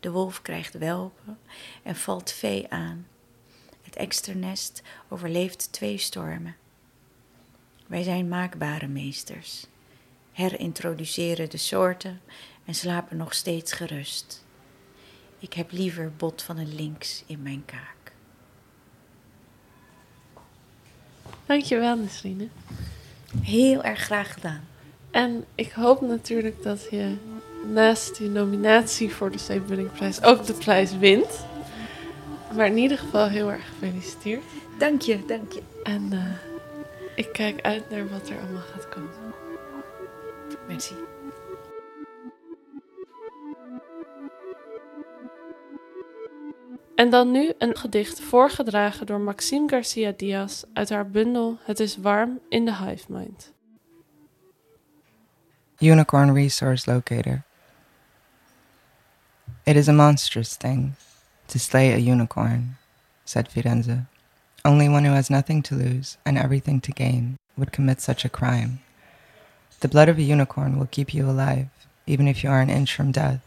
De 0.00 0.10
wolf 0.10 0.42
krijgt 0.42 0.74
welpen 0.78 1.38
en 1.82 1.96
valt 1.96 2.32
vee 2.32 2.70
aan. 2.70 3.06
Het 3.82 3.96
eksternest 3.96 4.82
overleeft 5.08 5.72
twee 5.72 5.98
stormen. 5.98 6.56
Wij 7.86 8.02
zijn 8.02 8.28
maakbare 8.28 8.86
meesters, 8.86 9.66
herintroduceren 10.32 11.50
de 11.50 11.56
soorten 11.56 12.20
en 12.64 12.74
slapen 12.74 13.16
nog 13.16 13.34
steeds 13.34 13.72
gerust. 13.72 14.44
Ik 15.38 15.52
heb 15.52 15.72
liever 15.72 16.12
bot 16.16 16.42
van 16.42 16.58
een 16.58 16.74
links 16.74 17.24
in 17.26 17.42
mijn 17.42 17.64
kaak. 17.64 17.97
Dankjewel, 21.46 21.96
Nesrine. 21.96 22.48
Heel 23.42 23.82
erg 23.82 23.98
graag 23.98 24.32
gedaan. 24.32 24.60
En 25.10 25.44
ik 25.54 25.72
hoop 25.72 26.00
natuurlijk 26.00 26.62
dat 26.62 26.86
je 26.90 27.16
naast 27.72 28.18
je 28.18 28.28
nominatie 28.28 29.14
voor 29.14 29.30
de 29.30 29.38
Stevenbuddingprijs 29.38 30.22
ook 30.22 30.46
de 30.46 30.52
prijs 30.52 30.96
wint. 30.96 31.46
Maar 32.56 32.66
in 32.66 32.76
ieder 32.76 32.98
geval 32.98 33.28
heel 33.28 33.50
erg 33.50 33.68
gefeliciteerd. 33.68 34.42
Dank 34.78 35.02
je, 35.02 35.24
dank 35.26 35.52
je. 35.52 35.62
En 35.82 36.08
uh, 36.12 36.24
ik 37.14 37.32
kijk 37.32 37.60
uit 37.60 37.90
naar 37.90 38.08
wat 38.08 38.28
er 38.28 38.36
allemaal 38.40 38.62
gaat 38.72 38.88
komen. 38.88 39.10
Merci. 40.68 41.07
En 46.98 47.10
dan 47.10 47.30
nu 47.30 47.52
een 47.58 47.76
gedicht 47.76 48.20
voorgedragen 48.20 49.06
door 49.06 49.20
Maxime 49.20 49.68
Garcia 49.68 50.12
Diaz 50.16 50.62
uit 50.72 50.90
haar 50.90 51.10
bundel 51.10 51.58
Het 51.64 51.80
is 51.80 51.96
warm 51.96 52.40
in 52.48 52.64
de 52.64 52.76
Hive 52.76 53.12
Mind. 53.12 53.52
Unicorn 55.78 56.34
Resource 56.34 56.92
Locator. 56.92 57.44
It 59.62 59.76
is 59.76 59.88
a 59.88 59.92
monstrous 59.92 60.56
thing 60.56 60.92
to 61.46 61.58
slay 61.58 61.92
a 61.92 62.12
unicorn, 62.12 62.76
said 63.24 63.48
Firenze. 63.48 64.06
Only 64.62 64.88
one 64.88 65.06
who 65.06 65.14
has 65.14 65.28
nothing 65.28 65.62
to 65.64 65.76
lose 65.76 66.16
and 66.22 66.36
everything 66.36 66.82
to 66.82 66.92
gain 66.94 67.38
would 67.54 67.70
commit 67.70 68.02
such 68.02 68.24
a 68.24 68.28
crime. 68.28 68.80
The 69.80 69.88
blood 69.88 70.08
of 70.08 70.18
a 70.18 70.32
unicorn 70.32 70.78
will 70.78 70.88
keep 70.90 71.14
you 71.14 71.30
alive, 71.30 71.68
even 72.06 72.26
if 72.26 72.42
you 72.42 72.50
are 72.50 72.60
an 72.60 72.70
inch 72.70 72.94
from 72.94 73.12
death, 73.12 73.40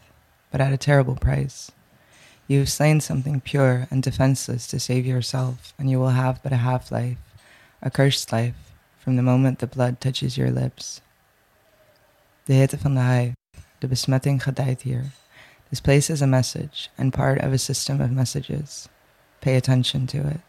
but 0.50 0.60
at 0.60 0.72
a 0.72 0.78
terrible 0.78 1.16
price. 1.16 1.70
You 2.52 2.58
have 2.58 2.68
slain 2.68 3.00
something 3.00 3.40
pure 3.40 3.88
and 3.90 4.02
defenseless 4.02 4.66
to 4.66 4.78
save 4.78 5.06
yourself, 5.06 5.72
and 5.78 5.88
you 5.88 5.98
will 5.98 6.10
have 6.10 6.42
but 6.42 6.52
a 6.52 6.56
half 6.56 6.92
life, 6.92 7.16
a 7.80 7.90
cursed 7.90 8.30
life, 8.30 8.74
from 8.98 9.16
the 9.16 9.22
moment 9.22 9.60
the 9.60 9.66
blood 9.66 10.02
touches 10.02 10.36
your 10.36 10.50
lips. 10.50 11.00
De 12.44 12.52
hitte 12.52 12.76
van 12.76 12.94
de 12.94 13.00
hive, 13.00 13.34
de 13.80 13.88
besmetting 13.88 14.38
gedijt 14.42 14.82
hier. 14.82 15.14
This 15.70 15.80
place 15.80 16.10
is 16.10 16.20
a 16.20 16.26
message 16.26 16.90
and 16.98 17.14
part 17.14 17.40
of 17.40 17.54
a 17.54 17.58
system 17.58 18.02
of 18.02 18.10
messages. 18.10 18.86
Pay 19.40 19.56
attention 19.56 20.06
to 20.08 20.18
it. 20.18 20.40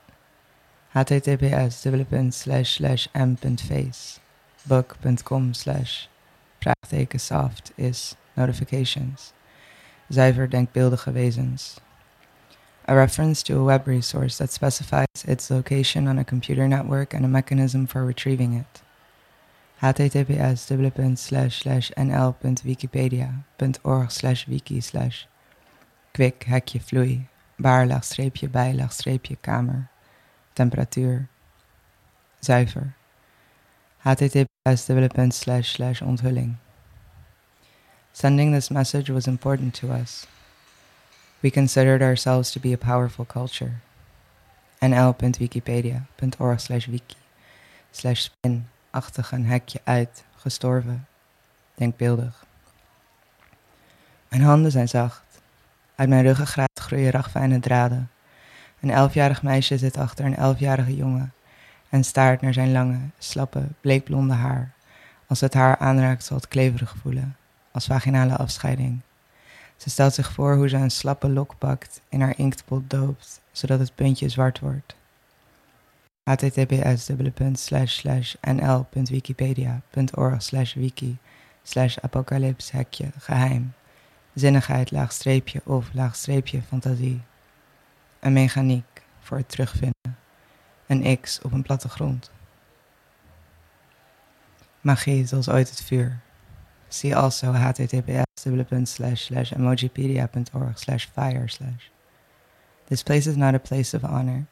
https 0.93 2.33
slash 2.33 2.75
slash 2.75 3.07
m.face 3.15 4.19
book.com 4.67 5.53
slash 5.53 6.09
vraagteken 6.59 7.71
is 7.77 8.17
notifications. 8.35 9.31
Zuiver 10.09 10.49
denkbeeldige 10.49 11.13
wezens. 11.13 11.79
A 12.86 12.95
reference 12.95 13.43
to 13.43 13.57
a 13.57 13.63
web 13.63 13.88
resource 13.88 14.39
that 14.39 14.49
specifies 14.49 15.23
its 15.25 15.49
location 15.49 16.05
on 16.07 16.19
a 16.19 16.25
computer 16.25 16.67
network 16.67 17.13
and 17.13 17.23
a 17.23 17.29
mechanism 17.29 17.88
for 17.88 18.03
retrieving 18.03 18.53
it. 18.53 18.81
https 19.81 20.69
nl.wikipedia.org 21.97 24.11
slash 24.11 24.47
wiki 24.47 24.81
slash 24.81 25.27
kwik 26.13 26.43
hekje 26.43 26.81
vloei 26.81 27.27
baar 27.57 27.88
laagstreepje 27.88 28.49
bij 28.49 28.73
laagstreepje 28.73 29.38
kamer 29.41 29.89
temperatuur 30.53 31.27
zuiver 32.39 32.93
https 34.03 34.89
onthulling 36.01 36.57
Sending 38.15 38.51
this 38.51 38.69
message 38.69 39.09
was 39.09 39.27
important 39.27 39.73
to 39.73 39.91
us. 39.91 40.27
We 41.43 41.51
considered 41.51 42.01
ourselves 42.01 42.51
to 42.51 42.59
be 42.59 42.71
a 42.73 42.77
powerful 42.77 43.25
culture. 43.25 43.71
nl.wikipedia.org 44.79 46.59
slash 46.59 46.85
wiki 46.85 47.15
slash 47.91 48.21
spin 48.21 48.67
achtig 48.91 49.31
een 49.31 49.45
hekje 49.45 49.79
uit, 49.83 50.23
gestorven, 50.35 51.07
denkbeeldig. 51.75 52.45
Mijn 54.29 54.41
handen 54.41 54.71
zijn 54.71 54.87
zacht. 54.87 55.41
Uit 55.95 56.09
mijn 56.09 56.23
ruggengraat 56.23 56.79
groeien 56.81 57.11
ragfijne 57.11 57.59
draden. 57.59 58.09
Een 58.79 58.91
elfjarig 58.91 59.43
meisje 59.43 59.77
zit 59.77 59.97
achter 59.97 60.25
een 60.25 60.35
elfjarige 60.35 60.95
jongen 60.95 61.33
en 61.89 62.03
staart 62.03 62.41
naar 62.41 62.53
zijn 62.53 62.71
lange, 62.71 62.99
slappe, 63.17 63.67
bleekblonde 63.81 64.33
haar. 64.33 64.73
Als 65.27 65.41
het 65.41 65.53
haar 65.53 65.77
aanraakt 65.77 66.23
zal 66.23 66.37
het 66.37 66.47
kleverig 66.47 66.95
voelen, 67.01 67.35
als 67.71 67.85
vaginale 67.85 68.37
afscheiding. 68.37 69.01
Ze 69.84 69.89
stelt 69.89 70.13
zich 70.13 70.31
voor 70.31 70.55
hoe 70.55 70.69
ze 70.69 70.75
een 70.75 70.91
slappe 70.91 71.29
lok 71.29 71.57
pakt, 71.57 72.01
in 72.09 72.21
haar 72.21 72.38
inktpot 72.38 72.89
doopt, 72.89 73.41
zodat 73.51 73.79
het 73.79 73.95
puntje 73.95 74.29
zwart 74.29 74.59
wordt. 74.59 74.95
Https 76.23 77.09
nl.wikipedia.org 78.41 80.43
slash 80.43 80.73
wiki 80.73 81.17
slash 81.63 81.97
apocalyps 81.97 82.71
hekje 82.71 83.11
geheim. 83.19 83.73
Zinnigheid 84.34 84.91
laagstreepje 84.91 85.61
of 85.63 85.93
laagstreepje 85.93 86.61
fantasie. 86.61 87.21
Een 88.19 88.34
mechaniek 88.34 89.01
voor 89.19 89.38
het 89.38 89.49
terugvinden. 89.49 90.17
Een 90.88 91.19
x 91.21 91.41
op 91.41 91.51
een 91.51 91.63
plattegrond. 91.63 92.31
Magie 94.81 95.25
zoals 95.25 95.49
ooit 95.49 95.69
het 95.69 95.84
vuur 95.84 96.21
See 96.93 97.11
also 97.11 97.51
https 97.53 98.45
emojipedia.org 99.49 100.77
slash 100.77 101.07
fire 101.07 101.47
slash 101.47 101.89
This 102.87 103.01
place 103.01 103.25
is 103.25 103.35
not 103.35 103.55
a 103.55 103.59
place 103.59 103.95
of 103.95 104.05
honor 104.05 104.45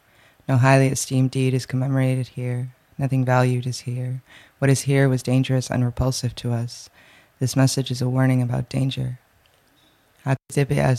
No 0.49 0.57
highly 0.57 0.87
esteemed 0.87 1.29
deed 1.29 1.53
is 1.53 1.67
commemorated 1.67 2.29
here. 2.29 2.73
Nothing 2.97 3.23
valued 3.23 3.67
is 3.67 3.81
here. 3.81 4.23
What 4.57 4.71
is 4.71 4.81
here 4.81 5.07
was 5.07 5.21
dangerous 5.21 5.69
and 5.69 5.85
repulsive 5.85 6.33
to 6.37 6.51
us. 6.51 6.89
This 7.37 7.55
message 7.55 7.91
is 7.91 8.01
a 8.01 8.09
warning 8.09 8.41
about 8.41 8.69
danger. 8.69 9.19
https 10.25 10.97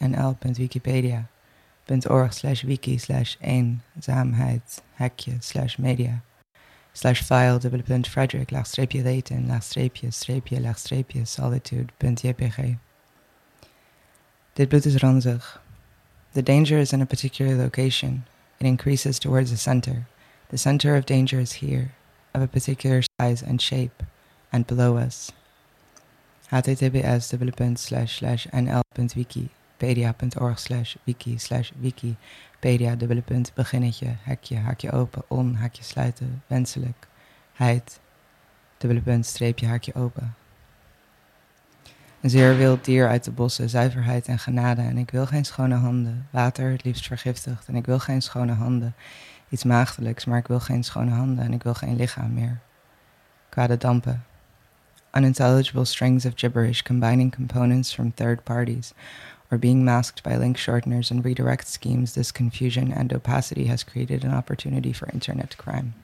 nl.wikipedia.org 0.00 2.32
slash 2.32 2.64
wiki 2.64 2.98
slash 2.98 3.36
slash 5.40 5.76
media 5.76 6.22
slash 6.94 7.22
file 7.22 7.58
dubbele 7.58 8.06
Frederick 8.06 8.50
laagstreepje 8.50 9.02
Leighton 9.02 9.48
laagstreepje 9.48 10.12
streepje 10.12 10.60
laagstreepje 10.60 11.26
solitude.jpg. 11.26 12.78
Dit 14.54 14.68
bloed 14.68 14.86
is 14.86 15.02
ranzig. 15.02 15.60
The 16.32 16.42
danger 16.42 16.78
is 16.78 16.92
in 16.92 17.02
a 17.02 17.06
particular 17.06 17.56
location. 17.56 18.24
It 18.60 18.66
increases 18.66 19.18
towards 19.18 19.50
the 19.50 19.56
center. 19.56 20.06
The 20.50 20.58
center 20.58 20.96
of 20.96 21.06
danger 21.06 21.40
is 21.40 21.54
here, 21.54 21.92
of 22.32 22.42
a 22.42 22.46
particular 22.46 23.02
size 23.20 23.42
and 23.42 23.60
shape, 23.60 24.02
and 24.52 24.66
below 24.66 24.96
us. 24.96 25.32
https 26.50 27.32
slash 29.78 30.56
slash 30.56 30.96
nl.wikipedia.org 30.98 31.38
slash 31.38 31.72
wiki 31.80 32.16
wikipedia 32.60 32.96
dubbele 32.96 33.22
punt 33.22 33.54
beginnetje 33.54 34.16
hekje 34.22 34.56
haakje 34.56 34.92
open 34.92 35.22
on 35.28 35.54
haakje 35.54 35.82
sluiten 35.82 36.42
wenselijk 36.46 37.06
heid 37.52 38.00
dubbele 38.78 39.00
punt 39.02 39.26
streepje 39.26 39.66
haakje 39.66 39.94
open 39.94 40.34
Een 42.20 42.30
zeer 42.30 42.56
wild 42.56 42.84
dier 42.84 43.08
uit 43.08 43.24
de 43.24 43.30
bossen, 43.30 43.70
zuiverheid 43.70 44.26
en 44.26 44.38
genade. 44.38 44.82
En 44.82 44.98
ik 44.98 45.10
wil 45.10 45.26
geen 45.26 45.44
schone 45.44 45.74
handen, 45.74 46.28
water 46.30 46.70
het 46.70 46.84
liefst 46.84 47.06
vergiftigd. 47.06 47.68
En 47.68 47.76
ik 47.76 47.86
wil 47.86 47.98
geen 47.98 48.22
schone 48.22 48.52
handen, 48.52 48.94
iets 49.48 49.64
maagdelijks, 49.64 50.24
maar 50.24 50.38
ik 50.38 50.46
wil 50.46 50.60
geen 50.60 50.84
schone 50.84 51.10
handen 51.10 51.44
en 51.44 51.52
ik 51.52 51.62
wil 51.62 51.74
geen 51.74 51.96
lichaam 51.96 52.32
meer. 52.32 52.60
Kwade 53.48 53.76
dampen. 53.76 54.24
Unintelligible 55.12 55.84
strings 55.84 56.24
of 56.24 56.32
gibberish 56.34 56.82
combining 56.82 57.34
components 57.34 57.94
from 57.94 58.14
third 58.14 58.44
parties, 58.44 58.92
being 59.58 59.84
masked 59.84 60.22
by 60.22 60.36
link 60.36 60.56
shorteners 60.56 61.10
and 61.10 61.24
redirect 61.24 61.66
schemes, 61.66 62.14
this 62.14 62.32
confusion 62.32 62.92
and 62.92 63.12
opacity 63.12 63.64
has 63.66 63.82
created 63.82 64.24
an 64.24 64.32
opportunity 64.32 64.92
for 64.92 65.08
internet 65.10 65.56
crime. 65.56 65.94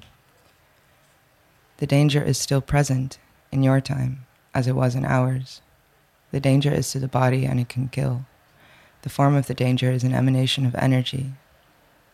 The 1.79 1.87
danger 1.87 2.23
is 2.23 2.39
still 2.39 2.61
present 2.61 3.19
in 3.51 3.63
your 3.63 3.81
time, 3.81 4.27
as 4.55 4.67
it 4.67 4.77
was 4.77 4.95
in 4.95 5.05
ours. 5.05 5.63
The 6.31 6.41
danger 6.41 6.73
is 6.73 6.91
to 6.93 6.99
the 6.99 7.09
body 7.09 7.47
and 7.47 7.59
it 7.59 7.69
can 7.69 7.89
kill. 7.89 8.27
The 9.03 9.09
form 9.09 9.35
of 9.35 9.47
the 9.47 9.55
danger 9.55 9.91
is 9.91 10.05
an 10.05 10.13
emanation 10.13 10.67
of 10.67 10.75
energy. 10.75 11.33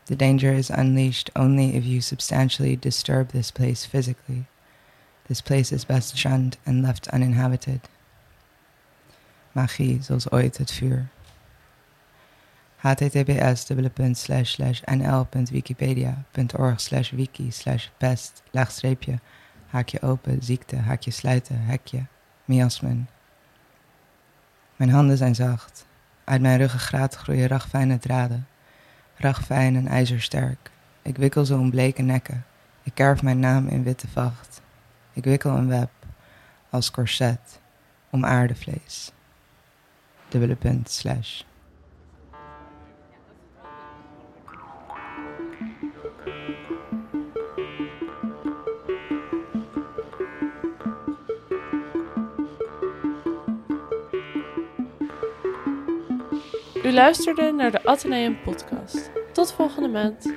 The 0.07 0.17
danger 0.17 0.53
is 0.53 0.71
unleashed 0.71 1.31
only 1.35 1.75
if 1.75 1.85
you 1.85 2.01
substantially 2.01 2.77
disturb 2.77 3.31
this 3.31 3.51
place 3.51 3.85
physically. 3.85 4.47
This 5.27 5.41
place 5.41 5.73
is 5.73 5.85
best 5.85 6.17
shunned 6.17 6.59
and 6.65 6.83
left 6.83 7.09
uninhabited. 7.09 7.81
Magie 9.57 10.01
zoals 10.03 10.29
ooit 10.33 10.59
het 10.59 10.71
vuur. 10.71 11.09
Https 12.87 13.71
nl.wikipedia.org 14.85 17.11
wiki 17.11 17.53
pest 17.99 18.43
laagstreepje 18.51 19.19
haakje 19.67 20.03
open 20.03 20.43
ziekte 20.43 20.77
haakje 20.77 21.11
sluiten 21.11 21.61
hekje 21.61 22.05
miasmen. 22.45 23.09
Mijn 24.77 24.91
handen 24.91 25.17
zijn 25.17 25.35
zacht. 25.35 25.87
Uit 26.25 26.41
mijn 26.41 26.59
ruggengraat 26.59 27.15
groeien 27.15 27.47
ragfijne 27.47 27.99
draden. 27.99 28.47
Ragfijn 29.17 29.77
en 29.77 29.87
ijzersterk. 29.87 30.71
Ik 31.03 31.17
wikkel 31.17 31.45
ze 31.45 31.55
om 31.55 31.71
bleke 31.71 32.03
nekken. 32.03 32.45
Ik 32.83 32.95
kerf 32.95 33.23
mijn 33.23 33.39
naam 33.39 33.69
in 33.69 33.83
witte 33.83 34.09
vacht. 34.09 34.61
Ik 35.13 35.25
wikkel 35.25 35.57
een 35.57 35.69
web 35.69 35.91
als 36.71 36.91
corset 36.91 37.61
om 38.11 38.25
aardevlees. 38.25 39.13
Dubbele 40.29 40.57
punt 40.57 40.91
slash. 40.91 41.43
Luisterde 56.97 57.53
naar 57.53 57.71
de 57.71 57.85
Atheneum 57.85 58.41
Podcast. 58.45 59.11
Tot 59.33 59.53
volgende 59.53 59.89
maand. 59.89 60.33